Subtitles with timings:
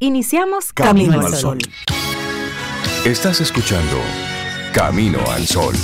[0.00, 1.58] Iniciamos Camino, al Sol.
[3.04, 3.96] Estás escuchando
[4.72, 5.74] Camino al Sol.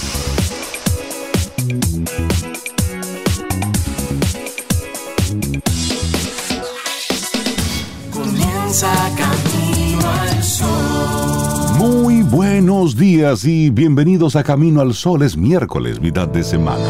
[8.13, 11.77] Comienza Camino al Sol.
[11.77, 15.23] Muy buenos días y bienvenidos a Camino al Sol.
[15.25, 16.87] Es miércoles, mitad de semana.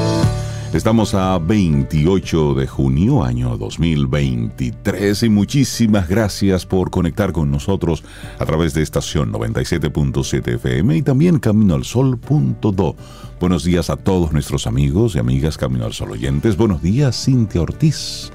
[0.74, 8.02] Estamos a 28 de junio, año 2023, y muchísimas gracias por conectar con nosotros
[8.40, 12.96] a través de estación 97.7 FM y también caminoalsol.do.
[13.38, 16.56] Buenos días a todos nuestros amigos y amigas Camino al Sol oyentes.
[16.56, 18.32] Buenos días, Cintia Ortiz.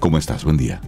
[0.00, 0.42] ¿Cómo estás?
[0.42, 0.80] Buen día.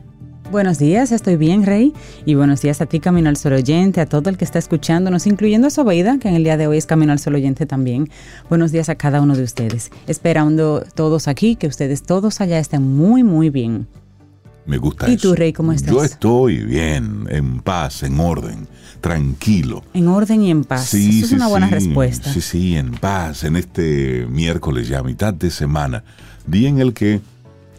[0.50, 1.92] Buenos días, estoy bien, Rey.
[2.24, 5.26] Y buenos días a ti, Camino al Sol Oyente, a todo el que está escuchándonos,
[5.26, 8.08] incluyendo a Sobeida, que en el día de hoy es Camino al Sol Oyente también.
[8.48, 9.90] Buenos días a cada uno de ustedes.
[10.06, 13.88] Esperando todos aquí, que ustedes todos allá estén muy, muy bien.
[14.66, 15.28] Me gusta ¿Y eso.
[15.30, 15.92] tú, Rey, cómo estás?
[15.92, 18.68] Yo estoy bien, en paz, en orden,
[19.00, 19.82] tranquilo.
[19.94, 20.86] En orden y en paz.
[20.86, 21.74] Sí, Eso es sí, una buena sí.
[21.74, 22.32] respuesta.
[22.32, 26.04] Sí, sí, en paz, en este miércoles ya, mitad de semana,
[26.46, 27.20] día en el que,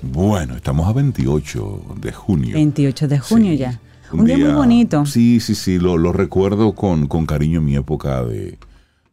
[0.02, 2.54] bueno, estamos a 28 de junio.
[2.56, 3.80] 28 de junio Sí, ya.
[4.12, 5.06] Un, día, muy bonito.
[5.06, 8.58] Sí, sí, sí, lo, lo recuerdo con, con cariño en mi época de,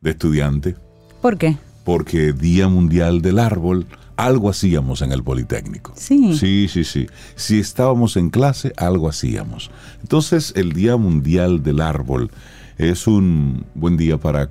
[0.01, 0.77] de estudiante,
[1.21, 1.57] ¿Por qué?
[1.85, 5.93] porque Día Mundial del Árbol, algo hacíamos en el Politécnico.
[5.97, 6.37] Sí.
[6.37, 7.07] Sí, sí, sí.
[7.35, 9.71] Si estábamos en clase, algo hacíamos.
[10.01, 12.31] Entonces, el Día Mundial del Árbol
[12.79, 14.51] es un buen día para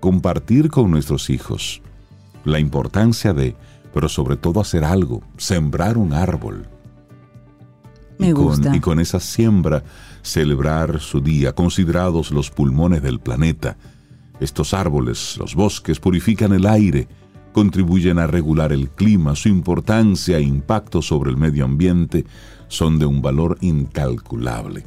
[0.00, 1.82] compartir con nuestros hijos
[2.44, 3.54] la importancia de,
[3.92, 6.66] pero sobre todo hacer algo, sembrar un árbol.
[8.18, 8.76] Me y con, gusta.
[8.76, 9.82] y con esa siembra
[10.22, 13.76] celebrar su día, considerados los pulmones del planeta.
[14.40, 17.08] Estos árboles, los bosques, purifican el aire,
[17.52, 22.24] contribuyen a regular el clima, su importancia e impacto sobre el medio ambiente
[22.68, 24.84] son de un valor incalculable.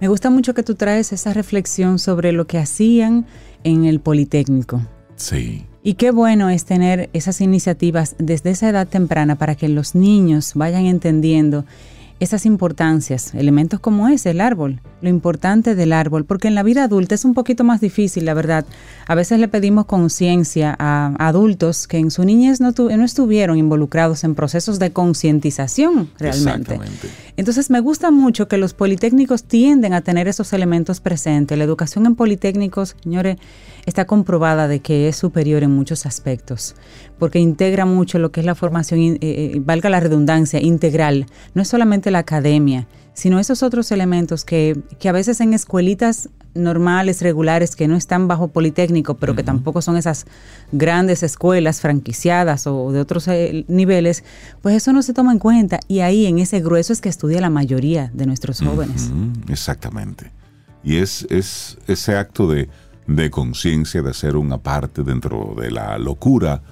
[0.00, 3.24] Me gusta mucho que tú traes esa reflexión sobre lo que hacían
[3.62, 4.82] en el Politécnico.
[5.14, 9.96] Sí, Y qué bueno es tener esas iniciativas desde esa edad temprana para que los
[9.96, 11.64] niños vayan entendiendo
[12.22, 16.84] esas importancias, elementos como ese, el árbol, lo importante del árbol, porque en la vida
[16.84, 18.64] adulta es un poquito más difícil, la verdad.
[19.08, 23.58] A veces le pedimos conciencia a adultos que en su niñez no, tu- no estuvieron
[23.58, 26.74] involucrados en procesos de concientización realmente.
[26.74, 27.08] exactamente.
[27.36, 31.58] Entonces me gusta mucho que los politécnicos tienden a tener esos elementos presentes.
[31.58, 33.38] La educación en politécnicos, señores,
[33.84, 36.76] está comprobada de que es superior en muchos aspectos,
[37.18, 41.26] porque integra mucho lo que es la formación, eh, eh, valga la redundancia, integral.
[41.54, 46.28] No es solamente la academia, sino esos otros elementos que, que a veces en escuelitas
[46.54, 50.26] normales, regulares, que no están bajo politécnico, pero que tampoco son esas
[50.70, 54.22] grandes escuelas franquiciadas o de otros eh, niveles,
[54.60, 55.80] pues eso no se toma en cuenta.
[55.88, 59.10] Y ahí en ese grueso es que estudia la mayoría de nuestros jóvenes.
[59.48, 60.30] Exactamente.
[60.84, 62.68] Y es, es ese acto de,
[63.06, 66.62] de conciencia, de ser una parte dentro de la locura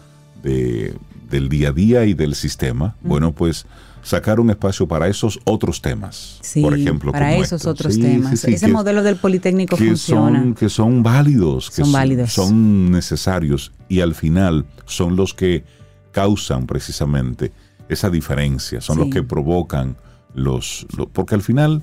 [0.42, 0.94] de,
[1.30, 2.96] del día a día y del sistema.
[3.02, 3.66] Bueno, pues
[4.03, 6.38] sacar un espacio para esos otros temas.
[6.41, 7.72] Sí, por ejemplo, para como esos estos.
[7.72, 8.41] otros Sí, temas.
[8.41, 10.41] sí, Ese que- modelo del Politécnico que funciona.
[10.41, 12.33] son, que son válidos, que Son válidos.
[12.33, 15.65] son necesarios y al final son los que
[16.12, 17.53] causan precisamente
[17.88, 19.97] esa diferencia, son los que provocan
[20.34, 21.82] los, lo- porque al final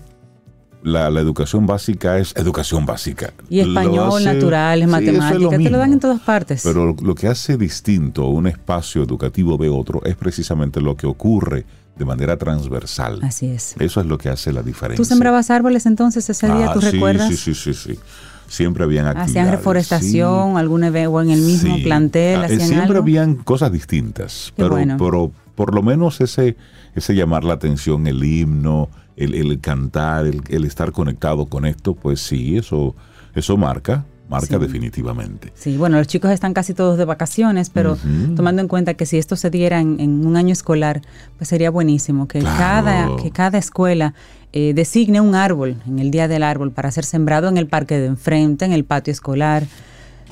[0.84, 3.34] la, la educación básica es educación básica.
[3.50, 6.62] Y español, hace- naturales, es matemáticas, te lo dan en todas partes.
[6.64, 11.66] Pero lo que hace distinto un espacio educativo de otro es precisamente lo que ocurre
[11.98, 13.20] de manera transversal.
[13.24, 13.76] Así es.
[13.80, 14.98] Eso es lo que hace la diferencia.
[14.98, 16.68] ¿Tú sembrabas árboles entonces ese día?
[16.70, 17.28] Ah, ¿Tú sí, recuerdas?
[17.30, 18.00] Sí, sí, sí, sí.
[18.48, 19.32] Siempre habían actividades.
[19.32, 21.84] ¿Hacían reforestación, algún evento o en el mismo Sí.
[21.84, 22.40] plantel?
[22.40, 23.00] Ah, eh, ¿Hacían Siempre algo?
[23.04, 24.96] habían cosas distintas, pero, bueno.
[24.98, 26.56] pero por lo menos ese,
[26.96, 31.94] ese llamar la atención, el himno, el, el cantar, el, el estar conectado con esto,
[31.96, 32.96] pues sí, eso,
[33.36, 34.58] eso marca, marca Sí.
[34.60, 35.52] definitivamente.
[35.56, 38.36] Sí, bueno, los chicos están casi todos de vacaciones, pero Ujú.
[38.36, 41.02] tomando en cuenta que si esto se diera en, en un año escolar,
[41.38, 42.58] pues sería buenísimo que, Claro.
[42.58, 44.14] cada, que cada escuela
[44.54, 48.00] eh, designe un árbol en el Día del Árbol para ser sembrado en el parque
[48.00, 49.66] de enfrente, en el patio escolar.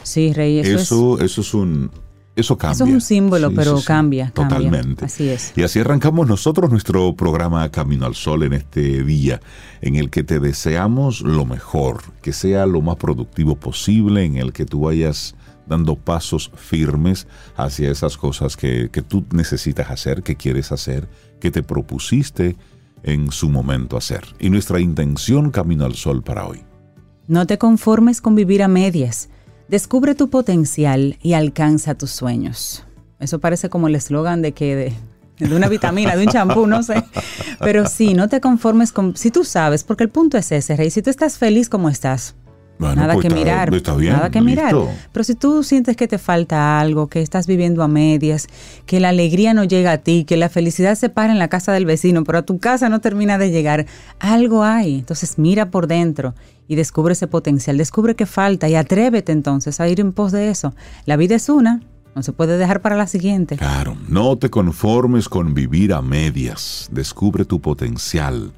[0.03, 1.91] Sí, Rey, eso, Eso, eso es un...
[2.35, 2.73] Eso cambia.
[2.73, 4.31] Eso es un símbolo, pero cambia, cambia.
[4.31, 5.05] Totalmente.
[5.05, 5.53] Así es.
[5.55, 9.39] Y así arrancamos nosotros nuestro programa Camino al Sol en este día,
[9.81, 14.51] en el que te deseamos lo mejor, que sea lo más productivo posible, en el
[14.51, 15.35] que tú vayas
[15.65, 21.07] dando pasos firmes hacia esas cosas que, que tú necesitas hacer, que quieres hacer,
[21.39, 22.55] que te propusiste
[23.03, 24.23] en su momento hacer.
[24.39, 26.63] Y nuestra intención Camino al Sol para hoy.
[27.27, 29.29] No te conformes con vivir a medias.
[29.67, 32.83] Descubre tu potencial y alcanza tus sueños.
[33.19, 34.93] Eso parece como el eslogan de que de
[35.37, 37.03] de una vitamina, de un champú, no sé.
[37.59, 40.89] Pero sí, no te conformes con, si tú sabes, porque el punto es ese, Rey,
[40.89, 42.35] si tú estás feliz como estás,
[42.79, 44.73] Bueno, nada pues que está- mirar, está bien, nada que mirar.
[45.11, 48.47] Pero si tú sientes que te falta algo, que estás viviendo a medias,
[48.85, 51.73] que la alegría no llega a ti, que la felicidad se para en la casa
[51.73, 53.87] del vecino, pero a tu casa no termina de llegar,
[54.19, 54.99] algo hay.
[54.99, 56.33] Entonces mira por dentro
[56.67, 60.49] y descubre ese potencial, descubre qué falta y atrévete entonces a ir en pos de
[60.49, 60.73] eso.
[61.05, 61.81] La vida es una,
[62.15, 63.57] no se puede dejar para la siguiente.
[63.57, 66.87] Claro, no te conformes con vivir a medias.
[66.91, 68.53] Descubre tu potencial.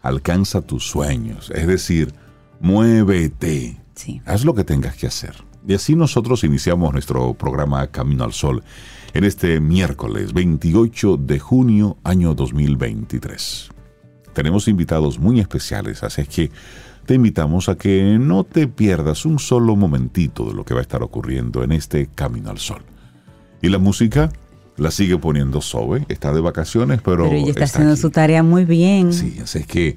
[0.00, 1.52] Alcanza tus sueños.
[1.54, 2.14] Es decir,
[2.60, 3.80] muévete.
[3.94, 4.22] Sí.
[4.24, 5.34] Haz lo que tengas que hacer.
[5.68, 8.64] Y así nosotros iniciamos nuestro programa Camino al Sol
[9.12, 13.68] en este miércoles 28 de junio año 2023.
[14.32, 16.50] Tenemos invitados muy especiales, así es que
[17.06, 20.82] te invitamos a que no te pierdas un solo momentito de lo que va a
[20.82, 22.82] estar ocurriendo en este Camino al Sol.
[23.60, 24.30] Y la música
[24.76, 28.00] la sigue poniendo Sobe, está de vacaciones, pero, Pero ella está está haciendo aquí.
[28.02, 29.12] su tarea muy bien.
[29.12, 29.96] Sí, así es que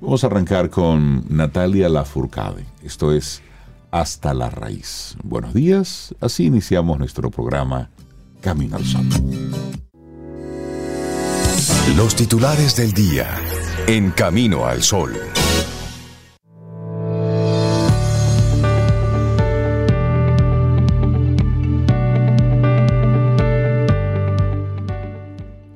[0.00, 2.64] vamos a arrancar con Natalia Lafourcade.
[2.82, 3.42] Esto es
[3.90, 5.16] Hasta la Raíz.
[5.22, 7.90] Buenos días, así iniciamos nuestro programa
[8.40, 9.06] Camino al Sol.
[11.96, 13.28] Los titulares del día
[13.86, 15.12] en Camino al Sol.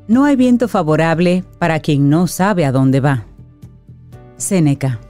[0.08, 3.24] No hay viento favorable para quien no sabe a dónde va.
[4.36, 5.00] Séneca.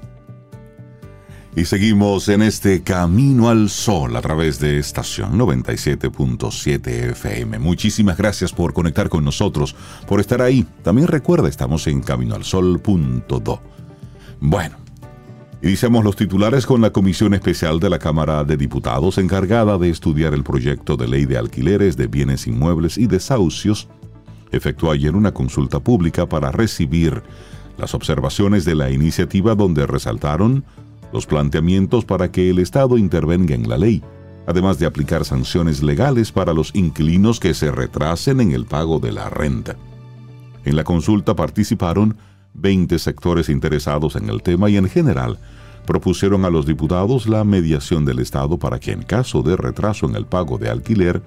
[1.55, 7.59] Y seguimos en este Camino al Sol a través de estación 97.7 FM.
[7.59, 9.75] Muchísimas gracias por conectar con nosotros,
[10.07, 10.67] por estar ahí.
[10.83, 13.61] También recuerda, estamos en caminoalsol.do.
[14.39, 14.77] Bueno,
[15.63, 20.35] iniciamos los titulares con la Comisión Especial de la Cámara de Diputados encargada de estudiar
[20.35, 23.89] el proyecto de ley de alquileres de bienes inmuebles y desahucios.
[24.57, 27.23] Efectuó ayer una consulta pública para recibir
[27.79, 30.65] las observaciones de la iniciativa donde resaltaron
[31.13, 34.03] los planteamientos para que el Estado intervenga en la ley,
[34.47, 39.13] además de aplicar sanciones legales para los inquilinos que se retrasen en el pago de
[39.13, 39.77] la renta.
[40.65, 42.17] En la consulta participaron
[42.55, 45.39] 20 sectores interesados en el tema y en general
[45.87, 50.17] propusieron a los diputados la mediación del Estado para que en caso de retraso en
[50.17, 51.23] el pago de alquiler,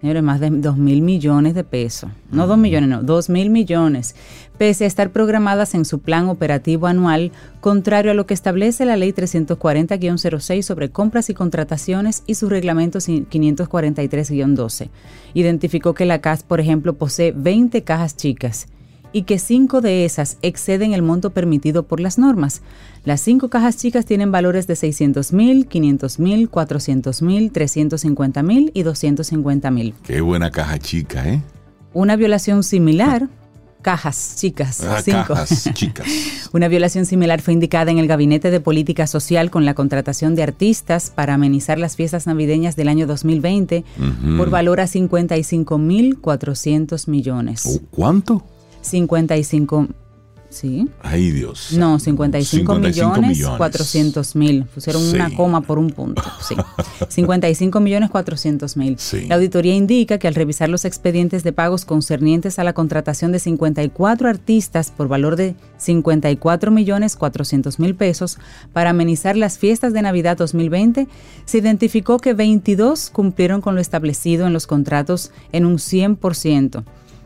[0.00, 2.11] Señores, más de 2 mil millones de pesos.
[2.32, 4.17] No 2 millones, no, 2 mil millones.
[4.58, 7.31] Pese a estar programadas en su plan operativo anual,
[7.61, 12.98] contrario a lo que establece la Ley 340-06 sobre compras y contrataciones y su reglamento
[12.98, 14.89] 543-12.
[15.34, 18.67] Identificó que la CAS, por ejemplo, posee 20 cajas chicas
[19.13, 22.63] y que cinco de esas exceden el monto permitido por las normas.
[23.05, 28.71] Las cinco cajas chicas tienen valores de 600 mil, 500 mil, 400 mil, 350 mil
[28.75, 29.95] y 250 mil.
[30.05, 31.43] Qué buena caja chica, ¿eh?
[31.95, 33.29] Una violación similar,
[33.83, 35.35] cajas chicas, Ah, cinco.
[35.35, 36.07] cajas chicas.
[36.53, 40.45] Una violación similar fue indicada en el Gabinete de Política Social con la contratación de
[40.45, 44.37] artistas para amenizar las fiestas navideñas del año 2020 Ujú.
[44.39, 47.81] por valor a 55.400 millones.
[47.91, 48.45] ¿Cuánto?
[48.82, 49.89] 55,
[50.51, 50.86] sí.
[51.01, 51.72] Ay, Dios.
[51.72, 52.74] No, 55, 55
[53.15, 53.56] millones, millones.
[53.56, 54.65] 400 mil.
[54.67, 55.15] Pusieron Sí.
[55.15, 56.22] una coma por un punto.
[56.46, 56.55] Sí.
[57.08, 58.98] 55 millones 400 mil.
[58.98, 59.27] Sí.
[59.29, 63.39] La auditoría indica que al revisar los expedientes de pagos concernientes a la contratación de
[63.39, 68.39] 54 artistas por valor de 54 millones 400 mil pesos
[68.74, 71.08] para amenizar las fiestas de Navidad 2020,
[71.46, 76.84] se identificó que 22 cumplieron con lo establecido en los contratos en un 100%.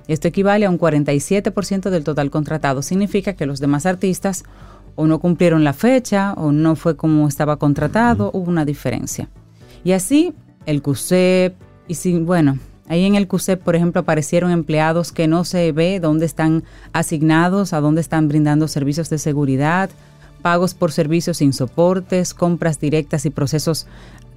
[0.09, 2.83] Esto equivale a un 47% del total contratado.
[2.83, 4.45] Significa que los demás artistas
[4.95, 9.29] o no cumplieron la fecha o no fue como estaba contratado, hubo una diferencia.
[9.85, 10.33] Y así
[10.65, 11.55] el CUSEP
[11.89, 12.59] y si, bueno,
[12.89, 17.73] Ahí en el CUSEP, por ejemplo, aparecieron empleados que no se ve dónde están asignados,
[17.73, 19.91] a dónde están brindando servicios de seguridad,
[20.41, 23.89] pagos por servicios sin soportes, compras directas y procesos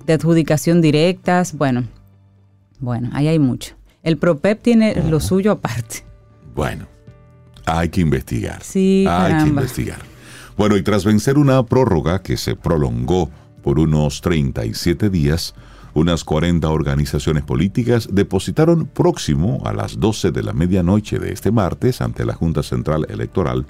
[0.07, 1.55] de adjudicación directas.
[1.55, 1.83] Bueno,
[2.79, 3.78] bueno, ahí hay mucho.
[4.09, 6.03] El PROPEP tiene lo suyo aparte.
[6.55, 6.87] Bueno,
[7.67, 8.63] hay que investigar.
[8.63, 9.43] Sí, hay caramba.
[9.43, 9.99] que investigar.
[10.57, 13.29] Bueno, y tras vencer una prórroga que se prolongó
[13.61, 15.53] por unos 37 días,
[15.93, 22.01] unas 40 organizaciones políticas depositaron próximo a las 12 de la medianoche de este martes
[22.01, 23.67] ante la Junta Central Electoral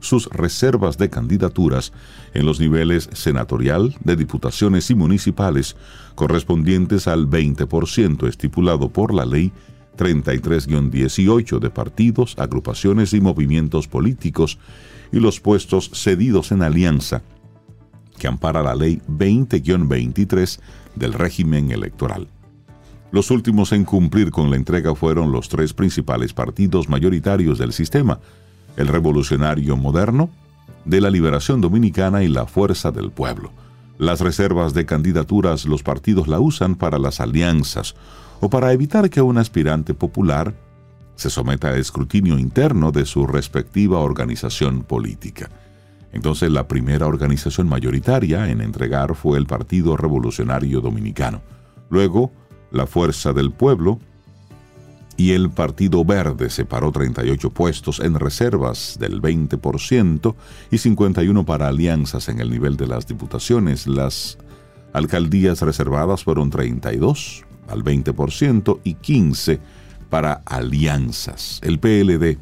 [0.00, 1.92] sus reservas de candidaturas
[2.34, 5.76] en los niveles senatorial, de diputaciones y municipales
[6.14, 9.52] correspondientes al 20% estipulado por la ley
[9.96, 14.58] 33-18 de partidos, agrupaciones y movimientos políticos
[15.12, 17.22] y los puestos cedidos en alianza
[18.18, 20.60] que ampara la ley 20-23
[20.94, 22.28] del régimen electoral.
[23.12, 28.20] Los últimos en cumplir con la entrega fueron los tres principales partidos mayoritarios del sistema,
[28.76, 30.30] el Revolucionario Moderno,
[30.84, 33.52] de la Liberación Dominicana y la Fuerza del Pueblo.
[33.98, 37.94] Las reservas de candidaturas los partidos la usan para las alianzas
[38.40, 40.54] o para evitar que un aspirante popular
[41.16, 45.50] se someta a escrutinio interno de su respectiva organización política.
[46.12, 51.42] Entonces la primera organización mayoritaria en entregar fue el Partido Revolucionario Dominicano.
[51.90, 52.32] Luego,
[52.70, 54.00] la Fuerza del Pueblo
[55.20, 60.34] y el Partido Verde separó 38 puestos en reservas del 20%
[60.70, 63.86] y 51 para alianzas en el nivel de las diputaciones.
[63.86, 64.38] Las
[64.94, 69.60] alcaldías reservadas fueron 32 al 20% y 15
[70.08, 71.60] para alianzas.
[71.62, 72.38] El PLD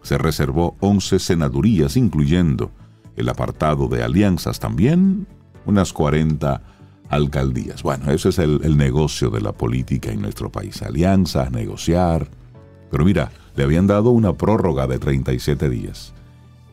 [0.00, 2.70] se reservó 11 senadurías, incluyendo
[3.16, 5.26] el apartado de alianzas también,
[5.66, 6.62] unas 40
[7.08, 7.82] alcaldías.
[7.82, 10.82] Bueno, ese es el, el, negocio de la política en nuestro país.
[10.82, 12.28] Alianzas, negociar.
[12.90, 16.12] Pero mira, le habían dado una prórroga de 37 días,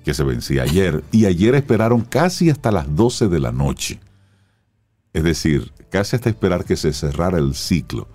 [0.03, 3.99] que se vencía ayer, y ayer esperaron casi hasta las 12 de la noche.
[5.13, 8.07] Es decir, casi hasta esperar que se cerrara el ciclo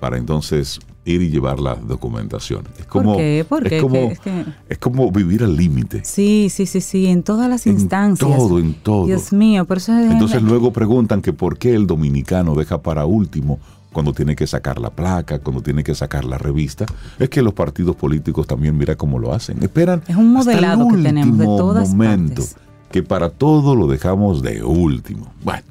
[0.00, 2.64] para entonces ir y llevar la documentación.
[2.78, 3.46] Es como, ¿Por qué?
[3.48, 3.76] ¿Por qué?
[3.76, 4.44] Es, como, es, que...
[4.68, 6.02] es como vivir al límite.
[6.04, 8.36] Sí, sí, sí, sí, en todas las en instancias.
[8.36, 9.06] todo, en todo.
[9.06, 13.06] Dios mío, por eso es Entonces luego preguntan que por qué el dominicano deja para
[13.06, 13.58] último
[13.92, 16.86] cuando tiene que sacar la placa, cuando tiene que sacar la revista.
[17.18, 19.62] Es que los partidos políticos también mira cómo lo hacen.
[19.62, 22.56] Esperan es un modelado hasta el que tenemos de todas momento partes.
[22.90, 25.32] que para todo lo dejamos de último.
[25.42, 25.64] Bueno,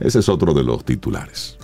[0.00, 1.55] ese es otro de los titulares.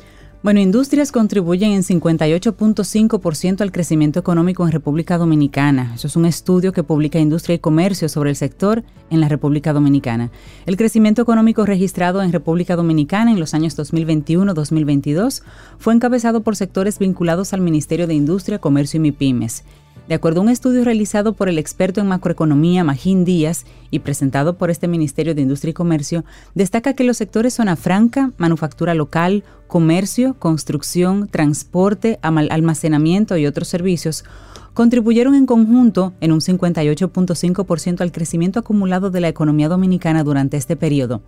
[0.43, 5.93] Bueno, industrias contribuyen en 58.5% al crecimiento económico en República Dominicana.
[5.95, 9.73] Eso es un estudio que publica Industria y Comercio sobre el sector en la República
[9.73, 10.33] Dominicana.
[10.67, 15.45] El crecimiento económico registrado en República Dominicana en los años 2021-2022
[15.79, 19.63] fue encabezado por sectores vinculados al Ministerio de Industria, Comercio y MIPIMES.
[20.09, 24.59] De acuerdo a un estudio realizado por el experto en macroeconomía Magín Díaz y presentado
[24.59, 29.45] por este Ministerio de Industria y Comercio, destaca que los sectores zona franca, manufactura local,
[29.69, 34.25] comercio, construcción, transporte, almacenamiento y otros servicios
[34.75, 40.77] contribuyeron en conjunto en un 58.5% al crecimiento acumulado de la economía dominicana durante este
[40.77, 41.23] periodo.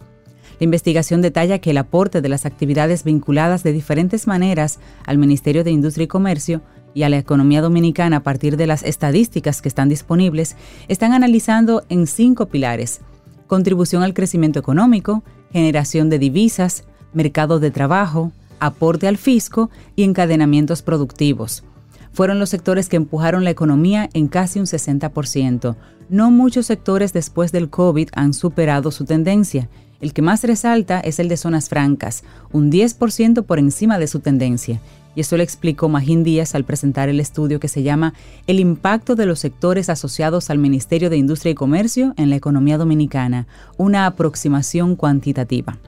[0.60, 5.64] La investigación detalla que el aporte de las actividades vinculadas de diferentes maneras al Ministerio
[5.64, 6.62] de Industria y Comercio
[6.94, 10.56] y a la economía dominicana a partir de las estadísticas que están disponibles,
[10.88, 13.00] están analizando en cinco pilares.
[13.46, 15.22] Contribución al crecimiento económico,
[15.52, 21.64] generación de divisas, mercado de trabajo, aporte al fisco y encadenamientos productivos.
[22.12, 25.76] Fueron los sectores que empujaron la economía en casi un 60%.
[26.08, 29.68] No muchos sectores después del COVID han superado su tendencia.
[30.00, 32.22] El que más resalta es el de zonas francas,
[32.52, 34.80] un 10% por encima de su tendencia.
[35.14, 38.14] Y eso le explicó Magín Díaz al presentar el estudio que se llama
[38.46, 42.78] El impacto de los sectores asociados al Ministerio de Industria y Comercio en la economía
[42.78, 45.78] dominicana, una aproximación cuantitativa.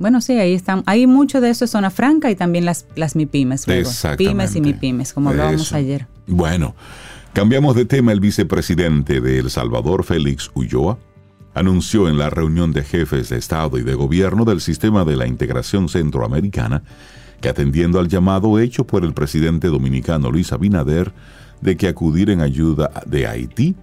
[0.00, 0.82] Bueno, sí, ahí están.
[0.86, 3.68] Hay mucho de eso en zona franca y también las, las MIPIMES.
[3.68, 3.90] Luego.
[4.16, 5.76] Pymes y MIPIMES, como hablábamos Eso.
[5.76, 6.06] ayer.
[6.26, 6.74] Bueno,
[7.34, 8.10] cambiamos de tema.
[8.12, 10.98] El vicepresidente de El Salvador, Félix Ulloa,
[11.52, 15.26] anunció en la reunión de jefes de Estado y de Gobierno del Sistema de la
[15.26, 16.82] Integración Centroamericana
[17.40, 21.12] que atendiendo al llamado hecho por el presidente dominicano Luis Abinader
[21.60, 23.74] de que acudir en ayuda de Haití,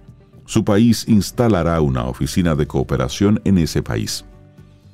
[0.46, 4.24] su país instalará una oficina de cooperación en ese país.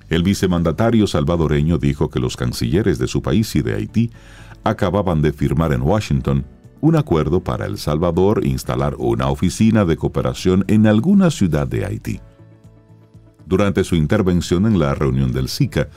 [0.08, 4.10] El vicemandatario salvadoreño dijo que los cancilleres de su país y de Haití
[4.64, 6.44] acababan de firmar en Washington
[6.80, 12.20] un acuerdo para El Salvador instalar una oficina de cooperación en alguna ciudad de Haití.
[13.46, 15.88] Durante su intervención en la reunión del SICA,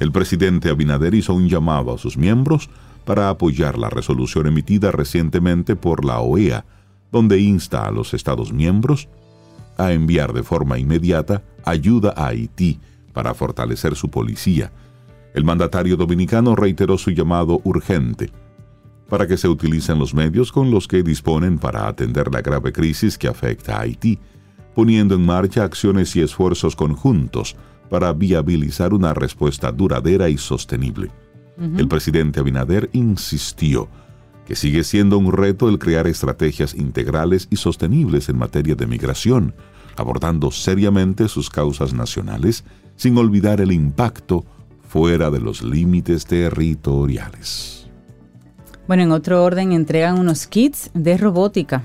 [0.00, 2.68] el presidente Abinader hizo un llamado a sus miembros
[3.04, 6.64] para apoyar la resolución emitida recientemente por la OEA,
[7.12, 9.08] donde insta a los Estados miembros
[9.78, 12.80] a enviar de forma inmediata ayuda a Haití
[13.12, 14.72] para fortalecer su policía.
[15.34, 18.30] El mandatario dominicano reiteró su llamado urgente
[19.08, 23.16] para que se utilicen los medios con los que disponen para atender la grave crisis
[23.16, 24.18] que afecta a Haití,
[24.76, 27.56] poniendo en marcha acciones y esfuerzos conjuntos
[27.88, 31.10] para viabilizar una respuesta duradera y sostenible.
[31.78, 33.88] El presidente Abinader insistió
[34.44, 39.54] que sigue siendo un reto el crear estrategias integrales y sostenibles en materia de migración,
[39.96, 42.62] abordando seriamente sus causas nacionales
[42.96, 44.44] sin olvidar el impacto
[44.86, 47.88] fuera de los límites territoriales.
[48.86, 51.82] Bueno, en otro orden entregan unos kits de robótica.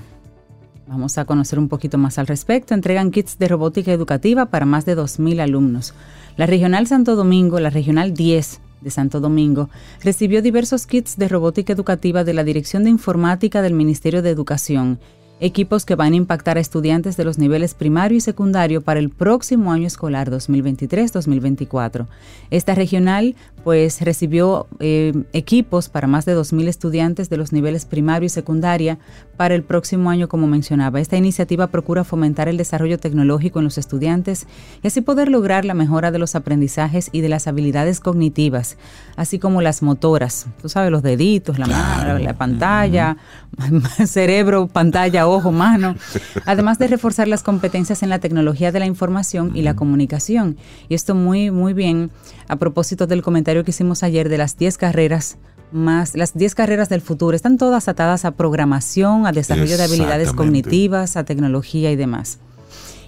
[0.86, 2.74] Vamos a conocer un poquito más al respecto.
[2.74, 5.94] Entregan kits de robótica educativa para más de 2.000 alumnos.
[6.36, 9.70] La Regional Santo Domingo, la Regional 10, de Santo Domingo,
[10.02, 14.98] recibió diversos kits de robótica educativa de la Dirección de Informática del Ministerio de Educación
[15.42, 19.10] equipos que van a impactar a estudiantes de los niveles primario y secundario para el
[19.10, 22.06] próximo año escolar 2023-2024.
[22.50, 28.26] Esta regional pues recibió eh, equipos para más de 2.000 estudiantes de los niveles primario
[28.26, 28.98] y secundaria
[29.36, 31.00] para el próximo año, como mencionaba.
[31.00, 34.46] Esta iniciativa procura fomentar el desarrollo tecnológico en los estudiantes
[34.82, 38.76] y así poder lograr la mejora de los aprendizajes y de las habilidades cognitivas,
[39.16, 40.46] así como las motoras.
[40.60, 43.16] Tú sabes, los deditos, la mano, la pantalla,
[44.06, 45.96] cerebro, pantalla, ojo, mano.
[46.46, 50.56] Además de reforzar las competencias en la tecnología de la información y la comunicación.
[50.88, 52.10] Y esto muy, muy bien
[52.48, 55.38] a propósito del comentario que hicimos ayer de las 10 carreras
[55.72, 60.34] más las 10 carreras del futuro están todas atadas a programación, a desarrollo de habilidades
[60.34, 62.38] cognitivas, a tecnología y demás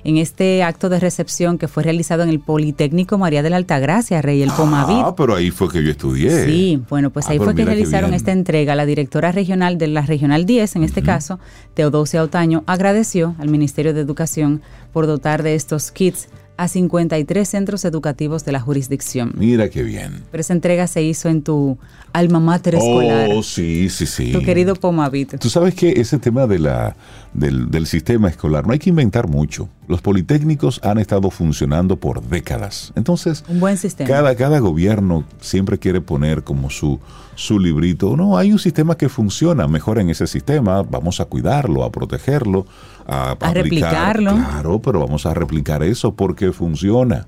[0.05, 4.21] en este acto de recepción que fue realizado en el Politécnico María de la Altagracia,
[4.21, 5.03] Rey, el Pomavit.
[5.03, 6.45] Ah, pero ahí fue que yo estudié.
[6.45, 8.75] Sí, bueno, pues ah, ahí fue que realizaron esta entrega.
[8.75, 11.41] La directora regional de la Regional 10, en este caso,
[11.73, 14.61] Teodosia Otaño, agradeció al Ministerio de Educación
[14.93, 19.33] por dotar de estos kits a 53 centros educativos de la jurisdicción.
[19.37, 20.23] Mira qué bien.
[20.31, 21.79] Pero esa entrega se hizo en tu
[22.13, 23.31] alma mater escolar.
[23.33, 24.33] Oh, sí, sí, sí.
[24.33, 25.39] Tu querido Pomavit.
[25.39, 26.97] Tú sabes que ese tema de la,
[27.33, 29.69] del, sistema escolar no hay que inventar mucho.
[29.87, 32.93] Los politécnicos han estado funcionando por décadas.
[32.97, 34.09] Entonces, un buen sistema.
[34.09, 37.01] Cada, cada gobierno siempre quiere poner como su,
[37.35, 38.17] su librito.
[38.17, 39.69] No, hay un sistema que funciona.
[39.69, 40.83] Mejor en ese sistema.
[40.83, 42.67] Vamos a cuidarlo, a protegerlo
[43.07, 44.35] a, replicarlo.
[44.35, 47.27] Claro, pero vamos a replicar eso porque funciona.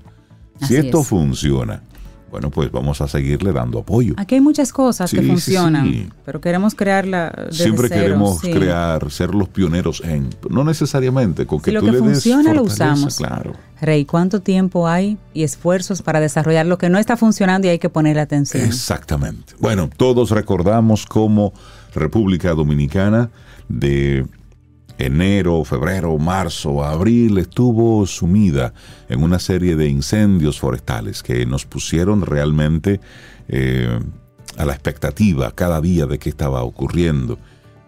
[0.61, 1.83] si esto funciona,
[2.29, 4.13] bueno, pues vamos a seguirle dando apoyo.
[4.17, 7.47] Aquí hay muchas cosas que funcionan, pero queremos crearla.
[7.51, 12.63] Siempre queremos crear, ser los pioneros en, no necesariamente con que lo que funciona lo
[12.63, 13.17] usamos.
[13.17, 13.53] Claro.
[13.79, 17.79] Rey, ¿cuánto tiempo hay y esfuerzos para desarrollar lo que no está funcionando y hay
[17.79, 18.65] que poner atención?
[18.65, 19.53] Exactamente.
[19.59, 21.53] Bueno, todos recordamos cómo
[21.93, 23.29] República Dominicana
[23.69, 24.25] de
[24.97, 28.73] enero, febrero, marzo, abril estuvo sumida
[29.09, 32.99] en una serie de incendios forestales que nos pusieron realmente
[33.47, 33.99] eh,
[34.57, 37.37] a la expectativa cada día de qué estaba ocurriendo.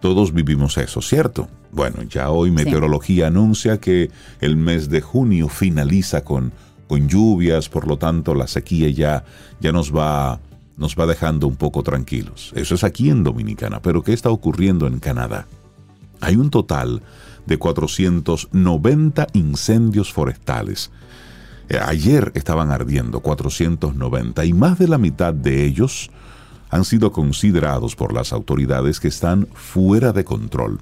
[0.00, 1.48] Todos vivimos eso, ¿cierto?
[1.72, 6.52] Bueno, ya hoy Meteorología anuncia que el mes de junio finaliza con,
[6.88, 9.24] con lluvias, por lo tanto la sequía ya,
[9.60, 10.40] ya nos va
[10.80, 12.52] nos va dejando un poco tranquilos.
[12.56, 15.46] Eso es aquí en Dominicana, pero ¿qué está ocurriendo en Canadá?
[16.20, 17.02] Hay un total
[17.46, 20.90] de 490 incendios forestales.
[21.68, 26.10] Eh, ayer estaban ardiendo 490 y más de la mitad de ellos
[26.70, 30.80] han sido considerados por las autoridades que están fuera de control.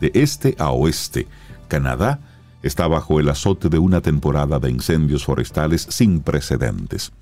[0.00, 1.26] De este a oeste,
[1.66, 2.20] Canadá
[2.62, 7.12] está bajo el azote de una temporada de incendios forestales sin precedentes.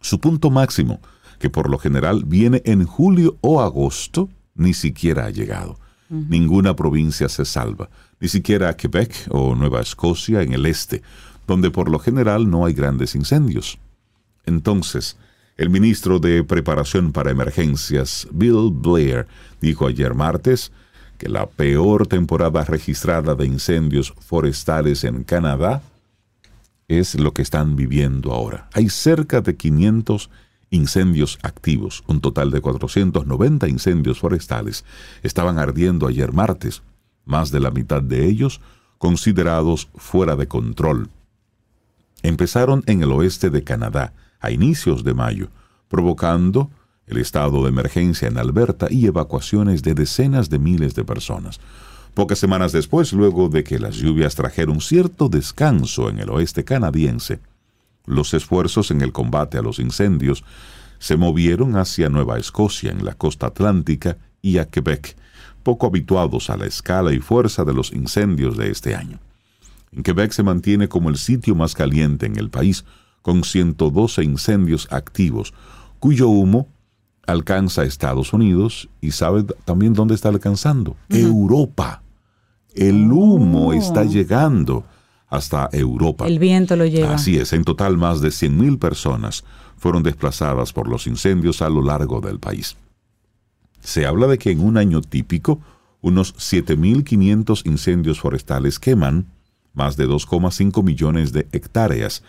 [0.00, 1.00] Su punto máximo,
[1.38, 5.78] que por lo general viene en julio o agosto, ni siquiera ha llegado.
[6.28, 7.88] Ninguna provincia se salva,
[8.20, 11.02] ni siquiera Quebec o Nueva Escocia en el este,
[11.46, 13.78] donde por lo general no hay grandes incendios.
[14.46, 15.16] Entonces,
[15.56, 19.26] el ministro de Preparación para Emergencias, Bill Blair,
[19.60, 20.72] dijo ayer martes
[21.18, 25.82] que la peor temporada registrada de incendios forestales en Canadá
[26.88, 28.68] es lo que están viviendo ahora.
[28.72, 30.30] Hay cerca de 500
[30.74, 34.84] incendios activos, un total de 490 incendios forestales,
[35.22, 36.82] estaban ardiendo ayer martes,
[37.24, 38.60] más de la mitad de ellos
[38.98, 41.08] considerados fuera de control.
[42.22, 45.48] Empezaron en el oeste de Canadá a inicios de mayo,
[45.88, 46.70] provocando
[47.06, 51.60] el estado de emergencia en Alberta y evacuaciones de decenas de miles de personas.
[52.14, 57.40] Pocas semanas después, luego de que las lluvias trajeron cierto descanso en el oeste canadiense,
[58.06, 60.44] los esfuerzos en el combate a los incendios
[60.98, 65.16] se movieron hacia Nueva Escocia en la costa atlántica y a Quebec,
[65.62, 69.18] poco habituados a la escala y fuerza de los incendios de este año.
[69.92, 72.84] En Quebec se mantiene como el sitio más caliente en el país,
[73.22, 75.54] con 112 incendios activos,
[75.98, 76.68] cuyo humo
[77.26, 82.02] alcanza Estados Unidos y sabe también dónde está alcanzando, Europa.
[82.74, 83.72] El humo Oh.
[83.72, 84.84] está llegando
[85.34, 86.26] hasta Europa.
[86.26, 87.14] El viento lo lleva.
[87.14, 89.44] Así es, en total más de 100.000 personas
[89.76, 92.76] fueron desplazadas por los incendios a lo largo del país.
[93.80, 95.60] Se habla de que en un año típico,
[96.00, 99.26] unos 7.500 incendios forestales queman
[99.74, 102.22] más de 2,5 millones de hectáreas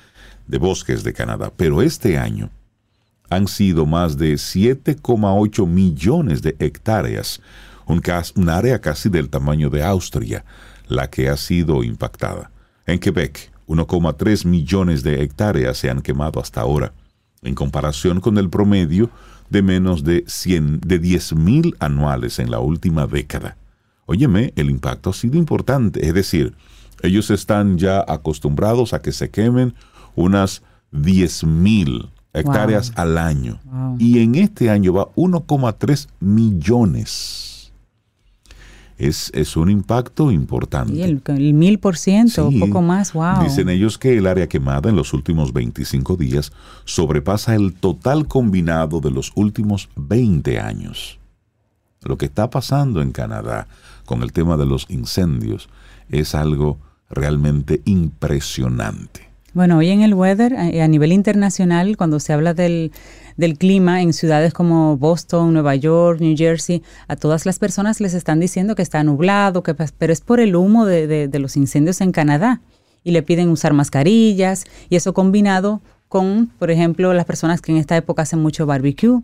[0.47, 1.51] de bosques de Canadá.
[1.55, 2.49] Pero este año
[3.29, 7.41] han sido más de 7,8 millones de hectáreas,
[7.85, 8.01] un,
[8.35, 10.43] un área casi del tamaño de Austria,
[10.87, 12.51] la que ha sido impactada.
[12.85, 16.93] En Quebec, 1,3 millones de hectáreas se han quemado hasta ahora,
[17.41, 19.09] en comparación con el promedio
[19.49, 23.57] de menos de 100, de 10.000 anuales en la última década.
[24.05, 26.53] Óyeme, el impacto ha sido importante, es decir,
[27.01, 29.73] ellos están ya acostumbrados a que se quemen
[30.15, 30.61] unas
[30.93, 33.59] 10.000 hectáreas al año.
[33.63, 33.97] Wow.
[33.99, 37.54] Y en este año va 1,3 millones.
[38.97, 40.93] Es, es un impacto importante.
[40.93, 41.21] Y el,
[41.53, 43.43] mil por ciento, un poco más, wow.
[43.43, 46.53] Dicen ellos que el área quemada en los últimos 25 días
[46.85, 51.19] sobrepasa el total combinado de los últimos 20 años.
[52.03, 53.67] Lo que está pasando en Canadá
[54.05, 55.67] con el tema de los incendios
[56.09, 56.77] es algo
[57.09, 59.34] realmente impresionante.
[59.55, 62.91] Bueno, hoy en el weather, eh, a nivel internacional, cuando se habla del,
[63.37, 68.13] del clima en ciudades como Boston, Nueva York, New Jersey, a todas las personas les
[68.13, 71.55] están diciendo que está nublado, que, pero es por el humo de, de- de los
[71.55, 72.59] incendios en Canadá.
[73.05, 77.77] Y le piden usar mascarillas y eso combinado con, por ejemplo, las personas que en
[77.77, 79.21] esta época hacen mucho barbecue.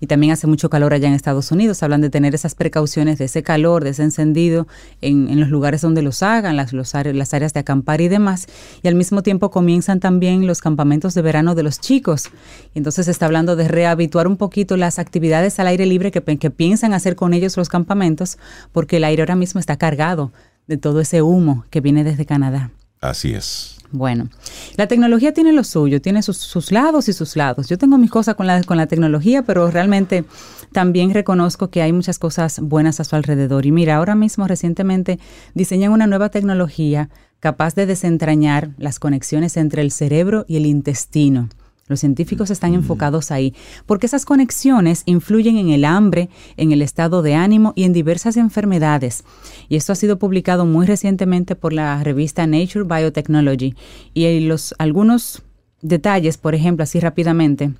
[0.00, 1.82] Y también hace mucho calor allá en Estados Unidos.
[1.82, 4.66] Hablan de tener esas precauciones de ese calor, de ese encendido
[5.00, 6.94] en, los lugares donde los hagan, las,
[7.34, 8.46] áreas de acampar y demás.
[8.82, 12.30] Y al mismo tiempo comienzan también los campamentos de verano de los chicos.
[12.74, 16.22] Y entonces se está hablando de rehabituar un poquito las actividades al aire libre que,
[16.22, 18.38] que piensan hacer con ellos los campamentos,
[18.72, 20.32] porque el aire ahora mismo está cargado
[20.66, 22.70] de todo ese humo que viene desde Canadá.
[23.00, 23.76] Así es.
[23.92, 24.28] Bueno,
[24.76, 27.68] la tecnología tiene lo suyo, tiene sus, lados y sus lados.
[27.68, 30.24] Yo tengo mis cosas con la, con la tecnología, pero realmente
[30.70, 33.66] también reconozco que hay muchas cosas buenas a su alrededor.
[33.66, 35.18] Y mira, ahora mismo recientemente
[35.54, 37.10] diseñan una nueva tecnología
[37.40, 41.48] capaz de desentrañar las conexiones entre el cerebro y el intestino.
[41.90, 43.52] Los científicos están enfocados ahí,
[43.84, 48.36] porque esas conexiones influyen en el hambre, en el estado de ánimo y en diversas
[48.36, 49.24] enfermedades.
[49.68, 53.74] Y esto ha sido publicado muy recientemente por la revista Nature Biotechnology.
[54.14, 55.42] Y los, algunos
[55.82, 57.72] detalles, por ejemplo, así rápidamente.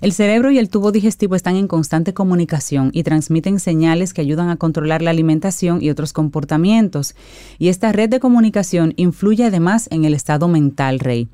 [0.00, 4.50] El cerebro y el tubo digestivo están en constante comunicación y transmiten señales que ayudan
[4.50, 7.14] a controlar la alimentación y otros comportamientos.
[7.58, 11.28] Y esta red de comunicación influye además en el estado mental, Rey.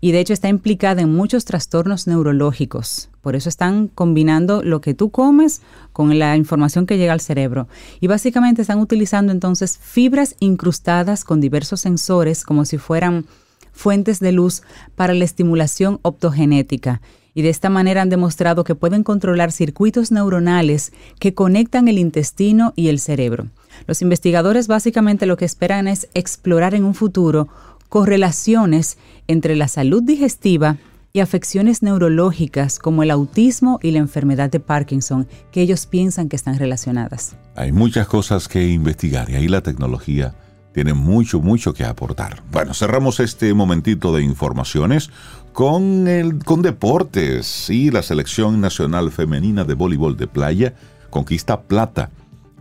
[0.00, 3.10] Y de hecho está implicada en muchos trastornos neurológicos.
[3.20, 5.60] Por eso están combinando lo que tú comes
[5.92, 7.68] con la información que llega al cerebro.
[8.00, 13.26] Y básicamente están utilizando entonces fibras incrustadas con diversos sensores como si fueran
[13.72, 14.62] fuentes de luz
[14.94, 17.00] para la estimulación optogenética
[17.34, 22.72] y de esta manera han demostrado que pueden controlar circuitos neuronales que conectan el intestino
[22.76, 23.48] y el cerebro.
[23.86, 27.48] Los investigadores básicamente lo que esperan es explorar en un futuro
[27.88, 30.78] correlaciones entre la salud digestiva
[31.12, 36.34] y afecciones neurológicas como el autismo y la enfermedad de Parkinson, que ellos piensan que
[36.34, 37.36] están relacionadas.
[37.54, 40.34] Hay muchas cosas que investigar y ahí la tecnología
[40.74, 42.42] tiene mucho, mucho que aportar.
[42.50, 45.08] Bueno, cerramos este momentito de informaciones
[45.52, 47.70] con, el, con deportes.
[47.70, 50.74] y la selección nacional femenina de voleibol de playa
[51.10, 52.10] conquista plata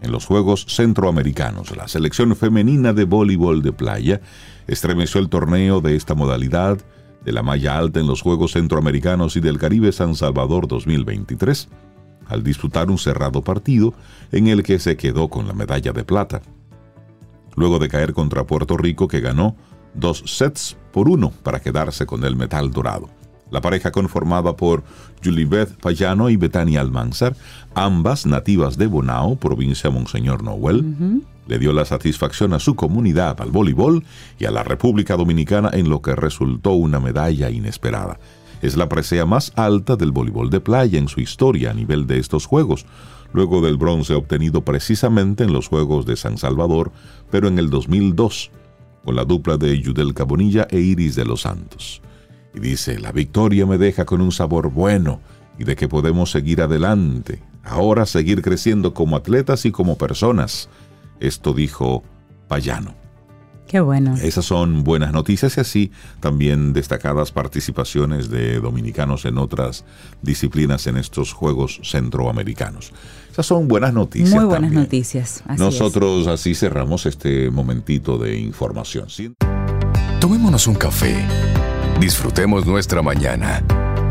[0.03, 1.75] en los Juegos Centroamericanos.
[1.75, 4.21] La selección femenina de voleibol de playa
[4.67, 6.77] estremeció el torneo de esta modalidad
[7.25, 11.67] de la malla alta en los Juegos Centroamericanos y del Caribe San Salvador 2023
[12.27, 13.93] al disputar un cerrado partido
[14.31, 16.41] en el que se quedó con la medalla de plata
[17.55, 19.55] luego de caer contra Puerto Rico que ganó
[19.93, 23.09] dos sets por uno para quedarse con el metal dorado.
[23.51, 24.83] La pareja conformada por
[25.23, 27.35] Julibeth Payano y Betania Almanzar,
[27.75, 33.51] ambas nativas de Bonao, provincia Monseñor Noel, le dio la satisfacción a su comunidad, al
[33.51, 34.03] voleibol
[34.39, 38.17] y a la República Dominicana en lo que resultó una medalla inesperada.
[38.63, 42.17] Es la presea más alta del voleibol de playa en su historia a nivel de
[42.17, 42.85] estos Juegos,
[43.33, 46.91] luego del bronce obtenido precisamente en los Juegos de San Salvador,
[47.29, 48.51] pero en el 2002,
[49.03, 52.01] con la dupla de Yudel Cabonilla e Iris de los Santos.
[52.53, 55.19] Y dice, la victoria me deja con un sabor bueno
[55.57, 60.69] y de que podemos seguir adelante, ahora seguir creciendo como atletas y como personas.
[61.19, 62.03] Esto dijo
[62.47, 63.02] Payano.
[63.73, 64.13] Qué bueno.
[64.21, 69.83] Esas son buenas noticias y así también destacadas participaciones de dominicanos en otras
[70.21, 72.93] disciplinas en estos Juegos Centroamericanos.
[73.31, 74.35] Esas son buenas noticias.
[74.35, 75.43] Muy buenas noticias.
[75.57, 79.07] Nosotros así cerramos este momentito de información.
[80.19, 81.15] Tomémonos un café.
[81.99, 83.63] Disfrutemos nuestra mañana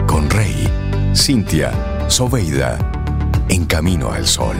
[0.09, 0.68] con Rey,
[1.14, 2.81] Cintia, Soveida,
[3.48, 4.57] en camino al sol.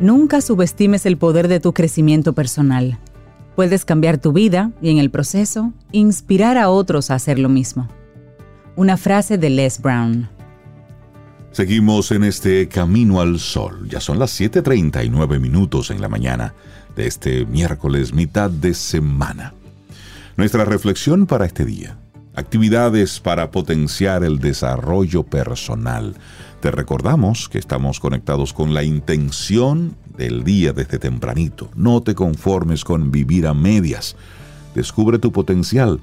[0.00, 2.98] Nunca subestimes el poder de tu crecimiento personal.
[3.54, 7.88] Puedes cambiar tu vida y en el proceso inspirar a otros a hacer lo mismo.
[8.76, 10.28] Una frase de Les Brown.
[11.50, 13.88] Seguimos en este camino al sol.
[13.88, 16.52] Ya son las 7.39 minutos en la mañana
[16.94, 19.54] de este miércoles mitad de semana.
[20.36, 21.96] Nuestra reflexión para este día.
[22.34, 26.16] Actividades para potenciar el desarrollo personal
[26.66, 31.70] te recordamos que estamos conectados con la intención del día desde tempranito.
[31.76, 34.16] No te conformes con vivir a medias.
[34.74, 36.00] Descubre tu potencial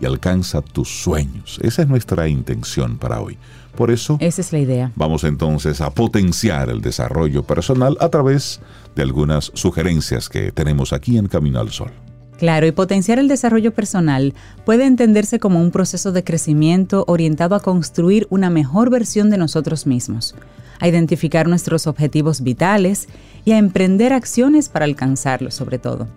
[0.00, 1.60] y alcanza tus sueños.
[1.62, 3.36] Esa es nuestra intención para hoy.
[3.76, 4.90] Por eso, esa es la idea.
[4.96, 8.62] Vamos entonces a potenciar el desarrollo personal a través
[8.96, 11.92] de algunas sugerencias que tenemos aquí en Camino al Sol.
[12.40, 14.32] Claro, y potenciar el desarrollo personal
[14.64, 19.86] puede entenderse como un proceso de crecimiento orientado a construir una mejor versión de nosotros
[19.86, 20.34] mismos,
[20.78, 23.08] a identificar nuestros objetivos vitales
[23.44, 26.08] y a emprender acciones para alcanzarlos sobre todo.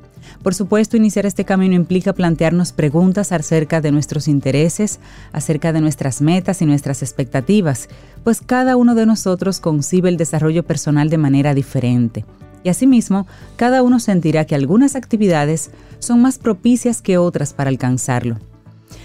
[0.41, 5.01] Por supuesto, iniciar este camino implica plantearnos preguntas acerca de nuestros intereses,
[5.33, 7.89] acerca de nuestras metas y nuestras expectativas,
[8.23, 12.23] pues cada uno de nosotros concibe el desarrollo personal de manera diferente
[12.63, 18.37] y asimismo cada uno sentirá que algunas actividades son más propicias que otras para alcanzarlo.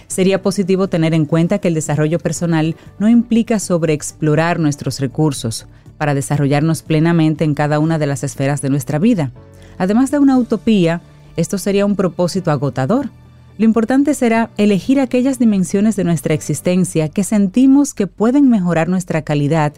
[0.07, 5.66] Sería positivo tener en cuenta que el desarrollo personal no implica sobreexplorar nuestros recursos
[5.99, 9.33] para desarrollarnos plenamente en cada una de las esferas de nuestra vida.
[9.77, 11.03] Además de una utopía,
[11.37, 13.11] esto sería un propósito agotador.
[13.59, 19.23] Lo importante será elegir aquellas dimensiones de nuestra existencia que sentimos que pueden mejorar nuestra
[19.23, 19.73] calidad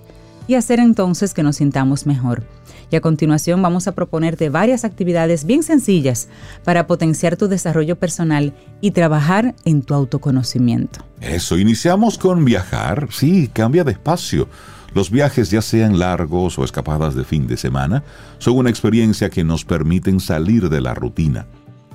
[0.46, 2.44] y hacer entonces que nos sintamos mejor.
[2.90, 6.29] Y a continuación vamos a proponerte varias actividades bien sencillas
[6.64, 11.05] para potenciar tu desarrollo personal y trabajar en tu autoconocimiento.
[11.20, 13.09] Eso, iniciamos con viajar.
[13.11, 14.48] Sí, cambia de espacio.
[14.92, 18.03] Los viajes, ya sean largos o escapadas de fin de semana,
[18.38, 21.46] son una experiencia que nos permiten salir de la rutina,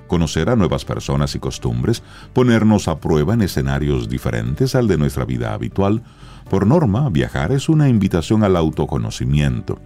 [0.08, 5.26] conocer a nuevas personas y costumbres, ponernos a prueba en escenarios diferentes al de nuestra
[5.26, 6.04] vida habitual.
[6.50, 9.78] Por norma, viajar es una invitación al autoconocimiento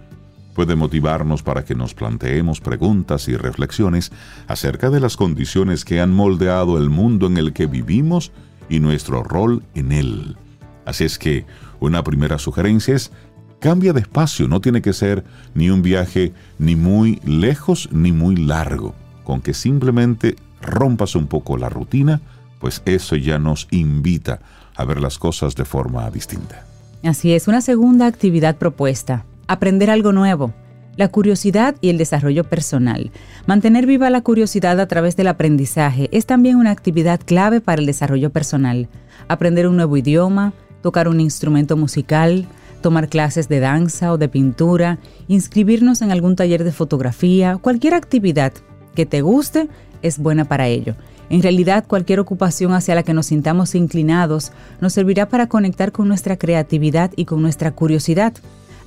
[0.54, 4.12] puede motivarnos para que nos planteemos preguntas y reflexiones
[4.46, 8.32] acerca de las condiciones que han moldeado el mundo en el que vivimos
[8.68, 10.36] y nuestro rol en él.
[10.84, 11.46] Así es que
[11.78, 13.12] una primera sugerencia es
[13.60, 18.36] cambia de espacio, no tiene que ser ni un viaje ni muy lejos ni muy
[18.36, 22.20] largo, con que simplemente rompas un poco la rutina,
[22.58, 24.40] pues eso ya nos invita
[24.74, 26.64] a ver las cosas de forma distinta.
[27.02, 30.52] Así es, una segunda actividad propuesta aprender algo nuevo,
[30.96, 33.10] la curiosidad y el desarrollo personal.
[33.46, 37.86] Mantener viva la curiosidad a través del aprendizaje es también una actividad clave para el
[37.86, 38.88] desarrollo personal.
[39.26, 42.46] Aprender un nuevo idioma, tocar un instrumento musical,
[42.80, 48.52] tomar clases de danza o de pintura, inscribirnos en algún taller de fotografía, cualquier actividad
[48.94, 49.68] que te guste
[50.00, 50.94] es buena para ello.
[51.28, 56.06] En realidad, cualquier ocupación hacia la que nos sintamos inclinados nos servirá para conectar con
[56.06, 58.32] nuestra creatividad y con nuestra curiosidad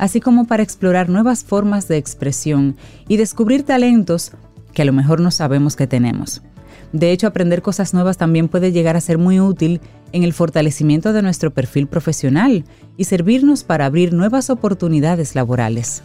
[0.03, 2.75] así como para explorar nuevas formas de expresión
[3.07, 4.33] y descubrir talentos
[4.73, 6.41] que a lo mejor no sabemos que tenemos.
[6.91, 9.79] De hecho, aprender cosas nuevas también puede llegar a ser muy útil
[10.11, 12.65] en el fortalecimiento de nuestro perfil profesional
[12.97, 16.03] y servirnos para abrir nuevas oportunidades laborales.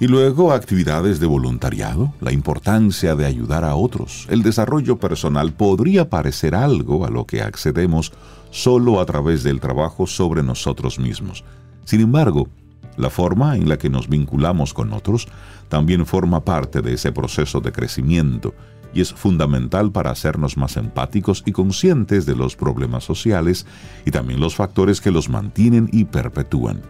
[0.00, 4.26] Y luego actividades de voluntariado, la importancia de ayudar a otros.
[4.28, 8.12] El desarrollo personal podría parecer algo a lo que accedemos
[8.50, 11.44] solo a través del trabajo sobre nosotros mismos.
[11.84, 12.48] Sin embargo,
[12.96, 15.28] la forma en la que nos vinculamos con otros
[15.68, 18.54] también forma parte de ese proceso de crecimiento
[18.94, 23.66] y es fundamental para hacernos más empáticos y conscientes de los problemas sociales
[24.06, 26.80] y también los factores que los mantienen y perpetúan.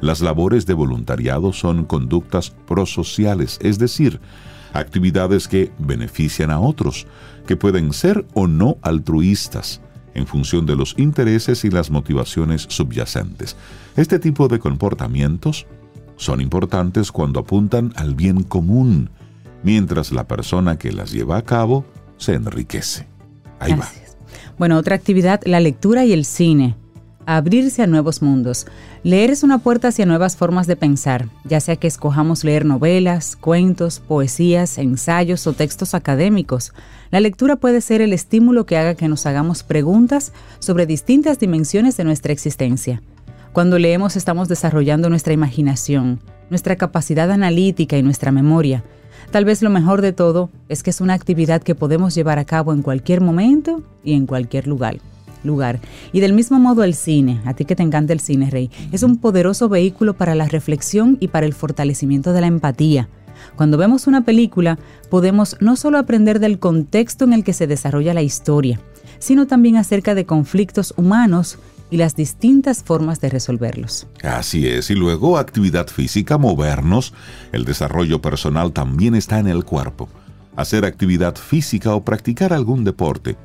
[0.00, 4.20] Las labores de voluntariado son conductas prosociales, es decir,
[4.72, 7.06] actividades que benefician a otros,
[7.46, 9.80] que pueden ser o no altruistas,
[10.18, 13.56] en función de los intereses y las motivaciones subyacentes.
[13.96, 15.66] Este tipo de comportamientos
[16.16, 19.10] son importantes cuando apuntan al bien común,
[19.62, 23.06] mientras la persona que las lleva a cabo se enriquece.
[23.60, 23.88] Ahí va.
[24.58, 26.76] Bueno, otra actividad, la lectura y el cine.
[27.30, 28.66] Abrirse a nuevos mundos.
[29.02, 33.36] Leer es una puerta hacia nuevas formas de pensar, ya sea que escojamos leer novelas,
[33.36, 36.72] cuentos, poesías, ensayos o textos académicos.
[37.10, 41.98] La lectura puede ser el estímulo que haga que nos hagamos preguntas sobre distintas dimensiones
[41.98, 43.02] de nuestra existencia.
[43.52, 48.84] Cuando leemos estamos desarrollando nuestra imaginación, nuestra capacidad analítica y nuestra memoria.
[49.32, 52.46] Tal vez lo mejor de todo es que es una actividad que podemos llevar a
[52.46, 54.96] cabo en cualquier momento y en cualquier lugar.
[55.44, 55.80] Lugar.
[56.12, 59.02] Y del mismo modo el cine, a ti que te encanta el cine, Rey, es
[59.02, 63.08] un poderoso vehículo para la reflexión y para el fortalecimiento de la empatía.
[63.56, 64.78] Cuando vemos una película,
[65.10, 68.80] podemos no solo aprender del contexto en el que se desarrolla la historia,
[69.18, 71.58] sino también acerca de conflictos humanos
[71.90, 74.06] y las distintas formas de resolverlos.
[74.22, 77.14] Así es, y luego actividad física, movernos,
[77.52, 80.08] el desarrollo personal también está en el cuerpo.
[80.56, 83.36] Hacer actividad física o practicar algún deporte.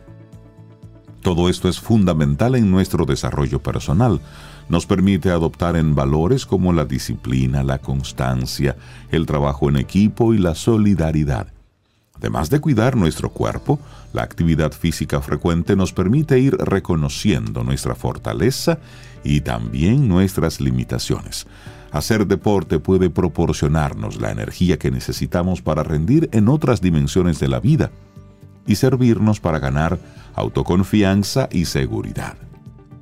[1.23, 4.19] Todo esto es fundamental en nuestro desarrollo personal.
[4.67, 8.75] Nos permite adoptar en valores como la disciplina, la constancia,
[9.09, 11.47] el trabajo en equipo y la solidaridad.
[12.15, 13.79] Además de cuidar nuestro cuerpo,
[14.11, 18.79] la actividad física frecuente nos permite ir reconociendo nuestra fortaleza
[19.23, 21.47] y también nuestras limitaciones.
[21.91, 27.61] Hacer deporte puede proporcionarnos la energía que necesitamos para rendir en otras dimensiones de la
[27.61, 27.91] vida
[28.65, 29.99] y servirnos para ganar
[30.35, 32.35] autoconfianza y seguridad.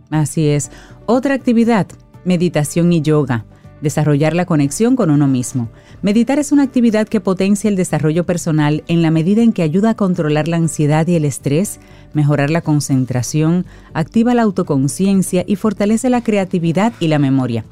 [0.10, 0.72] Así es.
[1.06, 1.88] Otra actividad,
[2.26, 3.46] meditación y yoga
[3.82, 5.70] desarrollar la conexión con uno mismo.
[6.02, 9.92] Meditar es una actividad que potencia el desarrollo personal en la medida en que ayuda
[9.92, 11.80] a controlar la ansiedad y el estrés,
[12.14, 17.66] mejorar la concentración, activa la autoconciencia y fortalece la creatividad y la memoria.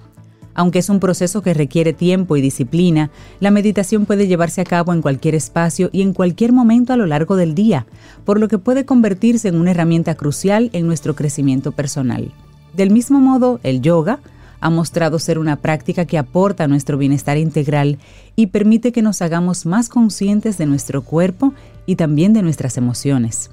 [0.54, 4.94] Aunque es un proceso que requiere tiempo y disciplina, la meditación puede llevarse a cabo
[4.94, 7.86] en cualquier espacio y en cualquier momento a lo largo del día,
[8.26, 12.34] por lo que puede convertirse en una herramienta crucial en nuestro crecimiento personal.
[12.74, 14.20] Del mismo modo, el yoga,
[14.62, 17.98] ha mostrado ser una práctica que aporta nuestro bienestar integral
[18.36, 21.54] y permite que nos hagamos más conscientes de nuestro cuerpo
[21.86, 23.52] y también de nuestras emociones.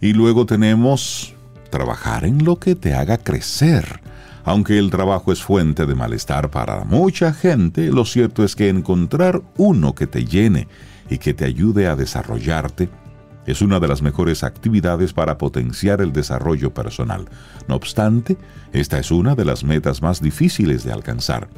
[0.00, 1.34] Y luego tenemos
[1.70, 4.00] trabajar en lo que te haga crecer.
[4.44, 9.42] Aunque el trabajo es fuente de malestar para mucha gente, lo cierto es que encontrar
[9.56, 10.68] uno que te llene
[11.08, 12.88] y que te ayude a desarrollarte
[13.46, 17.28] es una de las mejores actividades para potenciar el desarrollo personal.
[17.68, 18.36] No obstante,
[18.72, 21.48] esta es una de las metas más difíciles de alcanzar,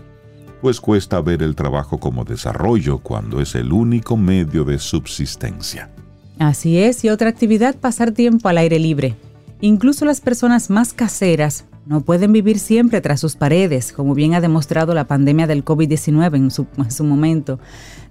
[0.60, 5.90] pues cuesta ver el trabajo como desarrollo cuando es el único medio de subsistencia.
[6.38, 9.16] Así es, y otra actividad, pasar tiempo al aire libre.
[9.60, 14.40] Incluso las personas más caseras no pueden vivir siempre tras sus paredes, como bien ha
[14.40, 17.58] demostrado la pandemia del COVID-19 en su, en su, momento.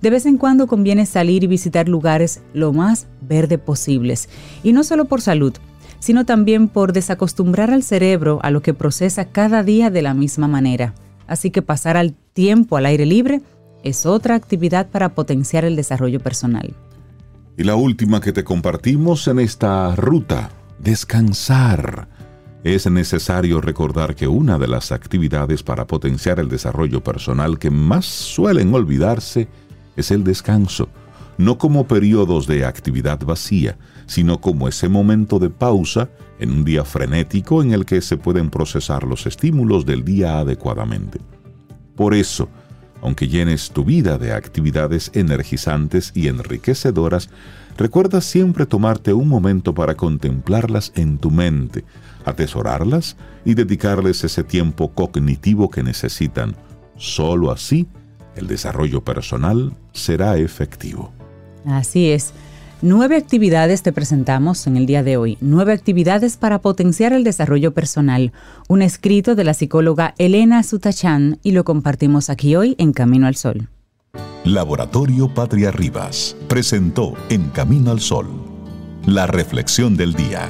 [0.02, 4.28] De vez en cuando conviene salir y visitar lugares lo más verde posibles,
[4.64, 5.54] y no solo por salud,
[6.00, 10.48] sino también por desacostumbrar al cerebro a lo que procesa cada día de la misma
[10.48, 10.94] manera.
[11.28, 13.42] Así que pasar al tiempo al aire libre
[13.84, 16.74] es otra actividad para potenciar el desarrollo personal.
[17.58, 22.08] Y la última que te compartimos en esta ruta, descansar
[22.64, 28.06] es necesario recordar que una de las actividades para potenciar el desarrollo personal que más
[28.06, 29.48] suelen olvidarse
[29.96, 30.88] es el descanso,
[31.38, 36.86] no como periodos de actividad vacía, sino como ese momento de pausa en un día
[36.86, 41.20] frenético en el que se pueden procesar los estímulos del día adecuadamente.
[41.96, 42.48] Por eso,
[43.02, 47.30] aunque llenes tu vida de actividades energizantes y enriquecedoras,
[47.76, 51.84] recuerda siempre tomarte un momento para contemplarlas en tu mente,
[52.26, 56.56] atesorarlas y dedicarles ese tiempo cognitivo que necesitan.
[56.98, 57.88] Solo así
[58.36, 61.12] el desarrollo personal será efectivo.
[61.66, 62.34] Así es.
[62.84, 65.38] Nueve actividades te presentamos en el día de hoy.
[65.40, 68.32] Nueve actividades para potenciar el desarrollo personal.
[68.68, 73.36] Un escrito de la psicóloga Elena Sutachan y lo compartimos aquí hoy en Camino al
[73.36, 73.70] Sol.
[74.46, 78.52] Laboratorio Patria Rivas presentó En Camino al Sol
[79.06, 80.50] la reflexión del día.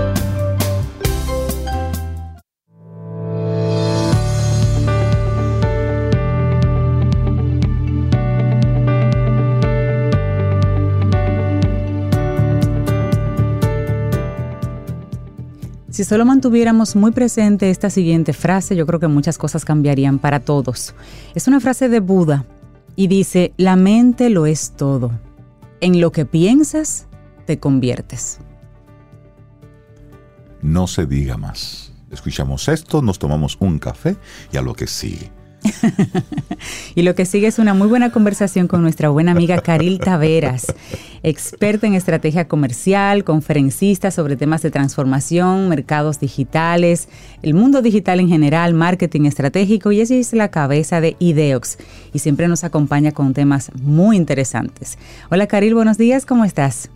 [15.91, 20.39] Si solo mantuviéramos muy presente esta siguiente frase, yo creo que muchas cosas cambiarían para
[20.39, 20.95] todos.
[21.35, 22.45] Es una frase de Buda
[22.95, 25.11] y dice, la mente lo es todo.
[25.81, 27.07] En lo que piensas,
[27.45, 28.39] te conviertes.
[30.61, 31.91] No se diga más.
[32.09, 34.15] Escuchamos esto, nos tomamos un café
[34.53, 35.29] y a lo que sigue.
[36.95, 40.73] y lo que sigue es una muy buena conversación con nuestra buena amiga Caril Taveras,
[41.23, 47.07] experta en estrategia comercial, conferencista sobre temas de transformación, mercados digitales,
[47.41, 51.77] el mundo digital en general, marketing estratégico y ella es la cabeza de Ideox
[52.13, 54.97] y siempre nos acompaña con temas muy interesantes.
[55.29, 56.89] Hola Caril, buenos días, ¿cómo estás?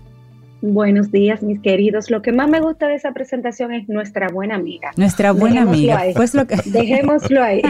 [0.67, 2.09] Buenos días, mis queridos.
[2.09, 4.89] Lo que más me gusta de esa presentación es nuestra buena amiga.
[4.97, 6.01] Nuestra buena amiga.
[6.15, 6.55] Pues lo que...
[6.65, 7.61] Dejémoslo ahí.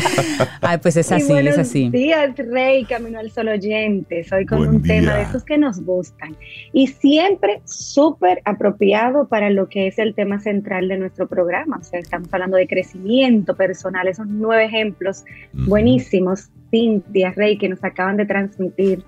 [0.60, 1.88] Ay, pues es así, es así.
[1.88, 4.24] Buenos días, Rey, Camino al Sol oyente.
[4.24, 6.36] Soy con un tema de esos que nos gustan.
[6.74, 11.78] Y siempre súper apropiado para lo que es el tema central de nuestro programa.
[11.78, 15.24] O sea, estamos hablando de crecimiento personal, esos nueve ejemplos
[15.54, 19.02] buenísimos, Cintia, Rey, que nos acaban de transmitir.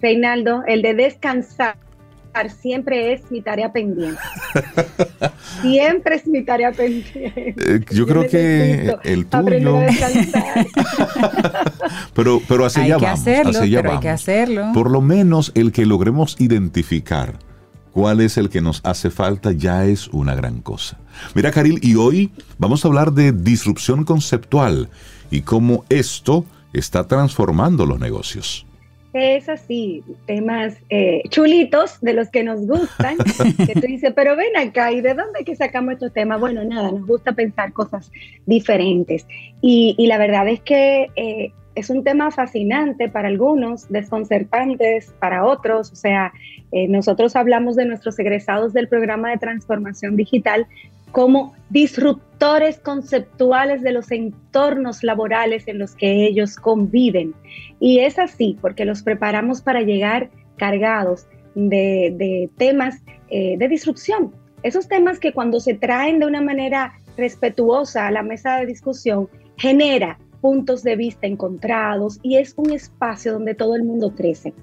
[0.00, 1.76] Reinaldo, el de descansar
[2.60, 4.20] siempre es mi tarea pendiente.
[5.62, 7.54] siempre es mi tarea pendiente.
[7.56, 9.80] Eh, yo, creo que el tuyo.
[12.14, 13.26] pero, pero hacia allá vamos.
[13.26, 14.70] Hay que hacerlo.
[14.72, 17.38] Por lo menos el que logremos identificar
[17.92, 20.98] cuál es el que nos hace falta ya es una gran cosa.
[21.34, 24.88] Mira, Caril, y hoy vamos a hablar de disrupción conceptual
[25.30, 28.67] y cómo esto está transformando los negocios
[29.18, 33.16] es así, temas eh, chulitos de los que nos gustan,
[33.66, 36.40] que tú dices, pero ven acá, ¿y de dónde que sacamos estos temas?
[36.40, 38.10] Bueno, nada, nos gusta pensar cosas
[38.46, 39.26] diferentes.
[39.60, 45.92] Y, la verdad es que eh, es un tema fascinante para algunos, desconcertantes para otros.
[45.92, 46.32] O sea,
[46.72, 50.66] eh, nosotros hablamos de nuestros egresados del programa de transformación digital
[51.12, 57.34] como disruptores conceptuales de los entornos laborales en los que ellos conviven.
[57.80, 64.32] Y es así, porque los preparamos para llegar cargados de, temas eh, de disrupción.
[64.62, 69.28] Esos temas que cuando se traen de una manera respetuosa a la mesa de discusión,
[69.56, 74.54] genera puntos de vista encontrados y es un espacio donde todo el mundo crece.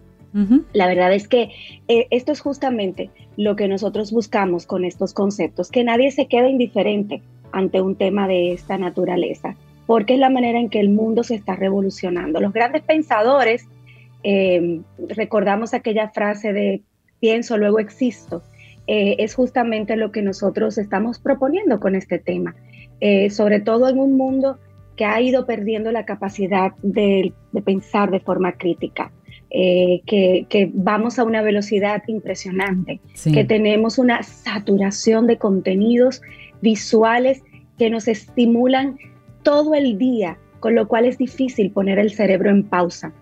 [0.73, 1.51] La verdad es que
[1.87, 6.49] eh, esto es justamente lo que nosotros buscamos con estos conceptos, que nadie se quede
[6.49, 7.21] indiferente
[7.53, 9.55] ante un tema de esta naturaleza,
[9.85, 12.41] porque es la manera en que el mundo se está revolucionando.
[12.41, 13.65] Los grandes pensadores,
[14.23, 16.81] eh, recordamos aquella frase de
[17.21, 18.43] pienso, luego existo,
[18.87, 22.55] eh, es justamente lo que nosotros estamos proponiendo con este tema,
[23.29, 24.57] sobre todo en un mundo
[24.97, 27.33] que ha ido perdiendo la capacidad de
[27.63, 29.11] pensar de forma crítica.
[29.57, 36.21] Eh, que, vamos a una velocidad impresionante, que tenemos una saturación de contenidos
[36.59, 37.41] visuales
[37.77, 38.97] que nos estimulan
[39.43, 43.13] todo el día, con lo cual es difícil poner el cerebro en pausa.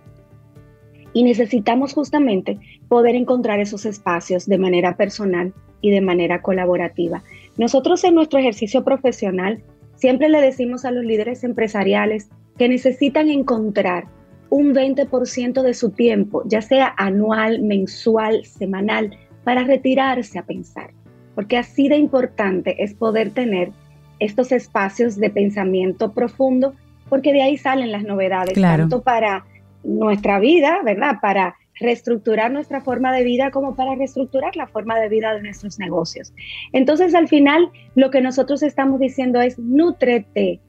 [1.14, 2.58] Y necesitamos justamente
[2.88, 7.22] poder encontrar esos espacios de manera personal y de manera colaborativa.
[7.58, 9.62] Nosotros en nuestro ejercicio profesional
[9.98, 12.28] siempre le decimos a los líderes empresariales
[12.58, 14.08] que necesitan encontrar
[14.54, 20.92] un 20% de su tiempo, ya sea anual, mensual, semanal, para retirarse a pensar.
[21.34, 23.72] Porque así de importante es poder tener
[24.20, 26.76] estos espacios de pensamiento profundo,
[27.10, 29.44] porque de ahí salen las novedades, tanto para
[29.84, 31.16] nuestra vida, ¿verdad?
[31.20, 35.80] Para reestructurar nuestra forma de vida como para reestructurar la forma de vida de nuestros
[35.80, 36.32] negocios.
[36.74, 40.60] Entonces, al final, lo que nosotros estamos diciendo es, nútrete,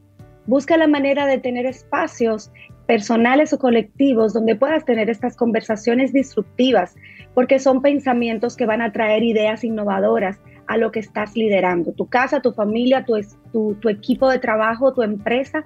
[0.47, 2.51] busca la manera de tener espacios
[2.87, 6.95] personales o colectivos donde puedas tener estas conversaciones disruptivas,
[7.35, 11.93] porque son pensamientos que van a traer ideas innovadoras a lo que estás liderando.
[11.93, 15.65] Tu casa, tu familia, tu, tu, equipo de trabajo, tu empresa,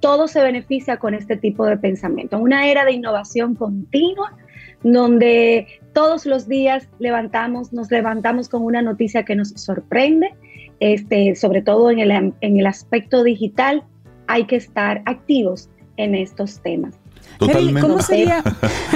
[0.00, 2.38] todo se beneficia con este tipo de pensamiento.
[2.38, 4.36] Una era de innovación continua
[4.82, 10.34] donde todos los días levantamos, nos levantamos con una noticia que nos sorprende,
[10.80, 13.84] este, sobre todo en el, en el aspecto digital,
[14.26, 15.68] hay que estar activos
[16.04, 16.94] en estos temas.
[17.38, 17.80] Totalmente.
[17.80, 18.42] ¿Cómo sería?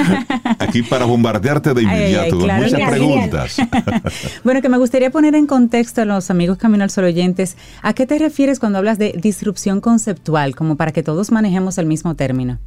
[0.59, 3.57] Aquí para bombardearte de inmediato con muchas preguntas.
[4.45, 7.95] bueno, que me gustaría poner en contexto a los amigos Camino al Sol oyentes, ¿a
[7.95, 12.17] qué te refieres cuando hablas de disrupción conceptual, como para que todos manejemos el mismo
[12.17, 12.59] término?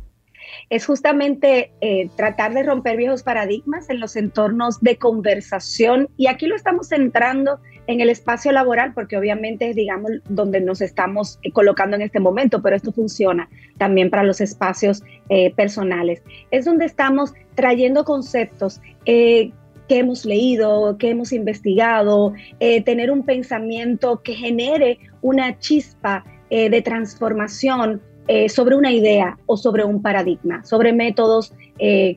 [0.70, 6.46] Es justamente eh, tratar de romper viejos paradigmas en los entornos de conversación y aquí
[6.46, 11.52] lo estamos centrando en el espacio laboral porque obviamente es, digamos, donde nos estamos eh,
[11.52, 13.48] colocando en este momento, pero esto funciona
[13.78, 16.22] también para los espacios eh, personales.
[16.52, 19.54] Es donde estamos trayendo conceptos qué
[19.88, 28.50] hemos leído, qué hemos investigado, tener un pensamiento que genere una chispa de transformación eh,
[28.50, 31.54] sobre una idea o sobre un paradigma, sobre métodos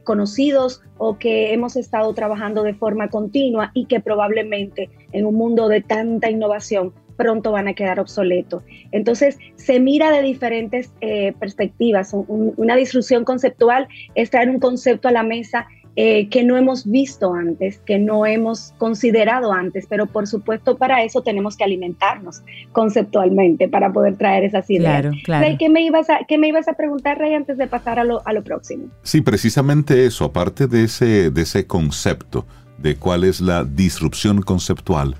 [0.04, 5.68] conocidos o que hemos estado trabajando de forma continua y que probablemente en un mundo
[5.68, 8.62] de tanta innovación pronto van a quedar obsoletos.
[8.90, 10.90] Entonces, se mira de diferentes
[11.38, 12.14] perspectivas.
[12.14, 17.34] una disrupción conceptual es traer un concepto a la mesa eh, que no hemos visto
[17.34, 23.68] antes, que no hemos considerado antes, pero por supuesto para eso tenemos que alimentarnos conceptualmente
[23.68, 25.02] para poder traer esas ideas.
[25.02, 25.56] Claro, claro.
[25.58, 28.26] ¿qué, me ibas a, ¿Qué me ibas a preguntar, Rey, antes de pasar a lo,
[28.26, 28.86] a lo próximo?
[29.02, 32.46] Sí, precisamente eso, aparte de ese, de ese concepto
[32.78, 35.16] de cuál es la disrupción conceptual,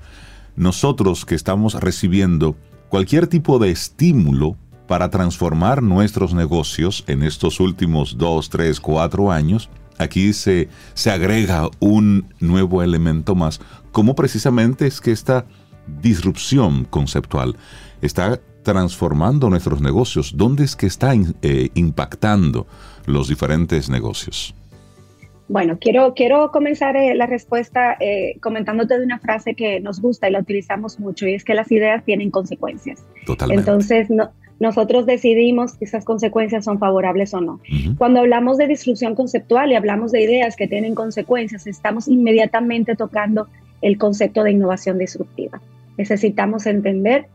[0.55, 2.55] nosotros que estamos recibiendo
[2.89, 4.57] cualquier tipo de estímulo
[4.87, 11.69] para transformar nuestros negocios en estos últimos dos, tres, cuatro años, aquí se, se agrega
[11.79, 13.61] un nuevo elemento más,
[13.91, 15.45] como precisamente es que esta
[16.01, 17.55] disrupción conceptual
[18.01, 22.67] está transformando nuestros negocios, ¿dónde es que está eh, impactando
[23.05, 24.53] los diferentes negocios?
[25.47, 30.29] Bueno, quiero, quiero comenzar eh, la respuesta eh, comentándote de una frase que nos gusta
[30.29, 33.03] y la utilizamos mucho, y es que las ideas tienen consecuencias.
[33.25, 33.59] Totalmente.
[33.59, 34.31] Entonces, no,
[34.61, 37.59] nosotros decidimos si esas consecuencias son favorables o no.
[37.97, 43.47] Cuando hablamos de disrupción conceptual y hablamos de ideas que tienen consecuencias, estamos inmediatamente tocando
[43.81, 45.59] el concepto de innovación disruptiva.
[45.97, 47.25] Necesitamos entender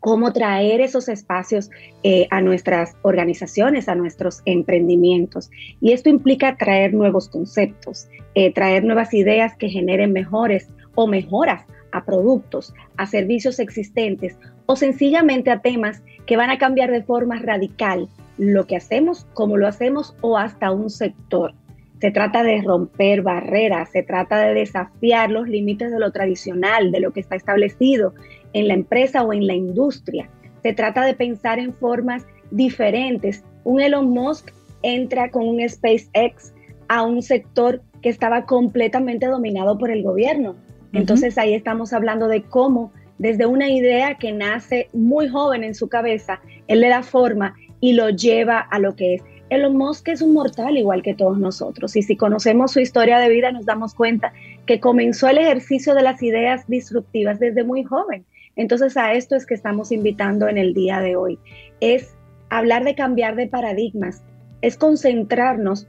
[0.00, 1.70] cómo traer esos espacios
[2.02, 5.50] eh, a nuestras organizaciones, a nuestros emprendimientos.
[5.82, 11.66] Y esto implica traer nuevos conceptos, eh, traer nuevas ideas que generen mejores o mejoras
[11.92, 17.38] a productos, a servicios existentes o sencillamente a temas que van a cambiar de forma
[17.38, 18.08] radical
[18.38, 21.54] lo que hacemos, cómo lo hacemos o hasta un sector.
[22.00, 27.00] Se trata de romper barreras, se trata de desafiar los límites de lo tradicional, de
[27.00, 28.14] lo que está establecido
[28.52, 30.28] en la empresa o en la industria.
[30.62, 33.44] Se trata de pensar en formas diferentes.
[33.64, 34.50] Un Elon Musk
[34.82, 36.52] entra con un SpaceX
[36.88, 40.56] a un sector que estaba completamente dominado por el gobierno.
[40.92, 45.88] Entonces ahí estamos hablando de cómo desde una idea que nace muy joven en su
[45.88, 49.22] cabeza, él le da forma y lo lleva a lo que es.
[49.50, 53.28] Elon Musk es un mortal igual que todos nosotros y si conocemos su historia de
[53.28, 54.32] vida nos damos cuenta
[54.66, 58.24] que comenzó el ejercicio de las ideas disruptivas desde muy joven.
[58.56, 61.38] Entonces a esto es que estamos invitando en el día de hoy.
[61.80, 62.16] Es
[62.48, 64.24] hablar de cambiar de paradigmas,
[64.62, 65.86] es concentrarnos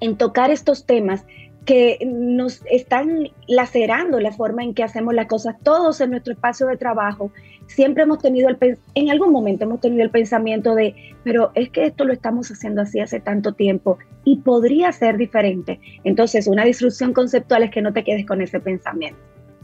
[0.00, 1.26] en tocar estos temas
[1.64, 5.56] que nos están lacerando la forma en que hacemos las cosas.
[5.62, 7.32] Todos en nuestro espacio de trabajo
[7.66, 11.86] siempre hemos tenido el en algún momento hemos tenido el pensamiento de, pero es que
[11.86, 15.80] esto lo estamos haciendo así hace tanto tiempo y podría ser diferente.
[16.04, 19.18] Entonces, una disrupción conceptual es que no te quedes con ese pensamiento,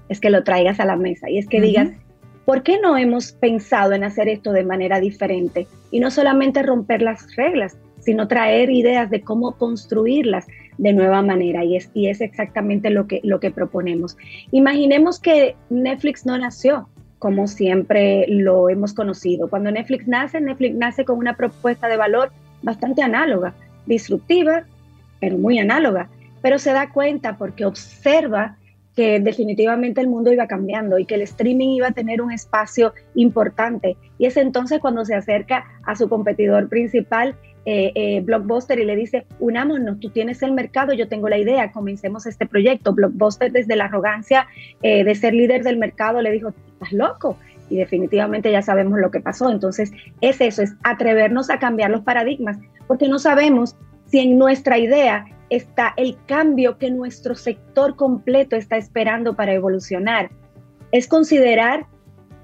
[0.09, 1.91] es que lo traigas a la mesa y es que digas,
[2.47, 5.67] ¿por qué no hemos pensado en hacer esto de manera diferente?
[5.91, 10.47] Y no solamente romper las reglas, sino traer ideas de cómo construirlas
[10.81, 14.17] de nueva manera y es, y es exactamente lo que, lo que proponemos.
[14.51, 19.51] Imaginemos que Netflix no nació como siempre lo hemos conocido.
[19.51, 23.53] Cuando Netflix nace, Netflix nace con una propuesta de valor bastante análoga,
[23.85, 24.65] disruptiva,
[25.21, 26.09] pero muy análoga,
[26.41, 28.57] pero se da cuenta porque observa
[28.97, 32.95] que definitivamente el mundo iba cambiando y que el streaming iba a tener un espacio
[33.15, 33.99] importante.
[34.19, 37.37] Y es entonces cuando se acerca a su competidor principal
[37.67, 41.73] eh, eh, Blockbuster y le dice, unámonos, tú tienes el mercado, yo tengo la idea,
[41.73, 42.95] comencemos este proyecto.
[42.95, 44.47] Blockbuster desde la arrogancia
[44.83, 47.37] eh, de ser líder del mercado le dijo, estás loco.
[47.69, 49.51] Y definitivamente ya sabemos lo que pasó.
[49.51, 54.79] Entonces es eso, es atrevernos a cambiar los paradigmas, porque no sabemos si en nuestra
[54.79, 60.31] idea está el cambio que nuestro sector completo está esperando para evolucionar.
[60.93, 61.87] Es considerar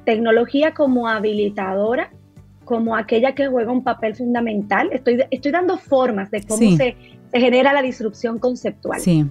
[0.04, 2.12] tecnología como habilitadora
[2.66, 4.90] como aquella que juega un papel fundamental.
[4.92, 6.96] Estoy, estoy dando formas de cómo se,
[7.32, 9.00] genera la disrupción conceptual.
[9.00, 9.24] Sí.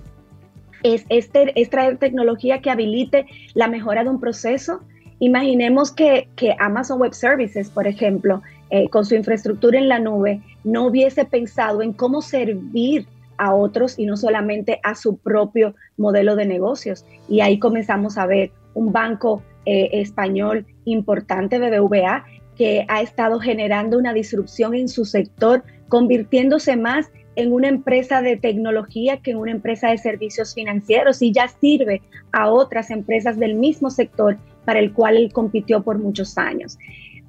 [0.83, 4.79] Es, este, es traer tecnología que habilite la mejora de un proceso.
[5.19, 6.29] Imaginemos que,
[6.59, 11.81] Amazon Web Services, por ejemplo, eh, con su infraestructura en la nube, no hubiese pensado
[11.81, 13.05] en cómo servir
[13.37, 17.05] a otros y no solamente a su propio modelo de negocios.
[17.27, 22.23] Y ahí comenzamos a ver un banco eh, español importante, BBVA,
[22.55, 28.37] que ha estado generando una disrupción en su sector, convirtiéndose más en una empresa de
[28.37, 32.01] tecnología que en una empresa de servicios financieros y ya sirve
[32.31, 36.77] a otras empresas del mismo sector para el cual él compitió por muchos años.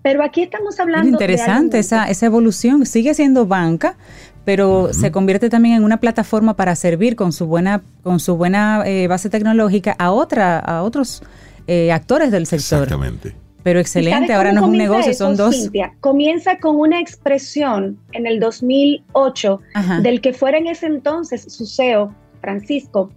[0.03, 1.09] Pero aquí estamos hablando...
[1.09, 3.97] Es interesante esa, esa evolución, sigue siendo banca,
[4.45, 8.85] pero se convierte también en una plataforma para servir con su buena, con su buena
[8.87, 11.24] eh, base tecnológica a otra, a otros
[11.66, 12.85] eh, actores del sector.
[12.85, 13.35] Exactamente.
[13.67, 15.69] Pero excelente, ahora no es un negocio, son dos.
[15.99, 19.61] comienza con una expresión en el 2008
[20.03, 23.11] del que fuera en ese entonces su CEO, Francisco,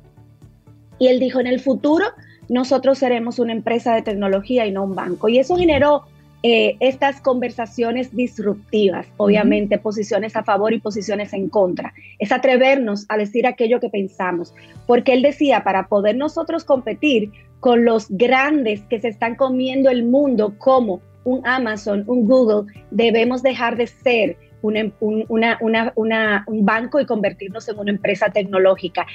[0.97, 2.06] y él dijo, en el futuro
[2.47, 5.30] nosotros seremos una empresa de tecnología y no un banco.
[5.30, 6.06] Y eso generó
[6.41, 11.93] eh, estas conversaciones disruptivas, obviamente posiciones a favor y posiciones en contra.
[12.18, 14.56] Es atrevernos a decir aquello que pensamos,
[14.88, 20.03] porque él decía, para poder nosotros competir con los grandes que se están comiendo el
[20.03, 27.68] mundo como un Amazon, un Google, debemos dejar de ser un, un banco y convertirnos
[27.70, 29.05] en una empresa tecnológica.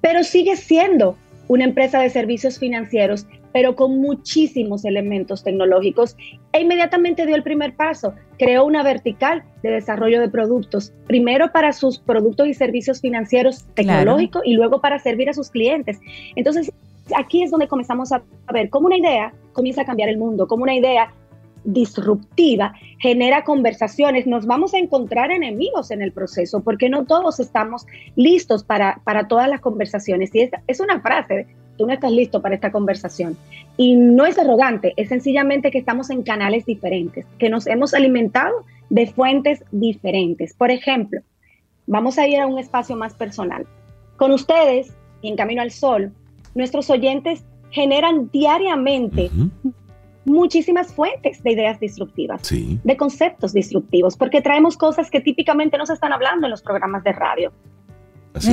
[0.00, 1.16] Pero sigue siendo
[1.48, 6.16] una empresa de servicios financieros, pero con muchísimos elementos tecnológicos,
[6.52, 11.72] e inmediatamente dio el primer paso, creó una vertical de desarrollo de productos, primero para
[11.72, 15.98] sus productos y servicios financieros tecnológicos y luego para servir a sus clientes.
[16.36, 16.72] Entonces,
[17.16, 20.62] aquí es donde comenzamos a ver cómo una idea comienza a cambiar el mundo, cómo
[20.62, 21.12] una idea
[21.64, 27.86] disruptiva genera conversaciones, nos vamos a encontrar enemigos en el proceso porque no todos estamos
[28.16, 30.34] listos para, para todas las conversaciones.
[30.34, 31.46] Y es, es una frase,
[31.76, 33.36] tú no estás listo para esta conversación.
[33.76, 38.64] Y no es arrogante, es sencillamente que estamos en canales diferentes, que nos hemos alimentado
[38.88, 40.54] de fuentes diferentes.
[40.54, 41.20] Por ejemplo,
[41.86, 43.66] vamos a ir a un espacio más personal.
[44.16, 44.92] Con ustedes
[45.22, 46.12] en Camino al Sol,
[46.54, 49.30] nuestros oyentes generan diariamente
[50.24, 55.94] muchísimas fuentes de ideas disruptivas, de conceptos disruptivos, porque traemos cosas que típicamente no se
[55.94, 57.52] están hablando en los programas de radio.
[58.34, 58.48] es,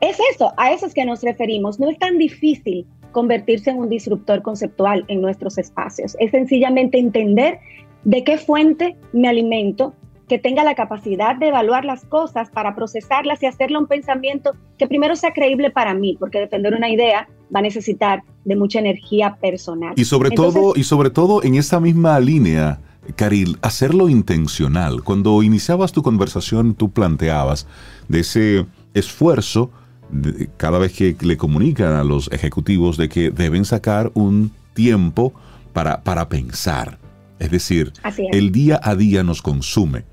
[0.00, 1.80] es eso, a eso es que nos referimos.
[1.80, 6.16] No es tan difícil convertirse en un disruptor conceptual en nuestros espacios.
[6.20, 7.58] Es sencillamente entender
[8.02, 9.94] de qué fuente me alimento,
[10.28, 14.86] que tenga la capacidad de evaluar las cosas para procesarlas y hacerlo un pensamiento que
[14.86, 19.36] primero sea creíble para mí, porque defender una idea va a necesitar de mucha energía
[19.40, 19.92] personal.
[19.96, 22.80] Y sobre todo, y sobre todo en esta misma línea,
[23.16, 25.02] Caril, hacerlo intencional.
[25.02, 27.66] Cuando iniciabas tu conversación, tú planteabas
[28.08, 29.70] de ese esfuerzo
[30.56, 35.34] cada vez que le comunican a los ejecutivos de que deben sacar un tiempo
[35.72, 36.98] para, para pensar.
[37.38, 37.92] Es decir,
[38.32, 40.04] el día a día nos consume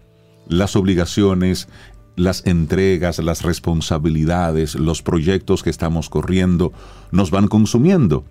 [0.48, 1.68] las obligaciones,
[2.16, 6.74] las entregas, las responsabilidades, los proyectos que estamos corriendo
[7.12, 8.26] nos van consumiendo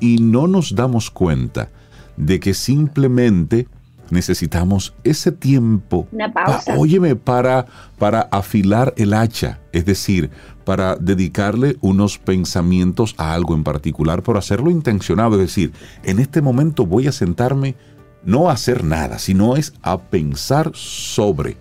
[0.00, 1.70] y no nos damos cuenta
[2.16, 3.68] de que simplemente
[4.10, 6.76] necesitamos ese tiempo, Una pausa.
[6.76, 7.66] óyeme, para,
[7.98, 10.30] para afilar el hacha, es decir,
[10.64, 15.72] para dedicarle unos pensamientos a algo en particular, por hacerlo intencionado, es decir,
[16.04, 17.74] en este momento voy a sentarme
[18.26, 21.56] no hacer nada, sino es a pensar sobre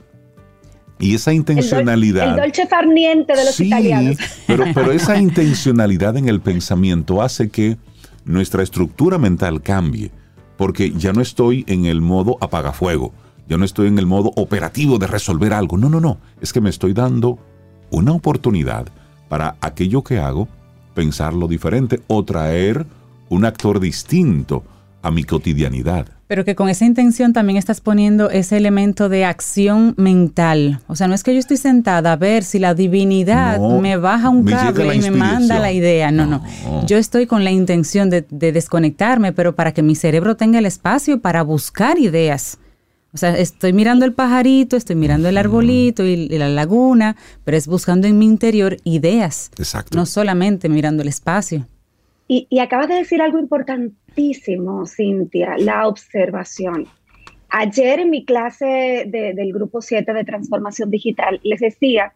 [1.00, 2.30] y esa intencionalidad.
[2.30, 4.18] El, dolce farniente de los italianos.
[4.48, 7.78] Pero, pero esa intencionalidad en el pensamiento hace que
[8.24, 10.12] nuestra estructura mental cambie.
[10.58, 13.14] Porque ya no estoy en el modo apagafuego.
[13.48, 15.78] Ya no estoy en el modo operativo de resolver algo.
[15.78, 16.18] No, no, no.
[16.40, 17.40] Es que me estoy dando
[17.92, 18.88] una oportunidad
[19.28, 20.48] para aquello que hago
[20.94, 22.86] pensarlo diferente o traer
[23.28, 24.64] un actor distinto
[25.02, 26.15] a mi cotidianidad.
[26.28, 30.80] Pero que con esa intención también estás poniendo ese elemento de acción mental.
[30.88, 34.30] O sea, no es que yo estoy sentada a ver si la divinidad me baja
[34.30, 36.12] un cable y me manda la idea.
[36.12, 36.44] No, no,
[36.88, 41.20] Yo estoy con la intención de, desconectarme, pero para que mi cerebro tenga el espacio
[41.20, 42.58] para buscar ideas.
[43.14, 47.68] O sea, estoy mirando el pajarito, estoy mirando el arbolito y, la laguna, pero es
[47.68, 49.52] buscando en mi interior ideas.
[49.58, 49.96] Exacto.
[49.96, 51.68] No solamente mirando el espacio.
[52.28, 53.96] Y, y acabas de decir algo importante
[54.88, 56.88] Cintia, la observación.
[57.50, 62.14] Ayer en mi clase del grupo 7 de transformación digital les decía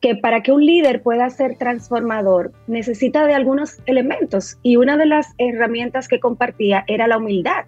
[0.00, 5.06] que para que un líder pueda ser transformador necesita de algunos elementos y una de
[5.06, 7.66] las herramientas que compartía era la humildad.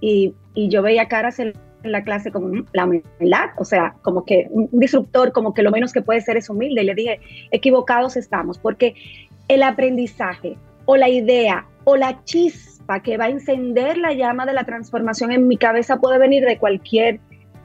[0.00, 4.48] Y, yo veía caras en, la clase como mm, la humildad, o sea, como que
[4.50, 6.82] un disruptor, como que lo menos que puede ser es humilde.
[6.82, 7.20] Y le dije,
[7.50, 8.94] equivocados estamos, porque
[9.48, 10.56] el aprendizaje
[10.86, 15.32] o la idea o la chispa que va a encender la llama de la transformación
[15.32, 17.20] en mi cabeza puede venir de cualquier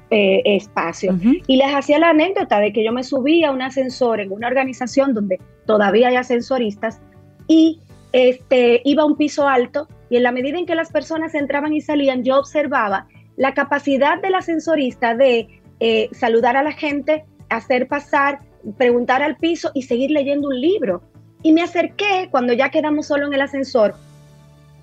[0.09, 1.17] eh, espacio.
[1.47, 4.47] Y les hacía la anécdota de que yo me subí a un ascensor en una
[4.47, 6.99] organización donde todavía hay ascensoristas
[7.47, 7.79] y
[8.11, 11.71] este, iba a un piso alto y en la medida en que las personas entraban
[11.73, 13.07] y salían, yo observaba
[13.37, 15.47] la capacidad del ascensorista de
[15.79, 18.39] eh, saludar a la gente, hacer pasar,
[18.77, 21.03] preguntar al piso y seguir leyendo un libro.
[21.43, 23.95] Y me acerqué cuando ya quedamos solo en el ascensor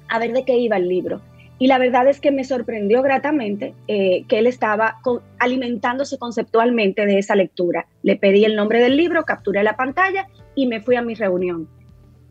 [0.08, 1.20] a ver de qué iba el libro.
[1.60, 4.98] Y la verdad es que me sorprendió gratamente eh, que él estaba
[5.38, 7.86] alimentándose conceptualmente de esa lectura.
[8.02, 11.68] Le pedí el nombre del libro, capturé la pantalla y me fui a mi reunión.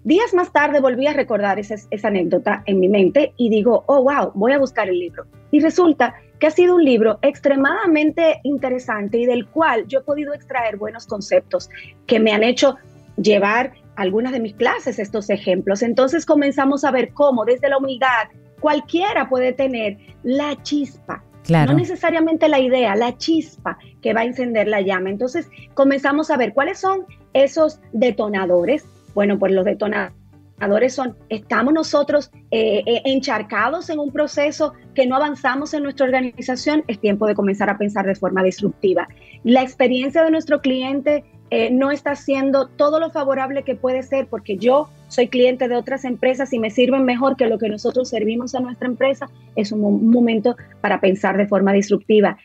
[0.06, 4.04] Días más tarde volví a recordar esa, esa anécdota en mi mente y digo, oh,
[4.04, 5.26] wow, voy a buscar el libro.
[5.52, 10.34] Y resulta que ha sido un libro extremadamente interesante y del cual yo he podido
[10.34, 11.70] extraer buenos conceptos
[12.06, 12.78] que me han hecho
[13.18, 15.82] llevar algunas de mis clases estos ejemplos.
[15.82, 18.30] Entonces comenzamos a ver cómo desde la humildad
[18.62, 21.24] cualquiera puede tener la chispa.
[21.50, 25.10] No necesariamente la idea, la chispa que va a encender la llama.
[25.10, 28.86] Entonces comenzamos a ver cuáles son esos detonadores.
[29.16, 35.16] Bueno, pues los detonadores son, estamos nosotros eh, eh, encharcados en un proceso que no
[35.16, 39.08] avanzamos en nuestra organización, es tiempo de comenzar a pensar de forma disruptiva.
[39.44, 44.28] La experiencia de nuestro cliente eh, no está haciendo todo lo favorable que puede ser
[44.28, 48.10] porque yo soy cliente de otras empresas y me sirven mejor que lo que nosotros
[48.10, 52.38] servimos a nuestra empresa, es un momento para pensar de forma disruptiva.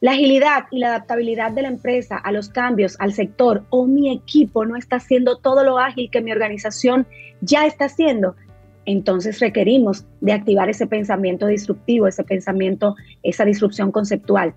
[0.00, 4.12] La agilidad y la adaptabilidad de la empresa a los cambios, al sector o mi
[4.12, 7.06] equipo no está haciendo todo lo ágil que mi organización
[7.40, 8.36] ya está haciendo.
[8.86, 14.54] Entonces requerimos de activar ese pensamiento disruptivo, ese pensamiento, esa disrupción conceptual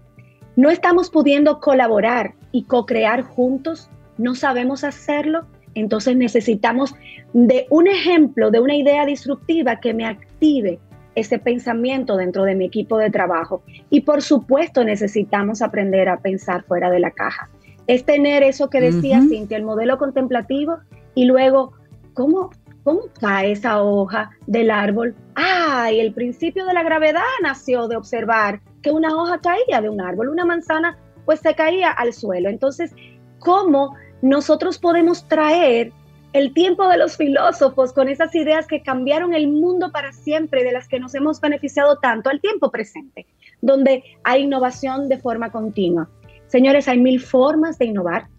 [0.57, 5.45] no estamos pudiendo colaborar y co-crear juntos, no sabemos hacerlo,
[5.75, 6.95] entonces necesitamos
[7.33, 10.79] de un ejemplo, de una idea disruptiva que me active
[11.13, 13.63] ese pensamiento dentro de mi equipo de trabajo.
[13.91, 17.49] Y por supuesto necesitamos aprender a pensar fuera de la caja.
[17.85, 20.79] Es tener eso que decía Cintia, el modelo contemplativo
[21.13, 21.73] y luego,
[22.13, 22.49] ¿cómo,
[22.83, 25.15] ¿cómo cae esa hoja del árbol?
[25.35, 29.89] Ah, y el principio de la gravedad nació de observar que una hoja caía de
[29.89, 32.47] un árbol, una manzana pues se caía al suelo.
[32.47, 32.95] Entonces,
[33.39, 35.91] ¿cómo nosotros podemos traer
[36.31, 40.71] el tiempo de los filósofos con esas ideas que cambiaron el mundo para siempre, de
[40.71, 43.27] las que nos hemos beneficiado tanto, al tiempo presente,
[43.61, 46.09] donde hay innovación de forma continua?
[46.47, 48.29] Señores, hay mil formas de innovar,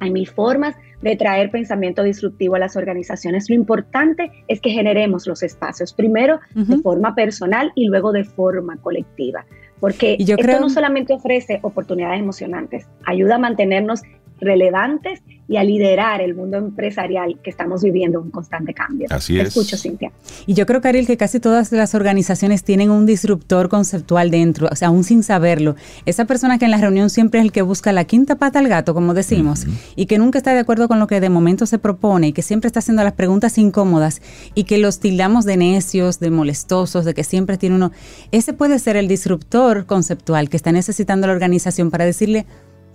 [0.00, 3.50] hay mil formas de traer pensamiento disruptivo a las organizaciones.
[3.50, 8.78] Lo importante es que generemos los espacios, primero de forma personal y luego de forma
[8.78, 9.44] colectiva,
[9.80, 14.00] porque esto no solamente ofrece oportunidades emocionantes, ayuda a mantenernos
[14.40, 19.08] relevantes y a liderar el mundo empresarial que estamos viviendo un constante cambio.
[19.10, 19.48] Así es.
[19.48, 20.10] Escucho, Cintia.
[20.46, 24.76] Y yo creo, Karil, que casi todas las organizaciones tienen un disruptor conceptual dentro, o
[24.76, 25.76] sea, aún sin saberlo.
[26.06, 28.68] Esa persona que en la reunión siempre es el que busca la quinta pata al
[28.68, 29.66] gato, como decimos,
[29.96, 32.42] y que nunca está de acuerdo con lo que de momento se propone y que
[32.42, 34.22] siempre está haciendo las preguntas incómodas
[34.54, 37.92] y que los tildamos de necios, de molestosos, de que siempre tiene uno.
[38.32, 42.46] Ese puede ser el disruptor conceptual que está necesitando la organización para decirle,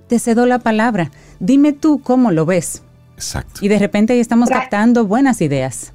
[0.10, 1.12] te cedo la palabra.
[1.39, 2.84] Dime tú cómo lo ves.
[3.16, 3.60] Exacto.
[3.62, 5.93] Y de repente ahí estamos captando buenas ideas.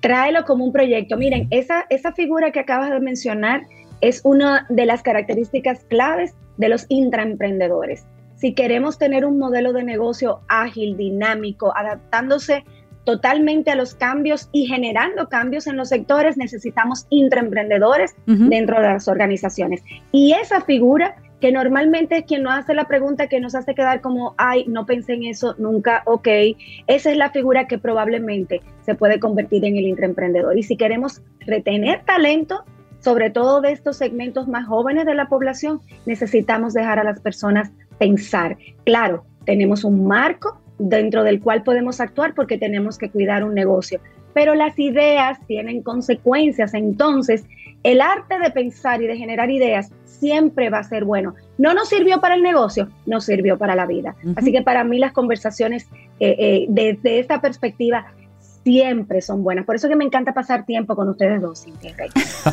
[0.00, 1.16] Tráelo como un proyecto.
[1.16, 3.62] Miren, esa, esa figura que acabas de mencionar
[4.00, 8.04] es una de las características claves de los intraemprendedores.
[8.36, 12.64] Si queremos tener un modelo de negocio ágil, dinámico, adaptándose
[13.04, 19.06] totalmente a los cambios y generando cambios en los sectores, necesitamos intraemprendedores dentro de las
[19.06, 19.82] organizaciones.
[20.10, 24.00] Y esa figura que normalmente es quien nos hace la pregunta que nos hace quedar
[24.00, 26.28] como, ay, no pensé en eso nunca, ok,
[26.86, 30.56] esa es la figura que probablemente se puede convertir en el intraemprendedor.
[30.56, 32.62] Y si queremos retener talento,
[33.00, 37.72] sobre todo de estos segmentos más jóvenes de la población, necesitamos dejar a las personas
[37.98, 38.56] pensar.
[38.84, 43.98] Claro, tenemos un marco dentro del cual podemos actuar porque tenemos que cuidar un negocio,
[44.32, 47.44] pero las ideas tienen consecuencias, entonces
[47.82, 51.34] el arte de pensar y de generar ideas siempre va a ser bueno.
[51.58, 54.14] No nos sirvió para el negocio, nos sirvió para la vida.
[54.36, 55.88] Así que para mí las conversaciones
[56.20, 58.06] eh, eh, desde esta perspectiva
[58.62, 59.64] siempre son buenas.
[59.64, 62.10] Por eso que me encanta pasar tiempo con ustedes dos, Cintia Rey.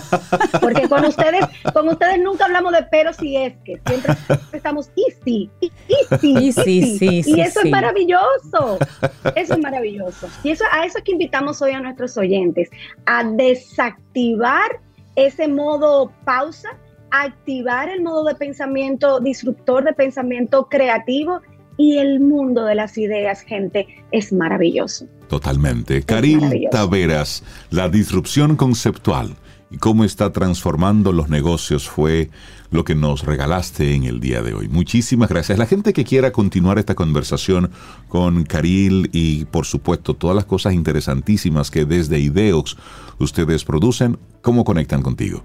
[0.61, 4.15] Porque con ustedes, con ustedes nunca hablamos de pero si es que siempre
[4.51, 8.79] estamos easy, easy, easy, sí, sí, y eso es maravilloso.
[9.35, 10.27] Eso es maravilloso.
[10.43, 12.69] Y eso a eso es que invitamos hoy a nuestros oyentes
[13.05, 14.79] a desactivar
[15.25, 16.69] ese modo pausa,
[17.11, 21.41] activar el modo de pensamiento disruptor, de pensamiento creativo
[21.77, 25.07] y el mundo de las ideas, gente, es maravilloso.
[25.27, 26.03] Totalmente.
[26.03, 29.35] Karil Taveras, la disrupción conceptual
[29.71, 32.29] y cómo está transformando los negocios fue
[32.71, 34.67] lo que nos regalaste en el día de hoy.
[34.67, 35.57] Muchísimas gracias.
[35.57, 37.71] La gente que quiera continuar esta conversación
[38.07, 42.77] con Karil y por supuesto todas las cosas interesantísimas que desde Ideox
[43.19, 45.43] ustedes producen, ¿cómo conectan contigo?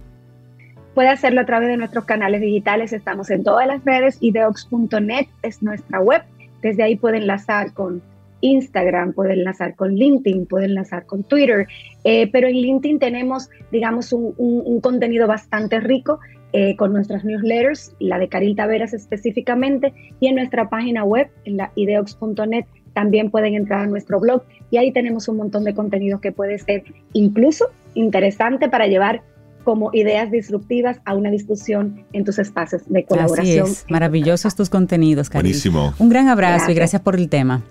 [0.94, 2.92] Puede hacerlo a través de nuestros canales digitales.
[2.92, 4.18] Estamos en todas las redes.
[4.20, 6.22] Ideox.net es nuestra web.
[6.62, 8.00] Desde ahí puede enlazar con
[8.44, 11.66] Instagram, puede enlazar con LinkedIn, puede enlazar con Twitter,
[12.04, 16.20] eh, pero en LinkedIn tenemos, digamos, un, contenido bastante rico
[16.56, 21.56] eh, con nuestras newsletters, la de Caril Taveras específicamente, y en nuestra página web, en
[21.56, 26.20] la ideox.net, también pueden entrar a nuestro blog y ahí tenemos un montón de contenido
[26.20, 29.22] que puede ser incluso interesante para llevar
[29.64, 33.64] como ideas disruptivas a una discusión en tus espacios de colaboración.
[33.64, 35.46] Así es, maravillosos tus contenidos, Caril.
[35.46, 35.92] Buenísimo.
[35.98, 37.64] Un gran abrazo y gracias por el tema.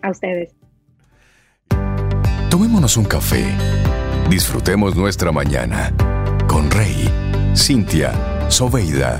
[0.00, 0.54] A ustedes.
[2.50, 3.44] Tomémonos un café.
[4.30, 5.92] Disfrutemos nuestra mañana
[6.46, 7.10] con Rey,
[7.56, 8.12] Cintia,
[8.48, 9.18] Soveida,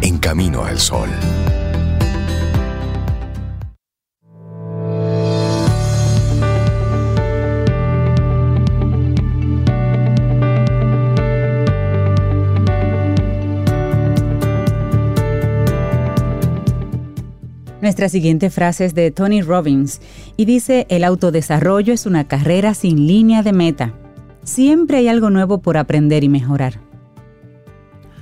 [0.00, 1.08] en camino al sol.
[17.82, 20.00] Nuestra siguiente frase es de Tony Robbins
[20.38, 23.94] y dice, el autodesarrollo es una carrera sin línea de meta.
[24.42, 26.87] Siempre hay algo nuevo por aprender y mejorar.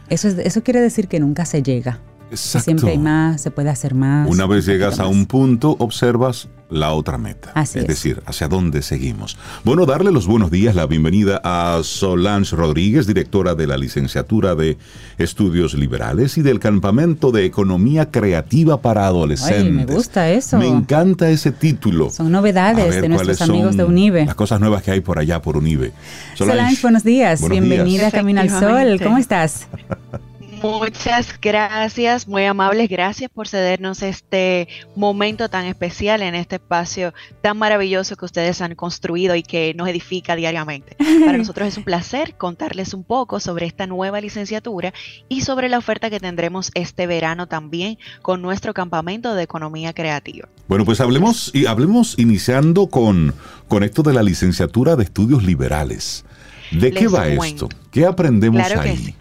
[0.09, 2.01] Eso, eso quiere decir que nunca se llega.
[2.33, 4.29] Siempre hay más, se puede hacer más.
[4.29, 7.53] Una vez llegas a un punto, observas la otra meta.
[7.55, 9.37] Así es, decir, hacia dónde seguimos.
[9.65, 14.77] Bueno, darle los buenos días, la bienvenida a Solange Rodríguez, directora de la licenciatura de
[15.19, 19.65] Estudios Liberales y del Campamento de Economía Creativa para Adolescentes.
[19.65, 20.59] Ay, me gusta eso.
[20.59, 22.11] Me encanta ese título.
[22.11, 24.27] Son novedades de nuestros amigos de UNIBE.
[24.27, 25.93] Las cosas nuevas que hay por allá, por UNIBE.
[26.35, 27.47] Solange, buenos días.
[27.49, 29.01] bienvenida a Camino al Sol.
[29.03, 29.69] ¿Cómo estás?
[30.63, 37.59] Muchas gracias, muy amables, gracias por cedernos este momento tan especial en este espacio tan
[37.59, 40.97] maravilloso que ustedes han construido y que nos edifica diariamente.
[41.25, 44.95] Para nosotros es un placer contarles un poco sobre esta nueva licenciatura
[45.29, 50.49] y sobre la oferta que tendremos este verano también con nuestro campamento de economía creativa.
[50.69, 53.35] Bueno, pues hablemos y hablemos iniciando con,
[53.69, 56.25] con esto de la licenciatura de estudios liberales.
[56.71, 57.69] ¿De qué va esto?
[57.91, 59.15] ¿Qué aprendemos ahí?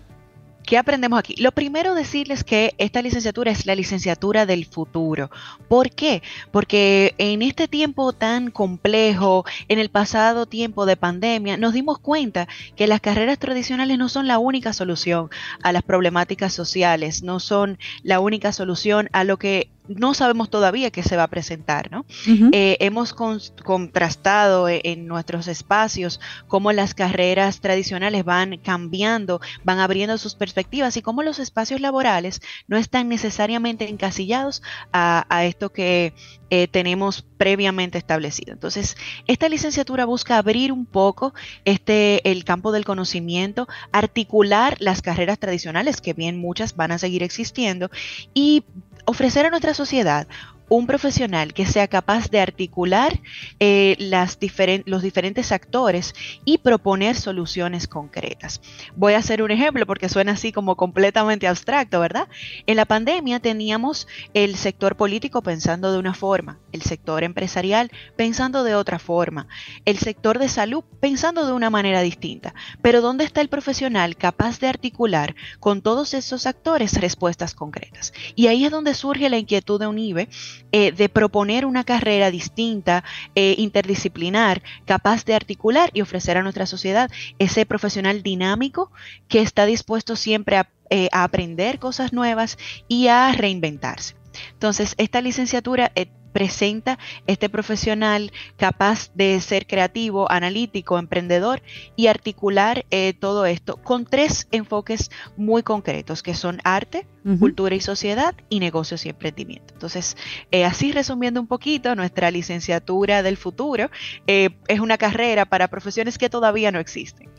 [0.66, 1.36] ¿Qué aprendemos aquí?
[1.38, 5.30] Lo primero decirles que esta licenciatura es la licenciatura del futuro.
[5.68, 6.24] ¿Por qué?
[6.52, 12.48] Porque en este tiempo tan complejo, en el pasado tiempo de pandemia, nos dimos cuenta
[12.76, 15.30] que las carreras tradicionales no son la única solución
[15.62, 20.92] a las problemáticas sociales, no son la única solución a lo que no sabemos todavía
[20.92, 22.06] qué se va a presentar, ¿no?
[22.52, 30.18] Eh, hemos contrastado e, en nuestros espacios cómo las carreras tradicionales van cambiando, van abriendo
[30.18, 34.62] sus perspectivas y cómo los espacios laborales no están necesariamente encasillados
[34.92, 36.14] a, esto que
[36.50, 38.54] eh, tenemos previamente establecido.
[38.54, 38.96] Entonces,
[39.28, 41.34] esta licenciatura busca abrir un poco
[41.66, 47.24] este el campo del conocimiento, articular las carreras tradicionales, que bien muchas van a seguir
[47.24, 47.90] existiendo,
[48.34, 48.64] y
[49.06, 50.28] ofrecer a nuestra sociedad
[50.70, 53.20] un profesional que sea capaz de articular
[53.60, 54.38] eh, las
[54.86, 56.14] los diferentes actores
[56.44, 58.62] y proponer soluciones concretas.
[58.96, 62.28] Voy a hacer un ejemplo porque suena así como completamente abstracto, ¿verdad?
[62.66, 68.64] En la pandemia teníamos el sector político pensando de una forma, el sector empresarial pensando
[68.64, 69.48] de otra forma,
[69.86, 72.54] el sector de salud pensando de una manera distinta.
[72.82, 78.14] Pero ¿dónde está el profesional capaz de articular con todos esos actores respuestas concretas?
[78.36, 80.30] Y ahí es donde surge la inquietud de UNIBE
[80.72, 83.04] eh, de proponer una carrera distinta,
[83.36, 88.92] eh, interdisciplinar, capaz de articular y ofrecer a nuestra sociedad ese profesional dinámico
[89.28, 94.16] que está dispuesto siempre a, eh, aprender cosas nuevas y a reinventarse.
[94.52, 95.92] Entonces, esta licenciatura
[96.36, 101.62] presenta este profesional capaz de ser creativo, analítico, emprendedor
[101.96, 107.08] y articular eh, todo esto con tres enfoques muy concretos que son arte,
[107.40, 109.74] cultura y sociedad y negocios y emprendimiento.
[109.74, 110.18] Entonces,
[110.52, 113.90] eh, así resumiendo un poquito, nuestra licenciatura del futuro
[114.28, 117.30] eh, es una carrera para profesiones que todavía no existen.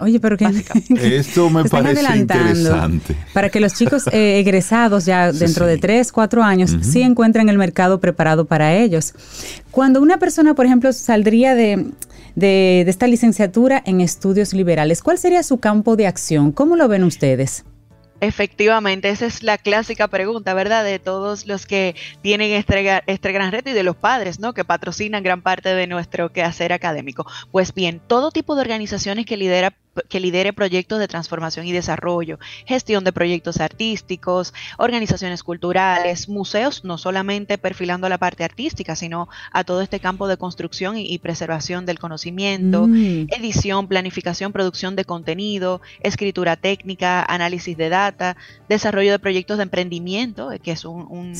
[0.00, 0.46] Oye, pero que
[1.18, 3.14] esto me parece interesante.
[3.34, 7.58] Para que los chicos eh, egresados ya dentro de tres, cuatro años sí encuentren el
[7.58, 9.14] mercado preparado para ellos.
[9.70, 11.90] Cuando una persona, por ejemplo, saldría de,
[12.34, 16.52] de esta licenciatura en estudios liberales, ¿cuál sería su campo de acción?
[16.52, 17.64] ¿Cómo lo ven ustedes?
[18.20, 20.84] Efectivamente, esa es la clásica pregunta, ¿verdad?
[20.84, 24.52] De todos los que tienen este, este, gran reto y de los padres, ¿no?
[24.52, 27.26] Que patrocinan gran parte de nuestro quehacer académico.
[27.50, 29.74] Pues bien, todo tipo de organizaciones que lidera
[30.08, 36.98] que lidere proyectos de transformación y desarrollo, gestión de proyectos artísticos, organizaciones culturales, museos, no
[36.98, 41.98] solamente perfilando la parte artística, sino a todo este campo de construcción y, preservación del
[41.98, 43.28] conocimiento, mm.
[43.30, 48.36] edición, planificación, producción de contenido, escritura técnica, análisis de data,
[48.68, 51.34] desarrollo de proyectos de emprendimiento, que es un,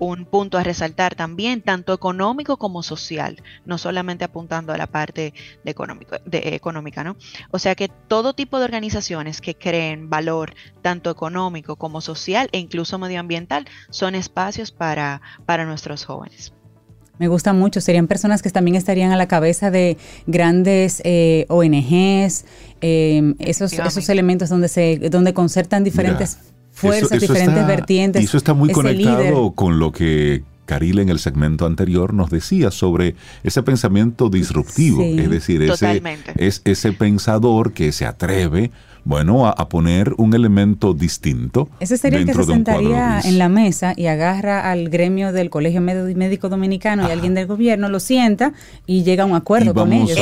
[0.00, 5.34] un, punto a resaltar también, tanto económico como social, no solamente apuntando a la parte
[5.64, 7.16] de económico, de económica, ¿no?
[7.50, 12.58] O sea que todo tipo de organizaciones que creen valor tanto económico como social e
[12.58, 16.52] incluso medioambiental son espacios para, para nuestros jóvenes.
[17.18, 17.80] Me gusta mucho.
[17.80, 22.44] Serían personas que también estarían a la cabeza de grandes eh, ONGs,
[22.82, 26.38] eh, esos, esos elementos donde se donde concertan diferentes
[26.72, 28.22] fuerzas, diferentes vertientes.
[28.22, 32.70] Y eso está muy conectado con lo que Caril en el segmento anterior nos decía
[32.70, 36.02] sobre ese pensamiento disruptivo, es decir, ese,
[36.36, 38.70] es ese pensador que se atreve
[39.06, 41.68] bueno, a, poner un elemento distinto.
[41.78, 45.80] Ese sería el que se sentaría en la mesa y agarra al gremio del Colegio
[45.80, 48.52] Médico Dominicano y alguien del gobierno, lo sienta
[48.84, 50.18] y llega a un acuerdo con ellos.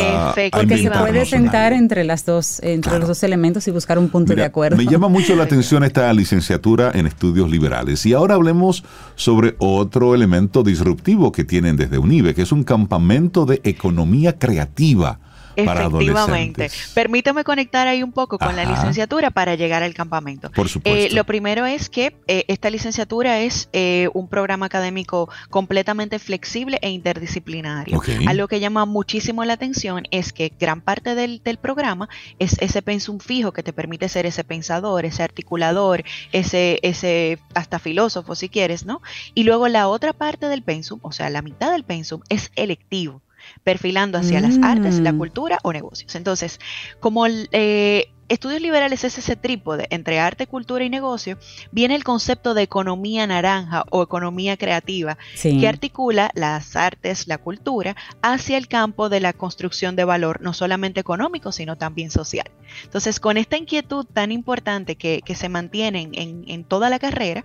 [0.53, 4.35] Porque se puede sentar entre las dos, entre los dos elementos y buscar un punto
[4.35, 4.77] de acuerdo.
[4.77, 8.05] Me llama mucho la atención esta licenciatura en estudios liberales.
[8.05, 13.47] Y ahora hablemos sobre otro elemento disruptivo que tienen desde UNIBE, que es un campamento
[13.47, 15.21] de economía creativa
[15.57, 16.71] Efectivamente.
[16.95, 20.51] Permítame conectar ahí un poco con la licenciatura para llegar al campamento.
[20.51, 20.99] Por supuesto.
[20.99, 26.79] Eh, lo primero es que eh, esta licenciatura es eh, un programa académico completamente flexible
[26.83, 28.01] e interdisciplinario.
[28.27, 32.83] Algo que llama muchísimo la atención es que gran parte del, del programa es ese
[32.83, 38.49] pensum fijo que te permite ser ese pensador, ese articulador, ese, ese hasta filósofo si
[38.49, 39.01] quieres, ¿no?
[39.35, 43.24] Y luego la otra parte del pensum, o sea, la mitad del pensum es electivo
[43.65, 45.19] perfilando hacia las artes, la mm.
[45.19, 46.15] cultura o negocios.
[46.15, 46.61] Entonces,
[47.01, 51.39] como eh, Estudios Liberales es ese trípode entre arte, cultura y negocio,
[51.73, 57.97] viene el concepto de economía naranja o economía creativa, que articula las artes, la cultura,
[58.23, 62.51] hacia el campo de la construcción de valor, no solamente económico, sino también social.
[62.85, 67.45] Entonces, con esta inquietud tan importante que, se mantiene en, toda la carrera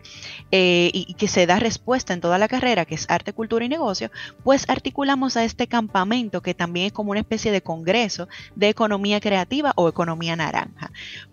[0.52, 3.70] eh, y, que se da respuesta en toda la carrera, que es arte, cultura y
[3.70, 4.12] negocio,
[4.44, 9.20] pues articulamos a este campamento que también es como una especie de congreso de economía
[9.20, 10.69] creativa o economía naranja.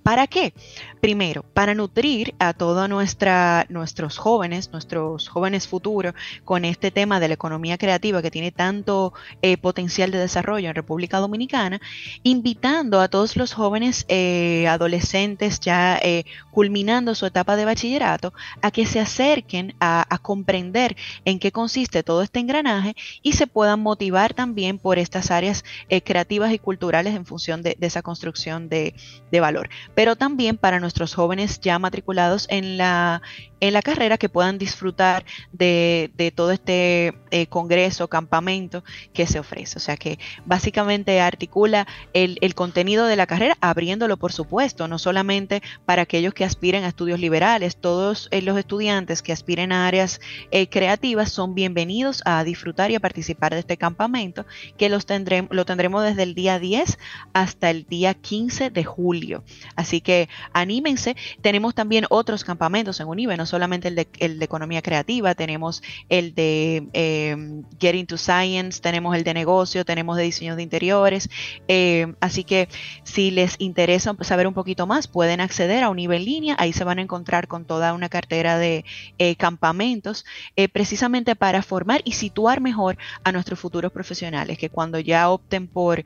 [0.03, 0.55] ¿Para qué?
[1.01, 6.15] Primero, para nutrir a todos nuestros jóvenes, nuestros jóvenes futuros,
[6.45, 9.13] con este tema de la economía creativa que tiene tanto
[9.43, 11.81] eh, potencial de desarrollo en República Dominicana,
[12.23, 18.33] invitando a todos los jóvenes eh, adolescentes ya eh, culminando su etapa de bachillerato
[18.63, 23.81] a que se acerquen a, comprender en qué consiste todo este engranaje y se puedan
[23.81, 25.63] motivar también por estas áreas
[26.05, 28.95] creativas y culturales en función de esa construcción de,
[29.37, 33.23] de valor, pero también para nuestros jóvenes ya matriculados en la,
[33.61, 39.79] en la carrera que puedan disfrutar de, todo este eh, congreso, campamento que se ofrece.
[39.79, 45.63] O sea que básicamente articula el, contenido de la carrera, abriéndolo por supuesto, no solamente
[45.85, 50.21] para aquellos que aspiren a estudios liberales, todos eh, los estudiantes que aspiren a áreas
[50.51, 54.47] eh, creativas son bienvenidos a disfrutar y a participar de este campamento,
[54.79, 56.99] que los tendremos, lo tendremos desde el día 10
[57.33, 59.45] hasta el día 15 de julio.
[59.75, 64.83] Así que anímense, tenemos también otros campamentos en Unive, solamente el de, el de economía
[64.83, 67.37] creativa, tenemos el de eh,
[67.79, 71.29] Getting to Science, tenemos el de negocio, tenemos de diseño de interiores.
[71.69, 72.69] Eh, así que
[73.05, 76.85] si les interesa saber un poquito más, pueden acceder a un nivel línea, ahí se
[76.85, 78.85] van a encontrar con toda una cartera de
[79.19, 80.25] eh, campamentos,
[80.73, 86.05] precisamente para formar y situar mejor a nuestros futuros profesionales, que cuando ya opten por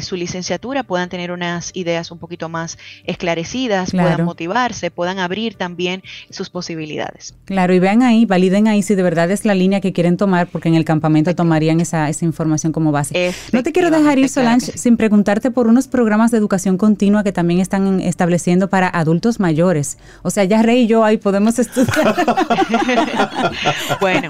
[0.00, 6.02] su licenciatura puedan tener unas ideas un poquito más esclarecidas, puedan motivarse, puedan abrir también
[6.30, 7.34] sus posibilidades posibilidades.
[7.46, 10.48] Claro, y vean ahí, validen ahí si de verdad es la línea que quieren tomar,
[10.48, 13.32] porque en el campamento tomarían esa, esa información como base.
[13.52, 17.32] No te quiero dejar ir, Solange, sin preguntarte por unos programas de educación continua que
[17.32, 19.96] también están estableciendo para adultos mayores.
[20.22, 22.14] O sea, ya Rey y yo ahí podemos estudiar.
[24.00, 24.28] bueno,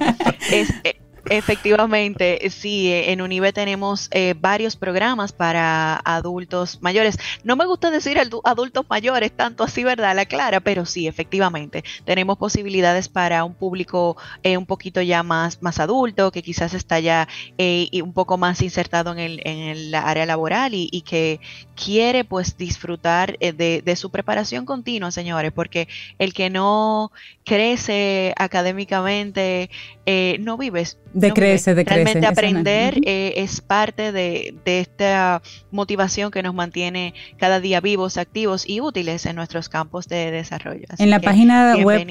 [0.52, 0.94] es, eh,
[1.30, 7.18] Efectivamente, sí, en UNIBE tenemos eh, varios programas para adultos mayores.
[7.44, 10.16] No me gusta decir adultos mayores, tanto así, ¿verdad?
[10.16, 15.60] La clara, pero sí, efectivamente, tenemos posibilidades para un público eh, un poquito ya más,
[15.62, 20.24] más adulto, que quizás está ya eh, un poco más insertado en el, en área
[20.24, 21.40] laboral y, que
[21.74, 27.12] quiere pues disfrutar de, de su preparación continua, señores, porque el que no
[27.44, 29.70] crece académicamente,
[30.40, 32.04] no vives Decrece, decrece.
[32.04, 38.68] Realmente aprender eh, es parte de, esta motivación que nos mantiene cada día vivos, activos
[38.68, 40.86] y útiles en nuestros campos de desarrollo.
[40.98, 42.06] en la página web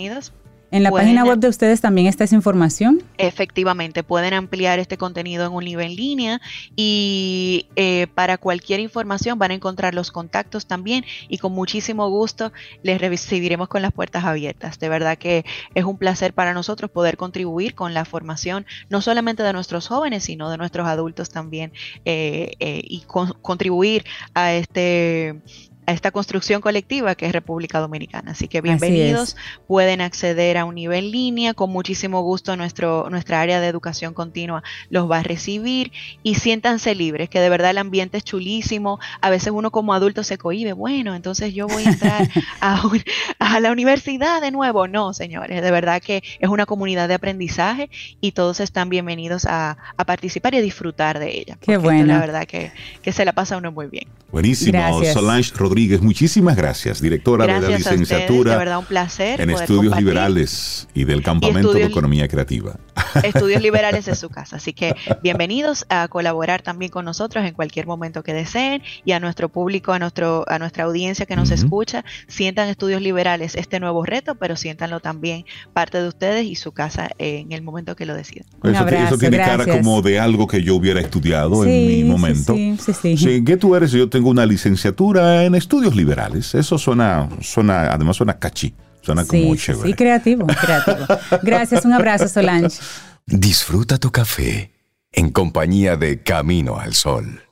[0.72, 3.02] en la página web de ustedes también está esa información.
[3.18, 6.42] Efectivamente, pueden ampliar este contenido en un nivel en línea
[6.76, 12.52] y eh, para cualquier información van a encontrar los contactos también y con muchísimo gusto
[12.84, 14.80] les recibiremos con las puertas abiertas.
[14.80, 15.46] De verdad que
[15.76, 20.24] es un placer para nosotros poder contribuir con la formación no solamente de nuestros jóvenes,
[20.24, 21.72] sino de nuestros adultos también
[22.06, 23.04] eh, eh, y
[23.42, 24.04] contribuir
[24.34, 25.42] a este
[25.88, 28.32] a esta construcción colectiva que es República Dominicana.
[28.32, 33.62] Así que bienvenidos, pueden acceder a un nivel línea, con muchísimo gusto nuestro, nuestra área
[33.62, 38.18] de educación continua los va a recibir y siéntanse libres, que de verdad el ambiente
[38.18, 42.30] es chulísimo, a veces uno como adulto se cohibe, bueno, entonces yo voy a entrar
[42.60, 47.90] a, la universidad de nuevo, no, señores, de verdad que es una comunidad de aprendizaje
[48.20, 51.58] y todos están bienvenidos a, participar y a disfrutar de ella.
[51.62, 52.06] Qué bueno.
[52.06, 52.72] La verdad que,
[53.02, 54.08] que, se la pasa uno muy bien.
[54.32, 60.88] Buenísimo, Solange Rodríguez muchísimas gracias, directora de la licenciatura verdad, un placer en Estudios Liberales
[60.96, 62.80] y del Campamento de Economía Creativa.
[63.24, 67.86] Estudios Liberales es su casa, así que bienvenidos a colaborar también con nosotros en cualquier
[67.86, 72.04] momento que deseen y a nuestro público, a nuestro a nuestra audiencia que nos escucha,
[72.28, 77.10] sientan Estudios Liberales este nuevo reto, pero siéntanlo también parte de ustedes y su casa
[77.20, 78.48] en el momento que lo decidan.
[78.64, 82.56] eso, tiene cara como de algo que yo hubiera estudiado en mi momento.
[82.56, 83.44] Sí, sí, sí.
[83.46, 83.92] ¿Qué tú eres?
[83.92, 86.56] Yo tengo una licenciatura en estudios liberales.
[86.56, 88.74] Eso suena, suena además suena cachí.
[89.02, 89.88] Suena como chévere.
[89.90, 91.06] Sí, creativo, creativo.
[91.42, 92.78] Gracias, un abrazo, Solange.
[93.26, 94.74] Disfruta tu café
[95.14, 97.47] en compañía de Camino al Sol.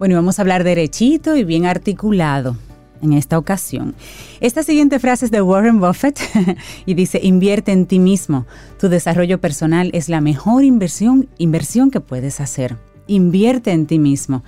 [0.00, 2.56] Bueno, vamos a hablar derechito y bien articulado
[3.02, 3.94] en esta ocasión.
[4.40, 6.18] Esta siguiente frase es de Warren Buffett
[6.86, 8.46] y dice, invierte en ti mismo.
[8.80, 12.78] Tu desarrollo personal es la mejor inversión, inversión que puedes hacer.
[13.08, 14.42] Invierte en ti mismo.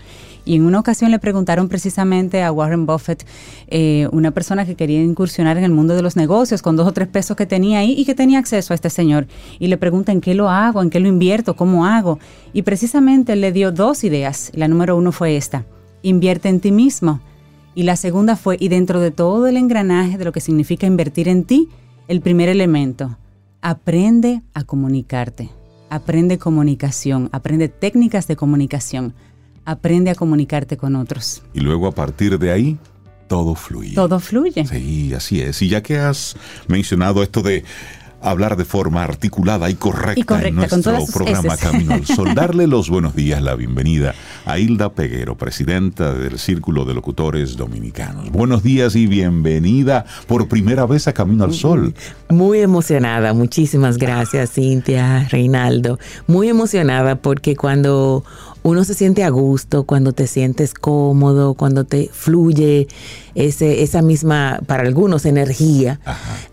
[0.44, 3.24] Y en una ocasión le preguntaron precisamente a Warren Buffett,
[3.68, 6.92] eh, una persona que quería incursionar en el mundo de los negocios con dos o
[6.92, 9.26] tres pesos que tenía ahí y que tenía acceso a este señor.
[9.58, 12.18] Y le pregunta en qué lo hago, en qué lo invierto, cómo hago.
[12.52, 14.50] Y precisamente le dio dos ideas.
[14.54, 15.64] La número uno fue esta,
[16.02, 17.20] invierte en ti mismo.
[17.74, 21.28] Y la segunda fue, y dentro de todo el engranaje de lo que significa invertir
[21.28, 21.68] en ti,
[22.08, 23.16] el primer elemento,
[23.62, 25.50] aprende a comunicarte.
[25.88, 29.14] Aprende comunicación, aprende técnicas de comunicación
[29.64, 31.42] aprende a comunicarte con otros.
[31.54, 32.78] Y luego a partir de ahí,
[33.28, 33.94] todo fluye.
[33.94, 34.66] Todo fluye.
[34.66, 35.62] Sí, así es.
[35.62, 36.36] Y ya que has
[36.68, 37.64] mencionado esto de
[38.22, 42.34] hablar de forma articulada y correcta, en nuestro programa Camino al Sol.
[42.34, 44.14] Darle los buenos días, la bienvenida
[44.46, 48.30] a Hilda Peguero, presidenta del Círculo de Locutores Dominicanos.
[48.30, 51.94] Buenos días y bienvenida por primera vez a Camino al Sol.
[52.28, 55.98] Muy emocionada, muchísimas gracias Cintia, Reinaldo.
[56.26, 58.24] Muy emocionada porque cuando
[58.62, 62.86] uno se siente a gusto, cuando te sientes cómodo, cuando te fluye
[63.34, 66.00] ese, esa misma, para algunos, energía.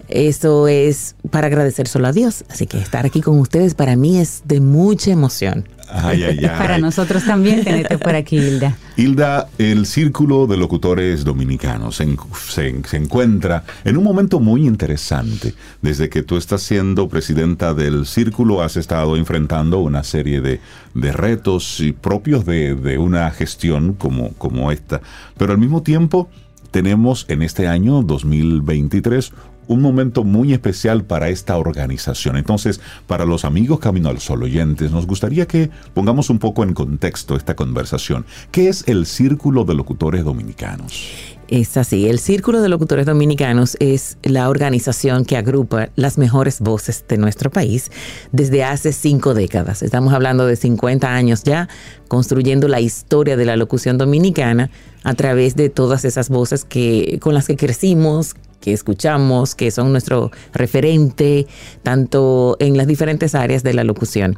[0.08, 2.46] Eso es para agradecer solo a Dios.
[2.50, 5.68] Así que estar aquí con ustedes para mí es de mucha emoción.
[6.58, 8.78] Para nosotros también tenerte por aquí, Hilda.
[8.96, 12.08] Hilda, el Círculo de Locutores Dominicanos se,
[12.50, 15.54] se, encuentra en un momento muy interesante.
[15.82, 20.60] Desde que tú estás siendo presidenta del Círculo, has estado enfrentando una serie de,
[20.94, 25.02] de retos propios de, de, una gestión como, como esta.
[25.38, 26.30] Pero al mismo tiempo,
[26.72, 29.32] tenemos en este año 2023
[29.70, 32.36] un momento muy especial para esta organización.
[32.36, 36.74] Entonces, para los amigos Camino al Sol oyentes, nos gustaría que pongamos un poco en
[36.74, 38.26] contexto esta conversación.
[38.52, 41.39] ¿Qué es el Círculo de Locutores Dominicanos?
[41.50, 47.04] Es así, el Círculo de Locutores Dominicanos es la organización que agrupa las mejores voces
[47.10, 47.90] de nuestro país
[48.32, 49.82] desde hace cinco décadas.
[49.82, 51.68] Estamos hablando de 50 años ya,
[52.08, 54.70] construyendo la historia de la locución dominicana
[55.04, 59.92] a través de todas esas voces que, con las que crecimos, que escuchamos, que son
[59.92, 61.48] nuestro referente,
[61.82, 64.38] tanto en las diferentes áreas de la locución.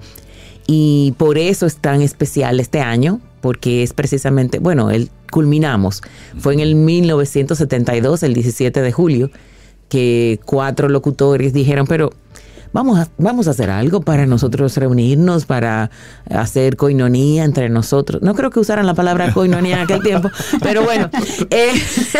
[0.65, 6.03] Y por eso es tan especial este año, porque es precisamente, bueno, el culminamos.
[6.37, 9.31] Fue en el 1972, el 17 de julio,
[9.89, 12.11] que cuatro locutores dijeron, pero
[12.73, 15.91] vamos a, vamos a hacer algo para nosotros reunirnos, para
[16.29, 18.21] hacer coinonía entre nosotros.
[18.21, 20.29] No creo que usaran la palabra coinonía en aquel tiempo,
[20.61, 21.09] pero bueno,
[21.49, 21.73] eh,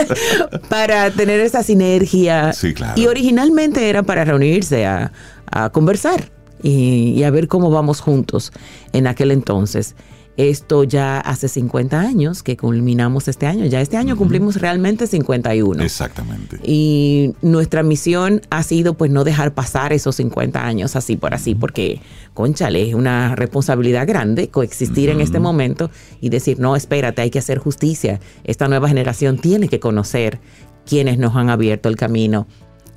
[0.69, 2.53] para tener esa sinergia.
[2.53, 2.99] Sí, claro.
[2.99, 5.11] Y originalmente era para reunirse a,
[5.51, 6.31] a conversar
[6.63, 8.51] y, y a ver cómo vamos juntos
[8.93, 9.95] en aquel entonces.
[10.37, 13.65] Esto ya hace 50 años que culminamos este año.
[13.65, 15.83] Ya este año cumplimos realmente 51.
[15.83, 16.57] Exactamente.
[16.63, 21.53] Y nuestra misión ha sido pues no dejar pasar esos 50 años así por así,
[21.53, 22.01] porque,
[22.33, 25.91] conchale, es una responsabilidad grande coexistir en este momento
[26.21, 28.19] y decir, no, espérate, hay que hacer justicia.
[28.45, 30.39] Esta nueva generación tiene que conocer
[30.85, 32.47] quienes nos han abierto el camino.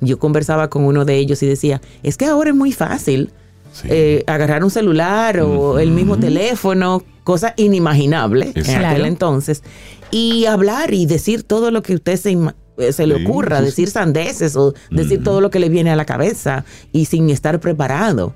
[0.01, 3.31] Yo conversaba con uno de ellos y decía, es que ahora es muy fácil
[3.75, 3.87] Sí.
[3.91, 9.63] eh, agarrar un celular o el mismo teléfono, cosa inimaginable en aquel entonces,
[10.11, 12.37] y hablar y decir todo lo que usted se,
[12.77, 13.65] eh, se le Sí, ocurra, sí, sí.
[13.71, 17.59] decir sandeces o decir todo lo que le viene a la cabeza y sin estar
[17.59, 18.33] preparado.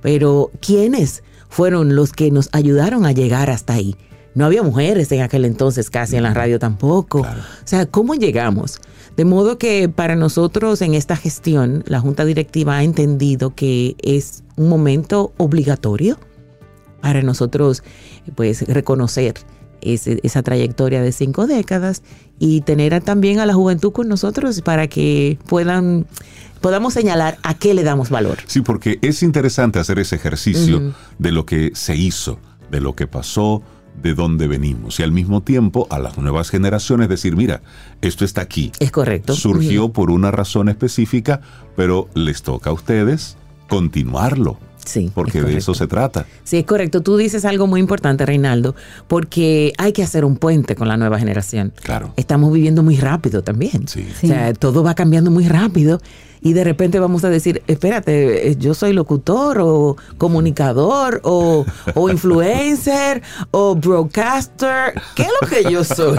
[0.00, 3.94] Pero ¿quiénes fueron los que nos ayudaron a llegar hasta ahí?
[4.34, 7.22] No había mujeres en aquel entonces casi en la radio tampoco.
[7.22, 7.40] Claro.
[7.40, 8.78] O sea, ¿cómo llegamos?
[9.18, 14.44] De modo que para nosotros en esta gestión, la Junta Directiva ha entendido que es
[14.56, 16.18] un momento obligatorio
[17.02, 17.82] para nosotros
[18.36, 19.34] pues reconocer
[19.80, 22.02] ese- esa trayectoria de cinco décadas
[22.38, 26.06] y tener también a la juventud con nosotros para que puedan
[26.60, 28.38] podamos señalar a qué le damos valor.
[28.46, 32.38] Sí, porque es interesante hacer ese ejercicio de lo que se hizo,
[32.70, 33.62] de lo que pasó,
[34.02, 37.62] de dónde venimos y al mismo tiempo a las nuevas generaciones decir, mira,
[38.00, 38.72] esto está aquí.
[38.78, 39.34] Es correcto.
[39.34, 41.40] Surgió por una razón específica,
[41.76, 43.36] pero les toca a ustedes
[43.68, 44.58] continuarlo,
[44.88, 46.24] Sí, porque es de eso se trata.
[46.44, 47.02] Sí, es correcto.
[47.02, 48.74] Tú dices algo muy importante, Reinaldo,
[49.06, 51.74] porque hay que hacer un puente con la nueva generación.
[51.82, 52.14] Claro.
[52.16, 53.86] Estamos viviendo muy rápido también.
[53.86, 54.06] Sí.
[54.24, 56.00] O sea, todo va cambiando muy rápido
[56.40, 62.10] y de repente vamos a decir, espérate, eh, yo soy locutor o comunicador o, o
[62.10, 64.94] influencer o broadcaster.
[65.14, 66.18] ¿Qué es lo que yo soy?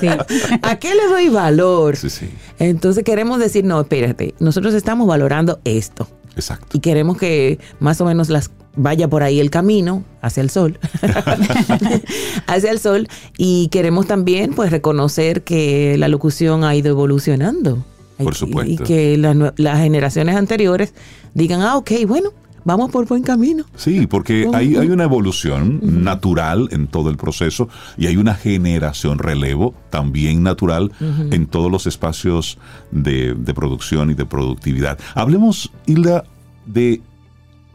[0.00, 0.08] Sí.
[0.62, 1.94] ¿A qué le doy valor?
[1.94, 2.28] Sí, sí,
[2.58, 6.08] Entonces queremos decir, no, espérate, nosotros estamos valorando esto
[6.38, 6.76] exacto.
[6.76, 10.78] y queremos que más o menos las vaya por ahí el camino hacia el sol
[12.46, 17.84] hacia el sol y queremos también pues reconocer que la locución ha ido evolucionando
[18.18, 18.72] Por Y- supuesto.
[18.72, 20.94] y que la nue- las generaciones anteriores
[21.34, 22.30] digan ah ok bueno
[22.64, 27.68] vamos por buen camino Sí, porque hay, hay una evolución natural en todo el proceso
[27.96, 30.92] y hay una generación relevo también natural
[31.30, 32.58] en todos los espacios
[32.90, 34.98] de, de producción y de productividad.
[35.14, 36.24] Hablemos, Hilda,
[36.66, 37.00] de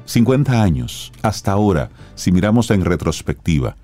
[0.06, 3.76] 50 años hasta ahora, si miramos en retrospectiva.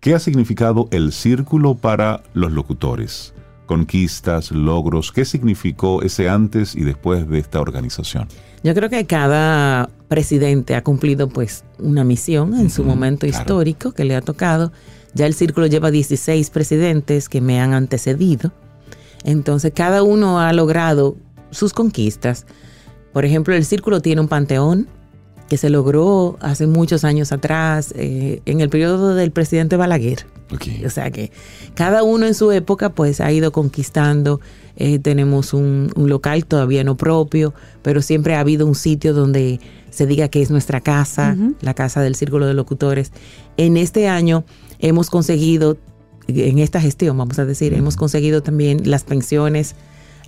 [0.00, 3.34] ¿Qué ha significado el círculo para los locutores?
[3.66, 8.28] Conquistas, logros, ¿qué significó ese antes y después de esta organización?
[8.62, 13.38] Yo creo que cada presidente ha cumplido pues una misión en su momento claro.
[13.38, 14.72] histórico que le ha tocado.
[15.14, 18.52] Ya el círculo lleva 16 presidentes que me han antecedido.
[19.24, 21.16] Entonces cada uno ha logrado
[21.50, 22.46] sus conquistas.
[23.12, 24.88] Por ejemplo, el círculo tiene un panteón
[25.48, 30.26] que se logró hace muchos años atrás, eh, en el periodo del presidente Balaguer.
[30.86, 31.30] O sea que
[31.74, 34.40] cada uno en su época pues ha ido conquistando.
[34.76, 37.52] Eh, tenemos un, un local todavía no propio,
[37.82, 39.60] pero siempre ha habido un sitio donde
[39.90, 43.12] se diga que es nuestra casa, la casa del Círculo de Locutores.
[43.56, 44.44] En este año
[44.78, 45.76] hemos conseguido,
[46.28, 49.74] en esta gestión vamos a decir, hemos conseguido también las pensiones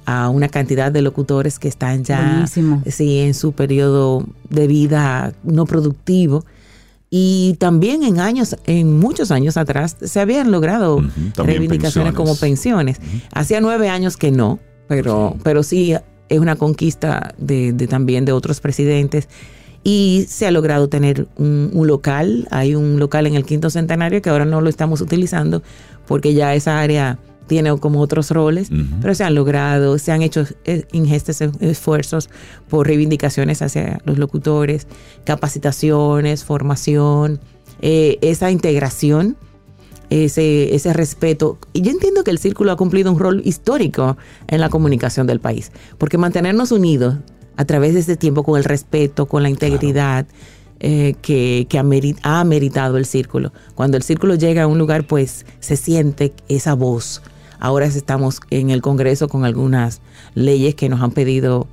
[0.07, 2.47] a una cantidad de locutores que están ya
[2.87, 6.45] sí, en su periodo de vida no productivo.
[7.11, 11.03] Y también en años, en muchos años atrás, se habían logrado
[11.37, 13.01] reivindicaciones como pensiones.
[13.35, 15.95] Hacía nueve años que no, pero, pero sí
[16.28, 19.28] es una conquista de, de también de otros presidentes.
[19.82, 24.23] Y se ha logrado tener un, un local, hay un local en el quinto centenario
[24.23, 25.62] que ahora no lo estamos utilizando
[26.07, 27.19] porque ya esa área
[27.51, 28.70] tiene como otros roles,
[29.02, 32.31] pero se han logrado, se han hecho eh, ingestos e- esfuerzos
[32.68, 34.86] por reivindicaciones hacia los locutores,
[35.24, 37.40] capacitaciones, formación,
[37.82, 39.36] eh, esa integración,
[40.10, 41.59] ese, ese respeto.
[41.72, 44.16] Y yo entiendo que el círculo ha cumplido un rol histórico
[44.47, 47.16] en la comunicación del país, porque mantenernos unidos
[47.56, 50.24] a través de este tiempo con el respeto, con la integridad,
[50.78, 53.52] eh, que, que ha meritado el círculo.
[53.74, 57.22] Cuando el círculo llega a un lugar, pues se siente esa voz.
[57.61, 60.01] Ahora estamos en el Congreso con algunas
[60.35, 61.66] leyes que nos han pedido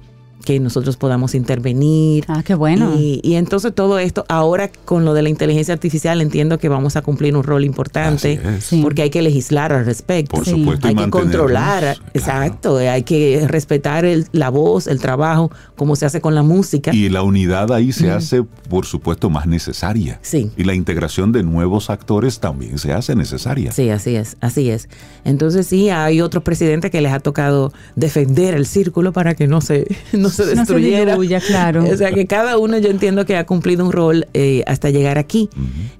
[0.48, 2.24] que nosotros podamos intervenir.
[2.30, 2.94] Ah, qué bueno.
[2.98, 6.95] Y, y entonces todo esto, ahora con lo de la inteligencia artificial, entiendo que vamos
[6.95, 8.40] a cumplir un rol importante
[8.82, 10.38] porque hay que legislar al respecto.
[10.38, 10.52] Por Sí.
[10.52, 11.99] supuesto, Hay que controlar, claro.
[12.14, 16.95] exacto, hay que respetar el- la voz, el trabajo, como se hace con la música.
[16.95, 20.19] Y la unidad ahí se hace, por supuesto, más necesaria.
[20.22, 20.49] Sí.
[20.56, 23.74] Y la integración de nuevos actores también se hace necesaria.
[23.74, 24.88] Sí, así es, así es.
[25.26, 29.60] Entonces sí, hay otros presidentes que les ha tocado defender el círculo para que no
[29.60, 31.11] se, no se No se destruyera.
[31.14, 31.84] diluya, claro.
[31.91, 35.18] O sea que cada uno yo entiendo que ha cumplido un rol eh, hasta llegar
[35.18, 35.49] aquí.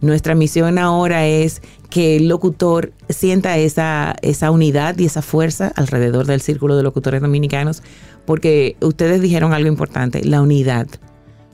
[0.02, 6.26] Nuestra misión ahora es que el locutor sienta esa, esa unidad y esa fuerza alrededor
[6.26, 7.82] del círculo de locutores dominicanos,
[8.26, 10.88] porque ustedes dijeron algo importante, la unidad.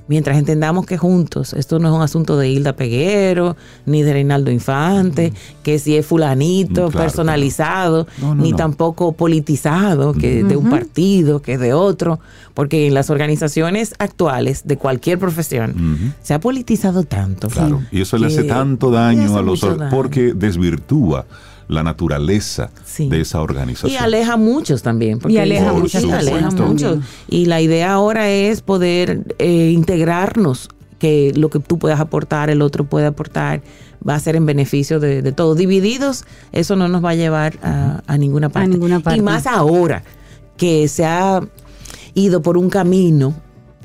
[0.07, 3.55] Mientras entendamos que juntos, esto no es un asunto de Hilda Peguero,
[3.85, 5.31] ni de Reinaldo Infante,
[5.63, 8.19] que si es fulanito, Mm, claro, personalizado, claro.
[8.21, 8.57] No, no, ni no.
[8.57, 12.19] tampoco politizado, que es de un partido, que es de otro,
[12.53, 17.47] porque en las organizaciones actuales de cualquier profesión se ha politizado tanto.
[17.47, 19.89] Claro, y eso le hace tanto daño hace a los daño.
[19.89, 21.25] porque desvirtúa
[21.68, 23.10] la naturaleza Sí.
[23.10, 24.03] de esa Y organización.
[24.03, 25.19] aleja a muchos también.
[25.19, 26.99] porque Y aleja muchas aleja a muchos.
[27.30, 30.69] Y la idea ahora es poder eh, integrarnos,
[30.99, 33.61] que lo que tú puedas aportar, el otro puede aportar,
[34.07, 35.57] va a ser en beneficio de, de todos.
[35.57, 38.69] Divididos, eso no nos va a llevar a, a ninguna parte.
[38.69, 39.19] ninguna parte.
[39.19, 40.03] Y más ahora
[40.57, 41.41] que se ha
[42.14, 43.34] ido por un camino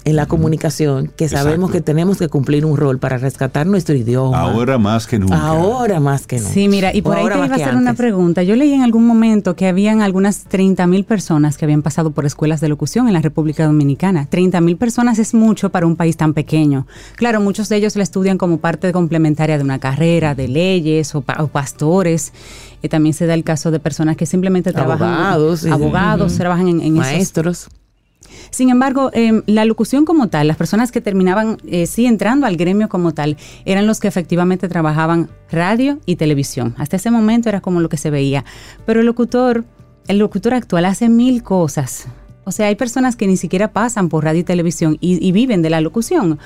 [0.09, 1.73] en la comunicación que sabemos Exacto.
[1.73, 4.39] que tenemos que cumplir un rol para rescatar nuestro idioma.
[4.41, 5.37] Ahora más que nunca.
[5.39, 6.51] Ahora más que nunca.
[6.51, 8.43] Sí, mira, y por O ahí te iba a hacer una pregunta.
[8.43, 12.25] Yo leí en algún momento que habían algunas 30 mil personas que habían pasado por
[12.25, 14.27] escuelas de locución en la República Dominicana.
[14.31, 16.87] 30 mil personas es mucho para un país tan pequeño.
[17.17, 21.21] Claro, muchos de ellos la estudian como parte complementaria de una carrera, de leyes o,
[21.21, 22.33] pa- o pastores.
[22.81, 25.09] Y también se da el caso de personas que simplemente trabajan.
[25.13, 25.67] Abogados.
[25.67, 27.69] Abogados, trabajan en, en esos Maestros.
[28.51, 32.57] Sin embargo, eh, la locución como tal, las personas que terminaban eh, sí entrando al
[32.57, 36.75] gremio como tal, eran los que efectivamente trabajaban radio y televisión.
[36.79, 38.45] Hasta ese momento era como lo que se veía.
[38.87, 39.65] Pero el locutor,
[40.07, 42.07] el locutor actual hace mil cosas.
[42.45, 45.69] O sea, hay personas que ni siquiera pasan por radio y televisión y viven de
[45.69, 46.39] la locución.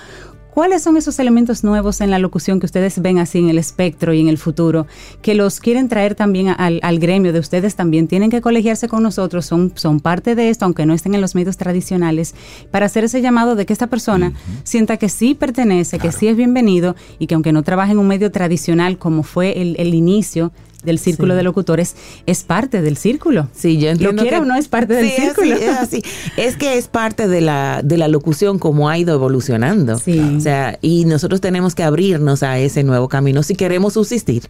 [0.53, 4.13] ¿Cuáles son esos elementos nuevos en la locución que ustedes ven así en el espectro
[4.13, 4.87] y en el futuro,
[5.23, 8.07] que los quieren traer también al, al gremio de ustedes también?
[8.07, 11.35] Tienen que colegiarse con nosotros, son, son parte de esto, aunque no estén en los
[11.35, 12.35] medios tradicionales,
[12.71, 16.37] para hacer ese llamado de que esta persona sienta que sí pertenece, que sí es
[16.37, 20.53] bienvenido y que aunque no trabaje en un medio tradicional como fue el, el inicio
[20.85, 21.37] del círculo Sí.
[21.39, 21.95] de locutores,
[22.27, 23.49] es parte del círculo.
[23.55, 25.55] Sí, yo entiendo Lo quiera que- o no es parte del Sí, círculo.
[25.55, 26.03] así, Es, así.
[26.37, 29.99] Es que es parte de la, de la locución como ha ido evolucionando.
[29.99, 30.19] Sí.
[30.19, 34.45] O sea, y nosotros tenemos que abrirnos a ese nuevo camino si queremos subsistir,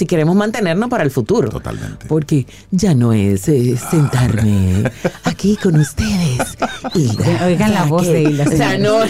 [0.00, 1.50] si queremos mantenernos para el futuro.
[1.50, 2.06] Totalmente.
[2.08, 4.90] Porque ya no es eh, sentarme
[5.24, 6.56] aquí con ustedes.
[6.94, 7.44] Hilda.
[7.46, 9.04] Oigan la voz de Hilda, O sea, no,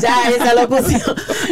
[0.00, 1.02] ya esa locución,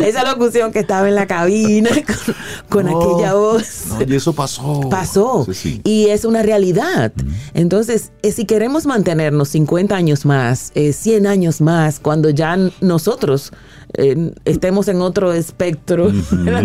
[0.03, 1.91] esa locución que estaba en la cabina
[2.71, 3.67] con, con No, aquella voz.
[3.89, 4.81] no, y eso pasó.
[4.89, 5.81] Pasó Sí, sí.
[5.85, 7.13] y es una realidad.
[7.53, 13.53] Entonces, eh, si queremos mantenernos 50 años más, eh, 100 años más, cuando ya nosotros
[13.95, 16.11] eh, estemos en otro espectro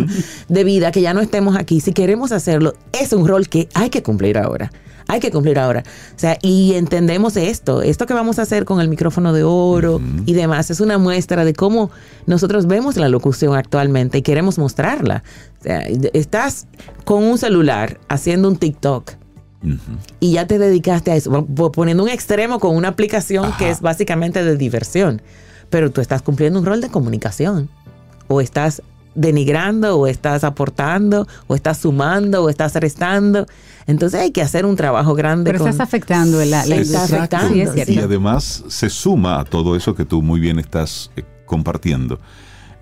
[0.50, 3.90] de vida, que ya no estemos aquí, si queremos hacerlo, es un rol que hay
[3.90, 4.72] que cumplir ahora.
[5.10, 5.84] Hay que cumplir ahora.
[6.16, 7.82] O sea, y entendemos esto.
[7.82, 11.44] Esto que vamos a hacer con el micrófono de oro y demás es una muestra
[11.44, 11.92] de cómo
[12.26, 15.24] nosotros vemos la locución actualmente y queremos mostrarla.
[15.60, 15.82] O sea,
[16.14, 16.68] estás
[17.04, 19.12] con un celular haciendo un TikTok
[19.62, 19.76] Ujú.
[20.22, 23.58] y ya te dedicaste a eso, po- poniendo un extremo con una aplicación Ajá.
[23.58, 25.22] que es básicamente de diversión,
[25.74, 27.68] pero tú estás cumpliendo un rol de comunicación,
[28.28, 28.84] o estás
[29.16, 33.48] denigrando, o estás aportando, o estás sumando, o estás restando.
[33.88, 35.50] Entonces hay que hacer un trabajo grande.
[35.50, 37.92] Pero con- estás afectando la, la Está afectando, Sí, es cierto.
[37.92, 42.20] Y además se suma a todo eso que tú muy bien estás eh, compartiendo.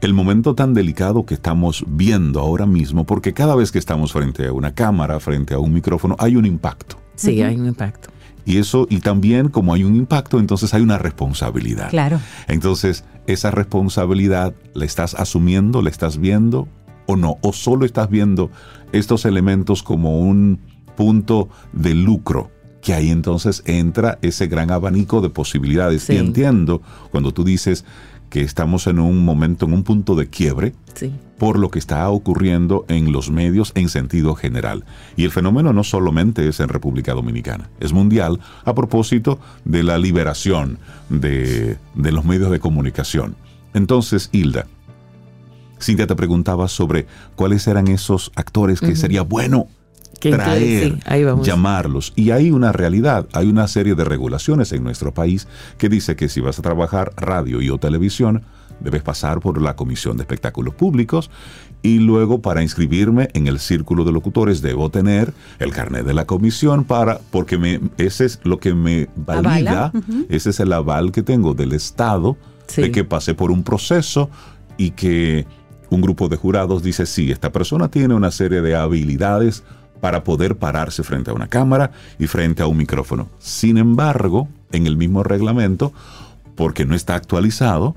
[0.01, 4.47] El momento tan delicado que estamos viendo ahora mismo, porque cada vez que estamos frente
[4.47, 6.97] a una cámara, frente a un micrófono, hay un impacto.
[7.15, 8.09] Sí, hay un impacto.
[8.45, 11.89] Y eso, y también como hay un impacto, entonces hay una responsabilidad.
[11.89, 12.19] Claro.
[12.47, 16.67] Entonces, esa responsabilidad la estás asumiendo, la estás viendo
[17.05, 18.51] o no, o solo estás viendo
[18.91, 20.59] estos elementos como un
[20.95, 22.51] punto de lucro,
[22.81, 26.03] que ahí entonces entra ese gran abanico de posibilidades.
[26.03, 26.13] Sí.
[26.13, 26.81] Y entiendo
[27.11, 27.85] cuando tú dices
[28.29, 31.11] que estamos en un momento, en un punto de quiebre, Sí.
[31.41, 34.85] Por lo que está ocurriendo en los medios en sentido general.
[35.15, 39.97] Y el fenómeno no solamente es en República Dominicana, es mundial a propósito de la
[39.97, 40.77] liberación
[41.09, 43.35] de, de los medios de comunicación.
[43.73, 44.67] Entonces, Hilda,
[45.81, 49.65] Cintia te preguntaba sobre cuáles eran esos actores que sería bueno
[50.19, 51.47] traer, sí, ahí vamos.
[51.47, 52.13] llamarlos.
[52.15, 55.47] Y hay una realidad, hay una serie de regulaciones en nuestro país
[55.79, 58.43] que dice que si vas a trabajar radio y o televisión,
[58.83, 61.29] debes pasar por la Comisión de Espectáculos Públicos
[61.81, 66.25] y luego para inscribirme en el círculo de locutores debo tener el carnet de la
[66.25, 69.91] comisión para porque me ese es lo que me valida,
[70.29, 72.37] ese es el aval que tengo del Estado
[72.67, 72.83] Sí.
[72.83, 74.29] de que pasé por un proceso
[74.77, 75.45] y que
[75.89, 79.63] un grupo de jurados dice, sí, esta persona tiene una serie de habilidades
[79.99, 83.27] para poder pararse frente a una cámara y frente a un micrófono.
[83.39, 85.91] Sin embargo, en el mismo reglamento,
[86.55, 87.93] porque no está actualizado,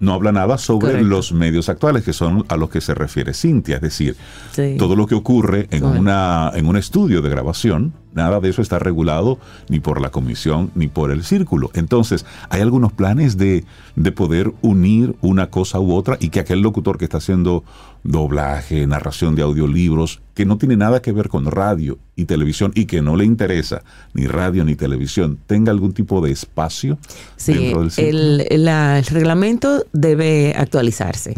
[0.00, 1.08] no habla nada sobre Correcto.
[1.08, 3.76] los medios actuales, que son a los que se refiere Cintia.
[3.76, 4.16] Es decir,
[4.52, 4.74] Sí.
[4.78, 6.00] todo lo que ocurre en, Correcto.
[6.00, 9.38] una, en un estudio de grabación, nada de eso está regulado
[9.68, 11.70] ni por la comisión ni por el círculo.
[11.74, 13.64] Entonces, hay algunos planes de,
[13.96, 17.64] de poder unir una cosa u otra y que aquel locutor que está haciendo
[18.02, 22.86] doblaje, narración de audiolibros, que no tiene nada que ver con radio y televisión y
[22.86, 23.82] que no le interesa
[24.14, 26.98] ni radio ni televisión, tenga algún tipo de espacio
[27.36, 28.18] Sí, dentro del círculo.
[28.48, 31.34] el, la- el reglamento debe actualizarse.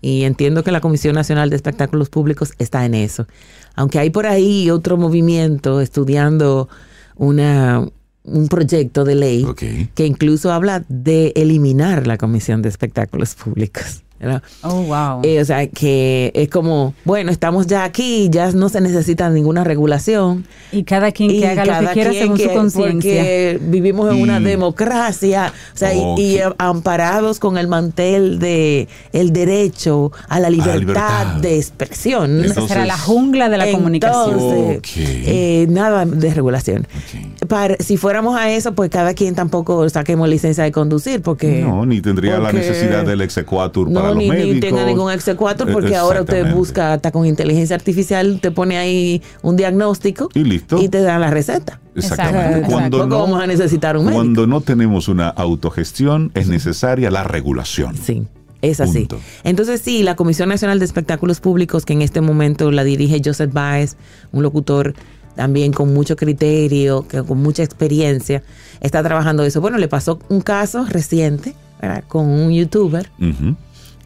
[0.00, 3.26] Y entiendo que la Comisión Nacional de Espectáculos Públicos está en eso.
[3.76, 6.68] Aunque hay por ahí otro movimiento estudiando
[7.16, 7.86] una,
[8.24, 9.46] un proyecto de ley
[9.94, 14.02] que incluso habla de eliminar la Comisión de Espectáculos Públicos.
[14.18, 14.42] ¿Verdad?
[14.62, 15.20] Oh, wow.
[15.22, 19.64] Eh, o sea, que es como, bueno, estamos ya aquí, ya no se necesita ninguna
[19.64, 20.44] regulación.
[20.72, 22.90] y cada quien que haga lo que quiera su conciencia.
[23.22, 28.88] Porque vivimos en una Y- democracia, o sea, y- y, amparados con el mantel de
[29.12, 31.26] el derecho a la libertad, libertad.
[31.40, 32.38] de expresión.
[32.40, 34.32] Esa Entonces- será la jungla de la comunicación.
[34.38, 34.88] Entonces, Ok.
[34.96, 36.86] eh, nada de regulación.
[37.48, 41.86] Para- si fuéramos a eso, pues cada quien tampoco saquemos licencia de conducir, porque No,
[41.86, 44.54] ni tendría la necesidad del exequatur no, para ni, médicos.
[44.54, 48.76] ni tenga ningún exequatur, Eh, porque ahora usted busca hasta con inteligencia artificial, te pone
[48.78, 50.80] ahí un diagnóstico Y listo.
[50.80, 51.80] y te da la receta.
[51.94, 52.58] Exactamente.
[52.58, 52.70] Exacto.
[52.72, 54.22] Cuando no, vamos a necesitar un médico.
[54.22, 57.96] cuando no tenemos una autogestión, es necesaria la regulación.
[57.96, 58.26] Sí.
[58.62, 59.00] Es así.
[59.00, 59.20] Punto.
[59.44, 63.52] Entonces, sí, la Comisión Nacional de Espectáculos Públicos, que en este momento la dirige Joseph
[63.52, 63.96] Baez,
[64.32, 64.94] un locutor
[65.36, 68.42] también con mucho criterio, que con mucha experiencia,
[68.80, 69.60] está trabajando eso.
[69.60, 72.04] Bueno, le pasó un caso reciente ¿verdad?
[72.08, 73.54] con un youtuber Ujú.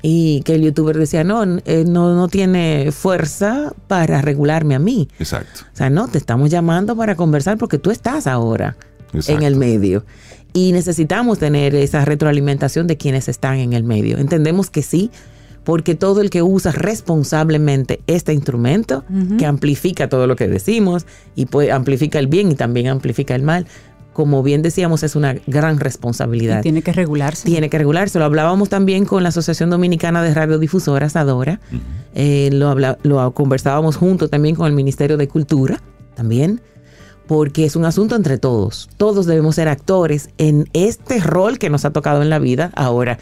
[0.03, 5.09] Y que el youtuber decía, no, eh, no, no tiene fuerza para regularme a mí.
[5.19, 5.63] Exacto.
[5.73, 8.77] O sea, no, te estamos llamando para conversar porque tú estás ahora
[9.13, 9.41] Exacto.
[9.41, 10.05] en el medio.
[10.53, 14.19] Y necesitamos tener esa retroalimentación de quienes están en el medio.
[14.19, 15.11] Entendemos que sí,
[15.65, 19.05] porque todo el que usa responsablemente este instrumento,
[19.39, 21.07] que amplifica todo lo que decimos
[21.37, 23.67] y puede, amplifica el bien y también amplifica el mal,
[24.13, 27.45] como bien decíamos, es una gran responsabilidad Y tiene que regularse.
[27.47, 28.19] tiene que regularse.
[28.19, 31.61] Lo hablábamos también con la Asociación Dominicana de Radiodifusoras, ADORA.
[32.15, 35.81] Eh, lo, habla- lo conversábamos junto también con el Ministerio de Cultura,
[36.15, 36.61] también,
[37.29, 38.91] porque es un asunto entre todos.
[38.97, 42.73] Todos debemos ser actores en este rol que nos ha tocado en la vida.
[42.75, 43.19] Ahora,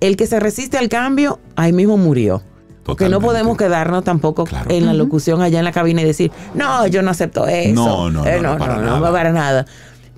[0.00, 2.42] el que se resiste al cambio, ahí mismo murió.
[2.84, 4.70] Porque no podemos quedarnos tampoco Claro.
[4.70, 7.74] en la locución allá en la cabina y decir, no, yo no acepto eso.
[7.74, 9.12] No, no, Eh, no, no, para no, nada.
[9.12, 9.66] para nada.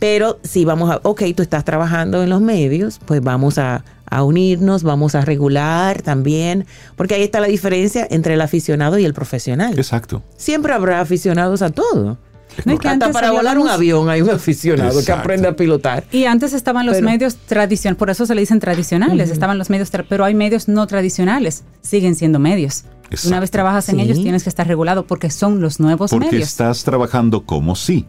[0.03, 4.25] Pero si vamos a, ok, tú estás trabajando en los medios, pues vamos a, a
[4.25, 6.67] unirnos, vamos a regular también,
[6.97, 9.79] porque ahí está la diferencia entre el aficionado y el profesional.
[9.79, 10.25] Exacto.
[10.37, 12.19] Siempre habrá aficionados a todo.
[12.65, 15.55] No, es que Hasta antes para volar un avión hay un aficionado que aprende a
[15.55, 16.03] pilotar.
[16.11, 19.71] Y antes estaban los Pero- medios tradicionales, por eso se le dicen tradicionales, estaban los
[19.71, 22.87] medios, tra- pero hay medios no tradicionales, siguen siendo medios.
[23.09, 23.29] Exacto.
[23.29, 24.03] Una vez trabajas en Sí.
[24.03, 26.49] ellos tienes que estar regulado porque son los nuevos Porque medios.
[26.49, 28.05] estás trabajando como sí.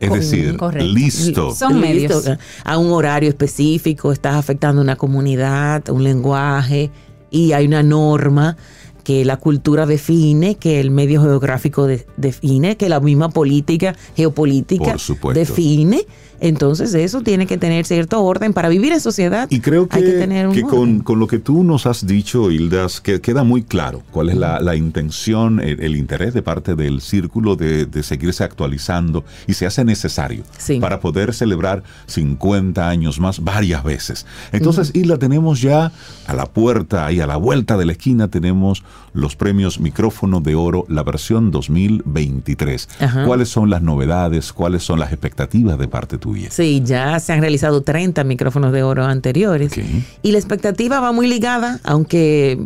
[0.00, 0.86] Es decir, correcto.
[0.92, 1.54] listo.
[1.54, 2.38] Son Listo, medios.
[2.64, 6.90] A un horario específico, estás afectando una comunidad, un lenguaje,
[7.30, 8.56] y hay una norma
[9.04, 14.96] que la cultura define, que el medio geográfico de- define, que la misma política geopolítica
[15.34, 16.04] define.
[16.40, 18.52] Entonces eso tiene que tener cierto orden.
[18.52, 21.26] Para vivir en sociedad Y creo que, hay que tener un que con, con lo
[21.26, 25.60] que tú nos has dicho, Hildas, que queda muy claro cuál es la, la intención,
[25.60, 30.42] el, el interés de parte del círculo de, de seguirse actualizando y se hace necesario
[30.58, 30.80] Sí.
[30.80, 34.26] para poder celebrar 50 años más varias veces.
[34.52, 35.92] Entonces, Hilda, tenemos ya
[36.26, 38.82] a la puerta y a la vuelta de la esquina tenemos
[39.12, 42.88] los premios Micrófono de Oro, la versión 2023.
[43.00, 43.24] Ajá.
[43.24, 44.52] ¿Cuáles son las novedades?
[44.52, 46.25] ¿Cuáles son las expectativas de parte tuya?
[46.50, 49.72] Sí, ya se han realizado 30 micrófonos de oro anteriores.
[49.72, 49.84] Ok.
[50.22, 52.58] Y la expectativa va muy ligada, aunque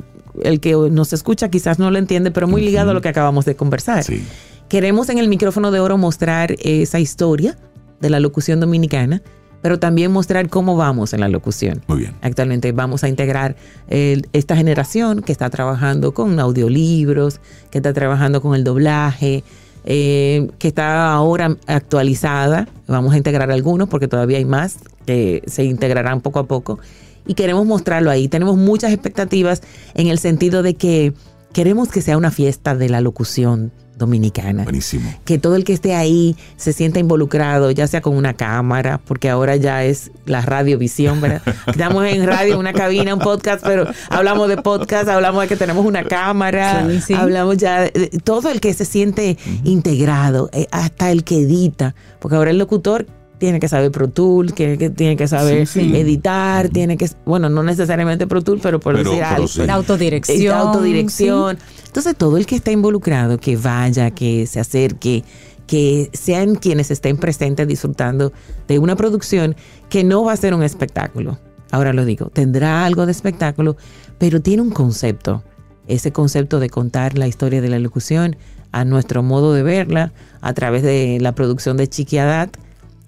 [0.42, 3.44] el que nos escucha quizás no lo entiende, pero muy ligado a lo que acabamos
[3.44, 4.04] de conversar.
[4.04, 4.22] Sí.
[4.68, 7.58] Queremos en el micrófono de oro mostrar esa historia
[8.00, 9.22] de la locución dominicana,
[9.62, 11.82] pero también mostrar cómo vamos en la locución.
[11.86, 12.14] Muy bien.
[12.22, 13.56] Actualmente vamos a integrar
[13.88, 19.44] eh, esta generación que está trabajando con audiolibros, que está trabajando con el doblaje,
[19.84, 22.68] eh, que está ahora actualizada.
[22.86, 26.78] Vamos a integrar algunos porque todavía hay más que se integrarán poco a poco.
[27.26, 28.28] Y queremos mostrarlo ahí.
[28.28, 29.62] Tenemos muchas expectativas
[29.94, 31.12] en el sentido de que
[31.52, 34.64] queremos que sea una fiesta de la locución dominicana.
[34.64, 35.14] Buenísimo.
[35.24, 39.30] Que todo el que esté ahí se sienta involucrado, ya sea con una cámara, porque
[39.30, 41.42] ahora ya es la radiovisión, ¿verdad?
[41.68, 45.86] Estamos en radio, una cabina, un podcast, pero hablamos de podcast, hablamos de que tenemos
[45.86, 47.14] una cámara, Sí, sí.
[47.14, 51.94] hablamos ya de, de todo el que se siente integrado, eh, hasta el que edita,
[52.18, 53.06] porque ahora el locutor
[53.40, 55.96] tiene que saber Pro Tools, que, que tiene que saber Sí, sí.
[55.96, 59.48] editar, tiene que, bueno, no necesariamente Pro Tools, pero por Pero- decir pero algo.
[59.48, 59.62] sí.
[59.66, 60.56] La autodirección.
[60.56, 61.58] Autodirección.
[61.86, 65.24] Entonces, todo el que está involucrado, que vaya, que se acerque,
[65.66, 68.32] que sean quienes estén presentes disfrutando
[68.68, 69.56] de una producción
[69.88, 71.38] que no va a ser un espectáculo.
[71.72, 73.76] Ahora lo digo, tendrá algo de espectáculo,
[74.18, 75.42] pero tiene un concepto.
[75.88, 78.36] Ese concepto de contar la historia de la locución
[78.72, 82.50] a nuestro modo de verla, a través de la producción de Chiqui Haddad,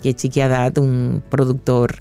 [0.02, 1.96] que Chiqui Haddad, un productor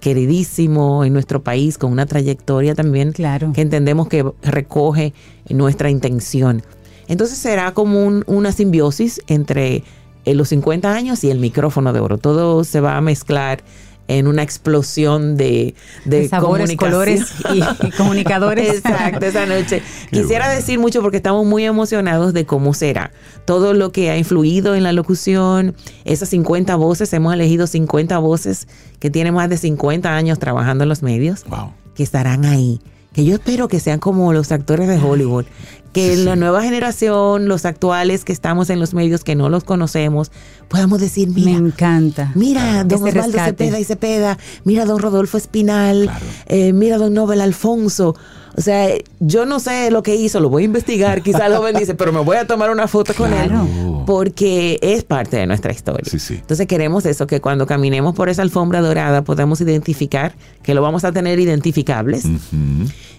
[0.00, 3.52] queridísimo en nuestro país, con una trayectoria también Claro.
[3.54, 5.14] que entendemos que recoge
[5.48, 6.62] nuestra intención.
[7.08, 9.82] Entonces será como un- una simbiosis entre
[10.26, 12.16] eh, los 50 años y el micrófono de oro.
[12.16, 13.62] Todo se va a mezclar
[14.08, 15.74] en una explosión de,
[16.04, 17.22] de, De sabores, colores
[17.52, 18.74] y, y comunicadores.
[18.76, 19.82] Exacto, esa noche.
[20.10, 20.60] Qué Quisiera bueno.
[20.60, 23.12] decir mucho porque estamos muy emocionados de cómo será.
[23.44, 25.74] Todo lo que ha influido en la locución,
[26.04, 28.68] esas 50 voces, hemos elegido 50 voces
[28.98, 31.72] que tienen más de 50 años trabajando en los medios Wow.
[31.94, 32.80] que estarán ahí.
[33.14, 35.46] Que yo espero que sean como los actores de Hollywood.
[35.94, 36.40] Que Sí, la sí.
[36.40, 40.32] nueva generación, los actuales que estamos en los medios que no los conocemos,
[40.68, 42.32] podamos decir, Me mira, encanta.
[42.34, 43.44] Mira, don Osvaldo rescate.
[43.66, 46.26] Cepeda y Cepeda, mira don Rodolfo Espinal, Claro.
[46.46, 48.16] eh, mira don Nobel Alfonso.
[48.56, 48.88] O sea,
[49.20, 51.22] yo no sé lo que hizo, lo voy a investigar.
[51.22, 53.62] Quizá el joven dice, pero me voy a tomar una foto con Claro.
[53.62, 53.92] él.
[54.06, 56.04] Porque es parte de nuestra historia.
[56.10, 56.34] Sí, sí.
[56.34, 61.04] Entonces queremos eso, que cuando caminemos por esa alfombra dorada podamos identificar, que lo vamos
[61.04, 62.24] a tener identificables.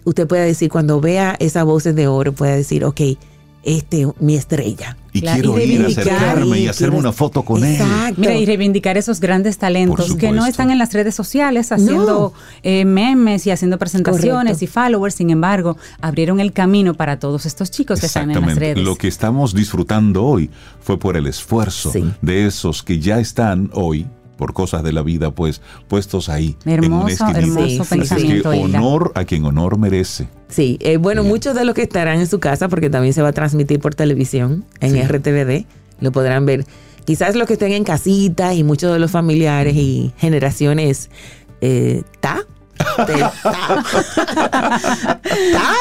[0.04, 3.02] Usted puede decir, cuando vea esas voces de oro, puede decir, ok,
[3.66, 4.96] este mi estrella.
[5.12, 7.74] Y Claro, quiero y ir acercarme y y hacerme quieres- una foto con él.
[7.76, 8.20] Exacto.
[8.22, 12.34] Mira, y reivindicar esos grandes talentos que no están en las redes sociales haciendo
[12.64, 14.64] eh, memes y haciendo presentaciones Correcto.
[14.64, 18.38] y followers, sin embargo, abrieron el camino para todos estos chicos que están en las
[18.44, 18.74] Exactamente.
[18.76, 18.86] redes.
[18.86, 20.50] Lo que estamos disfrutando hoy
[20.82, 22.04] fue por el esfuerzo Sí.
[22.22, 24.06] de esos que ya están hoy,
[24.38, 26.56] por cosas de la vida, pues puestos ahí.
[26.66, 30.28] en una Hermoso, hermoso Sí, pensamiento, Así que honor a quien honor merece.
[30.50, 31.32] Sí, eh, bueno, Bien.
[31.34, 33.96] muchos de los que estarán en su casa, porque también se va a transmitir por
[33.96, 35.02] televisión en Sí.
[35.02, 35.66] RTVD,
[36.02, 36.66] lo podrán ver.
[37.06, 41.10] Quizás los que estén en casita y muchos de los familiares y generaciones
[41.62, 42.40] eh, ta.
[43.08, 43.14] de
[43.44, 43.84] ta.
[45.22, 45.74] Ta.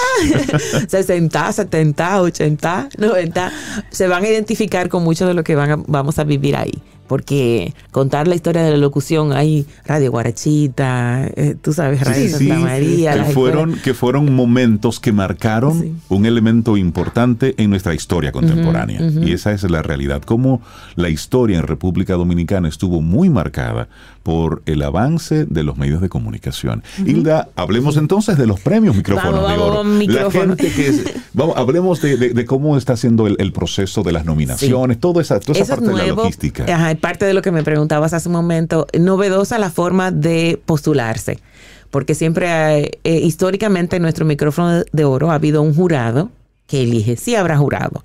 [0.88, 3.52] 60, 70, 80, 90,
[3.90, 6.72] se van a identificar con mucho de lo que van a- vamos a vivir ahí.
[7.06, 12.28] Porque contar la historia de la locución, hay Radio Guarachita, eh, tú sabes, Radio Sí,
[12.30, 13.12] Santa sí, María.
[13.12, 15.92] que las fueron, que fueron momentos que marcaron Sí.
[16.08, 19.00] un elemento importante en nuestra historia contemporánea.
[19.02, 19.22] ujú.
[19.22, 20.22] Y esa es la realidad.
[20.22, 20.60] Como
[20.96, 23.88] la historia en República Dominicana estuvo muy marcada
[24.24, 26.82] por el avance de los medios de comunicación.
[26.98, 29.84] Hilda, hablemos entonces de los premios micrófonos Vamos, de vamos, oro.
[29.84, 30.56] micrófono.
[30.56, 34.02] La gente que es- vamos, hablemos de, de- de cómo está haciendo el, el proceso
[34.02, 36.64] de las nominaciones, toda esa, toda esa Eso es parte de la logística.
[36.74, 38.86] Ajá, parte de lo que me preguntabas hace un momento.
[38.98, 41.38] Novedosa la forma de postularse.
[41.90, 46.30] Porque siempre, hay- eh, históricamente, en nuestro micrófono de oro ha habido un jurado
[46.66, 47.16] que elige.
[47.16, 48.02] Sí habrá jurado.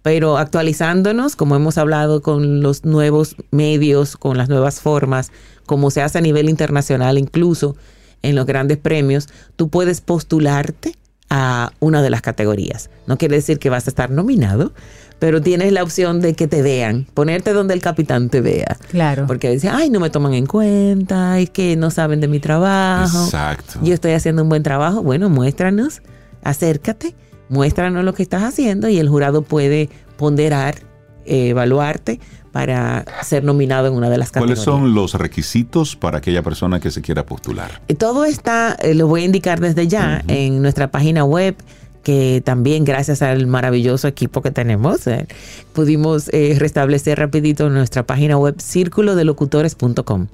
[0.00, 5.30] Pero actualizándonos, como hemos hablado con los nuevos medios, con las nuevas formas,
[5.68, 7.76] como se hace a nivel internacional, incluso
[8.22, 10.94] en los grandes premios, tú puedes postularte
[11.30, 12.90] a una de las categorías.
[13.06, 14.72] No quiere decir que vas a estar nominado,
[15.18, 18.78] pero tienes la opción de que te vean, ponerte donde el capitán te vea.
[18.90, 19.26] Claro.
[19.26, 23.24] Porque dicen, ay, no me toman en cuenta, es que no saben de mi trabajo.
[23.26, 23.78] Exacto.
[23.82, 25.02] Yo estoy haciendo un buen trabajo.
[25.02, 26.00] Bueno, muéstranos,
[26.42, 27.14] acércate,
[27.50, 30.76] muéstranos lo que estás haciendo y el jurado puede ponderar,
[31.26, 32.20] eh, evaluarte
[32.58, 34.82] para ser nominado en una de las ¿Cuáles categorías.
[34.82, 37.80] son los requisitos para aquella persona que se quiera postular?
[37.86, 41.54] Eh, Todo está, eh, lo voy a indicar desde ya, en nuestra página web,
[42.02, 45.28] que también gracias al maravilloso equipo que tenemos, eh,
[45.72, 50.26] pudimos eh, restablecer rapidito nuestra página web círculodelocutores.com.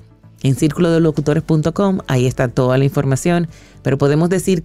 [0.43, 3.49] En círculodelocutores.com, ahí está toda la información,
[3.83, 4.65] pero podemos decir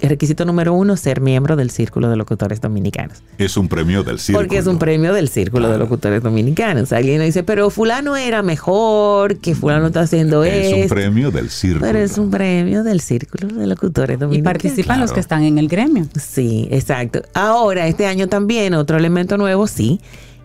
[0.00, 3.22] el requisito número uno, ser miembro del Círculo de Locutores Dominicanos.
[3.38, 4.46] Es un premio del círculo.
[4.46, 5.78] Porque es un premio del Círculo de.
[5.78, 6.92] Locutores Dominicanos.
[6.92, 11.86] Alguien dice, pero fulano era mejor, que fulano está haciendo Es un premio del círculo.
[11.86, 14.52] Pero es un premio del Círculo de Locutores y Dominicanos.
[14.52, 16.06] participan los que están en el gremio.
[16.20, 17.22] Sí, exacto.
[17.34, 20.00] Ahora, este año también, otro elemento nuevo, sí,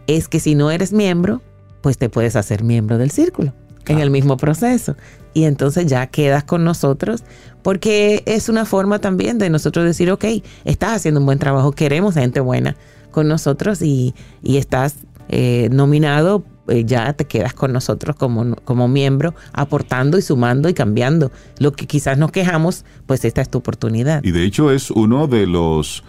[0.07, 1.41] es que si no eres miembro,
[1.81, 3.53] pues te puedes hacer miembro del círculo
[3.87, 4.95] en el mismo proceso.
[5.33, 7.23] Y entonces ya quedas con nosotros
[7.63, 10.25] porque es una forma también de nosotros decir, ok,
[10.65, 12.75] estás haciendo un buen trabajo, queremos gente buena
[13.11, 14.95] con nosotros y, y estás
[15.29, 20.73] eh, nominado, eh, ya te quedas con nosotros como, como miembro, aportando y sumando y
[20.73, 21.31] cambiando.
[21.59, 24.23] Lo que quizás nos quejamos, pues esta es tu oportunidad.
[24.23, 26.03] Y de hecho es uno de los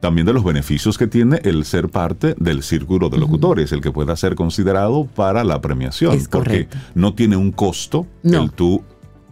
[0.00, 3.90] también de los beneficios que tiene el ser parte del círculo de locutores, el que
[3.90, 8.44] pueda ser considerado para la premiación, Es porque no tiene un costo No.
[8.44, 8.84] el tú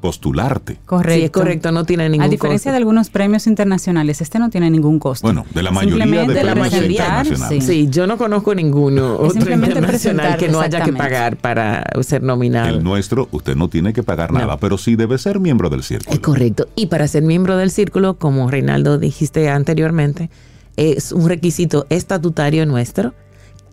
[0.05, 0.77] postularte.
[0.85, 1.15] Correcto.
[1.19, 2.73] Sí, es correcto, no tiene ningún A diferencia costo.
[2.73, 5.27] de algunos premios internacionales, este no tiene ningún costo.
[5.27, 7.25] Bueno, de la mayoría de Simplemente de la mayoría.
[7.63, 12.23] Sí, yo no conozco ninguno otro simplemente internacional que no haya que pagar para ser
[12.23, 12.69] nominado.
[12.69, 14.41] El nuestro, usted no tiene que pagar No.
[14.41, 16.13] nada, pero sí debe ser miembro del círculo.
[16.13, 16.69] Es correcto.
[16.77, 20.29] Y para ser miembro del círculo, como Reinaldo dijiste anteriormente,
[20.77, 23.15] es un requisito estatutario nuestro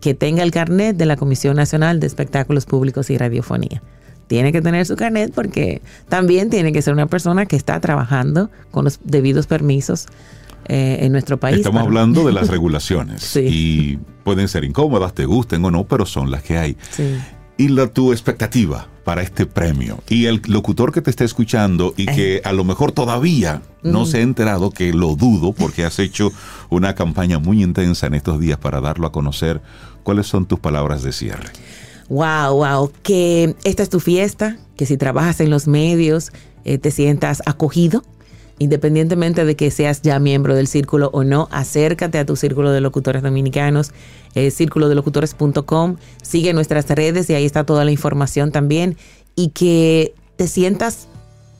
[0.00, 3.82] que tenga el carnet de la Comisión Nacional de Espectáculos Públicos y Radiofonía.
[4.26, 8.50] Tiene que tener su carnet porque también tiene que ser una persona que está trabajando
[8.70, 10.06] con los debidos permisos
[10.68, 11.58] eh, en nuestro país.
[11.58, 13.40] Estamos para- hablando de las regulaciones Sí.
[13.40, 16.76] y pueden ser incómodas, te gusten o no, pero son las que hay.
[16.90, 17.16] Sí.
[17.58, 22.06] Y la, tu expectativa para este premio y el locutor que te está escuchando y
[22.06, 26.32] que a lo mejor todavía no se ha enterado, que lo dudo porque has hecho
[26.70, 29.60] una campaña muy intensa en estos días para darlo a conocer,
[30.04, 31.50] ¿cuáles son tus palabras de cierre?
[32.12, 36.30] Wow, wow, que esta es tu fiesta, que si trabajas en los medios
[36.62, 38.04] eh, te sientas acogido,
[38.58, 42.82] independientemente de que seas ya miembro del círculo o no, acércate a tu círculo de
[42.82, 43.92] locutores dominicanos,
[44.34, 48.98] eh, círculodelocutores.com, sigue nuestras redes y ahí está toda la información también
[49.34, 51.08] y que te sientas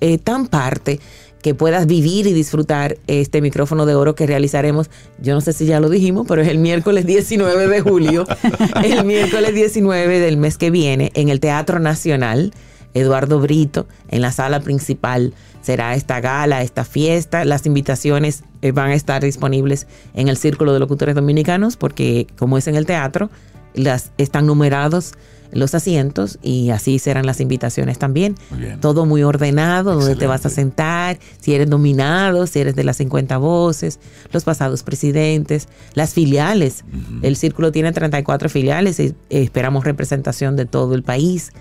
[0.02, 1.00] eh, tan parte
[1.42, 4.88] que puedas vivir y disfrutar este micrófono de oro que realizaremos.
[5.20, 8.24] Yo no sé si ya lo dijimos, pero es el miércoles 19 de julio,
[8.84, 12.54] el miércoles 19 del mes que viene en el Teatro Nacional.
[12.94, 15.32] Eduardo Brito, en la sala principal
[15.62, 17.46] será esta gala, esta fiesta.
[17.46, 22.58] Las invitaciones eh, van a estar disponibles en el Círculo de Locutores Dominicanos porque como
[22.58, 23.30] es en el teatro,
[23.74, 25.14] las están numerados
[25.52, 28.34] los asientos y así serán las invitaciones también.
[28.50, 28.80] Muy bien.
[28.80, 32.96] Todo muy ordenado, donde te vas a sentar, si eres nominado, si eres de las
[32.96, 34.00] 50 voces,
[34.32, 36.84] los pasados presidentes, las filiales.
[37.22, 41.52] El círculo tiene 34 filiales y esperamos representación de todo el país.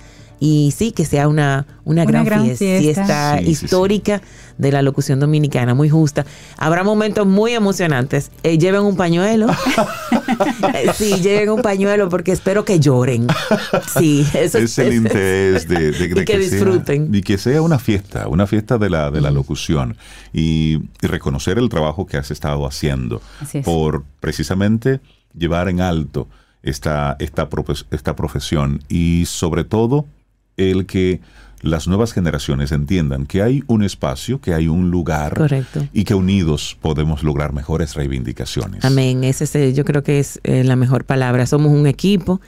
[0.44, 3.38] Y sí, que sea una, una, Una gran, gran fiesta, fiesta.
[3.38, 3.66] Sí, sí, sí.
[3.66, 4.22] histórica
[4.58, 6.26] de la locución dominicana, muy justa.
[6.58, 8.32] Habrá momentos muy emocionantes.
[8.42, 9.48] Eh, lleven un pañuelo.
[10.96, 13.28] Sí, lleven un pañuelo porque espero que lloren.
[13.98, 17.10] Sí, eso es el interés de, de- de Y que disfruten.
[17.12, 19.98] Sea, y que sea una fiesta, una fiesta de la, de la locución
[20.34, 23.66] y, y reconocer el trabajo que has estado haciendo Así es.
[23.66, 25.02] por precisamente
[25.38, 26.28] llevar en alto
[26.64, 27.48] esta, esta,
[27.92, 30.06] esta profesión y sobre todo
[30.58, 31.22] el que
[31.62, 35.88] las nuevas generaciones entiendan que hay un espacio, que hay un lugar Correcto.
[35.94, 38.84] y que unidos podemos lograr mejores reivindicaciones.
[38.84, 39.24] Amén.
[39.24, 41.46] Ese es, eh, yo creo que es eh, la mejor palabra.
[41.46, 42.42] Somos un equipo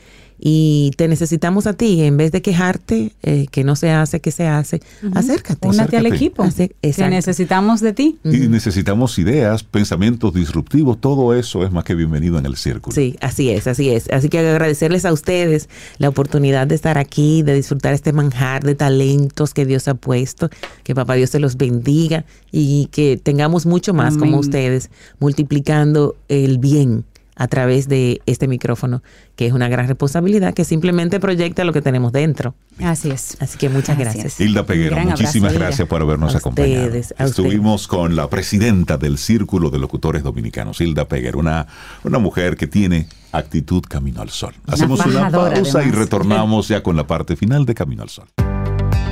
[0.45, 2.01] y te necesitamos a ti.
[2.01, 4.81] En vez de quejarte, eh, que no se hace, que se hace,
[5.13, 5.65] acércate.
[5.65, 6.43] Únate al equipo.
[6.53, 7.11] Que exacto.
[7.11, 8.17] necesitamos de ti.
[8.25, 12.93] Y necesitamos ideas, pensamientos disruptivos, todo eso es más que bienvenido en el círculo.
[12.93, 14.09] Sí, así es, así es.
[14.09, 18.75] Así que agradecerles a ustedes la oportunidad de estar aquí, de disfrutar este manjar de
[18.75, 20.49] talentos que Dios ha puesto,
[20.83, 24.89] que Papá Dios se los bendiga y que tengamos mucho más como ustedes,
[25.19, 29.01] multiplicando el bien a través de este micrófono,
[29.35, 32.55] que es una gran responsabilidad que simplemente proyecta lo que tenemos dentro.
[32.81, 33.37] Así es.
[33.39, 34.25] Así que muchas Así gracias.
[34.25, 34.39] es.
[34.39, 36.85] Hilda Peguero, gran muchísimas abrazo, gracias por habernos A acompañado.
[36.85, 41.67] ustedes, a Estuvimos con la presidenta del Círculo de Locutores Dominicanos, Hilda Peguero, una,
[42.03, 44.53] una mujer que tiene actitud Camino al Sol.
[44.67, 48.27] Hacemos una pausa y retornamos ya con la parte final de Camino al Sol.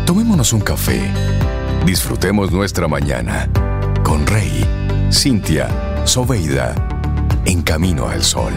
[0.06, 1.00] Tomémonos un café.
[1.86, 3.50] Disfrutemos nuestra mañana
[4.04, 4.66] con Rey,
[5.12, 5.68] Cintia,
[6.06, 6.76] Soveida,
[7.46, 8.54] en camino al sol.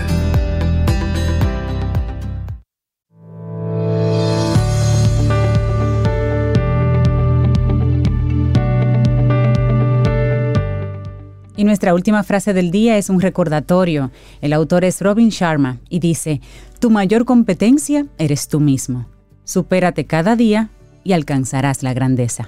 [11.56, 14.10] Y nuestra última frase del día es un recordatorio.
[14.40, 16.40] El autor es Robin Sharma y dice,
[16.80, 19.06] tu mayor competencia eres tú mismo.
[19.44, 20.70] Supérate cada día
[21.04, 22.46] y alcanzarás la grandeza.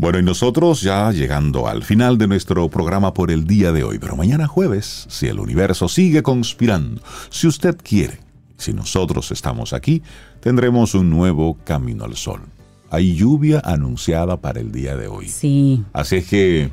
[0.00, 3.98] Bueno, y nosotros ya llegando al final de nuestro programa por el día de hoy,
[3.98, 8.20] pero mañana jueves, si el universo sigue conspirando, si usted quiere,
[8.56, 10.04] si nosotros estamos aquí,
[10.38, 12.42] tendremos un nuevo Camino al Sol.
[12.90, 15.26] Hay lluvia anunciada para el día de hoy.
[15.26, 16.70] Sí, Así es que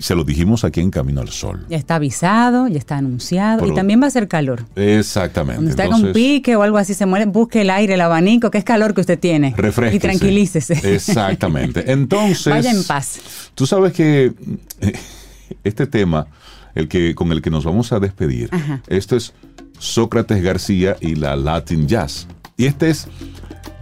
[0.00, 1.66] Se lo dijimos aquí en Camino al Sol.
[1.68, 4.64] Ya está avisado, ya está anunciado y también va a ser calor.
[4.74, 5.56] Exactamente.
[5.56, 8.50] Cuando está con Entonces, pique o algo así, se muere, busque el aire, el abanico,
[8.50, 9.52] que es calor que usted tiene.
[9.56, 9.96] refresquese.
[9.96, 10.94] Y tranquilícese.
[10.94, 11.92] Exactamente.
[11.92, 12.50] Entonces.
[12.50, 13.20] Vaya en paz.
[13.54, 14.32] Tú sabes que
[14.80, 14.92] eh,
[15.64, 16.26] este tema,
[16.74, 18.80] el que, con el que nos vamos a despedir, Ajá.
[18.88, 19.34] esto es
[19.78, 22.26] Sócrates García y la Latin Jazz.
[22.56, 23.06] Y este es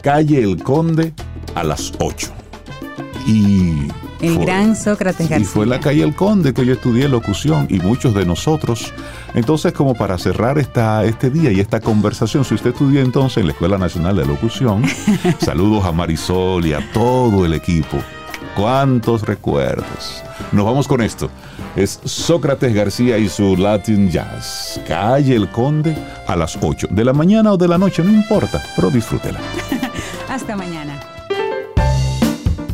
[0.02, 1.12] Calle El Conde
[1.54, 2.37] a las 8.
[3.28, 3.86] Y.
[4.20, 5.48] El fue- gran Sócrates Y García.
[5.48, 8.92] fue en la calle El Conde que yo estudié locución y muchos de nosotros.
[9.34, 13.46] Entonces, como para cerrar esta, este día y esta conversación, si usted estudió entonces en
[13.46, 14.82] la Escuela Nacional de Locución,
[15.38, 17.98] saludos a Marisol y a todo el equipo.
[18.56, 20.22] ¿Cuántos recuerdos?
[20.50, 21.30] Nos vamos con esto.
[21.76, 24.80] Es Sócrates García y su Latin Jazz.
[24.88, 25.96] Calle El Conde
[26.26, 29.38] a las 8 de la mañana o de la noche, no importa, pero disfrútela.
[30.28, 30.87] Hasta mañana.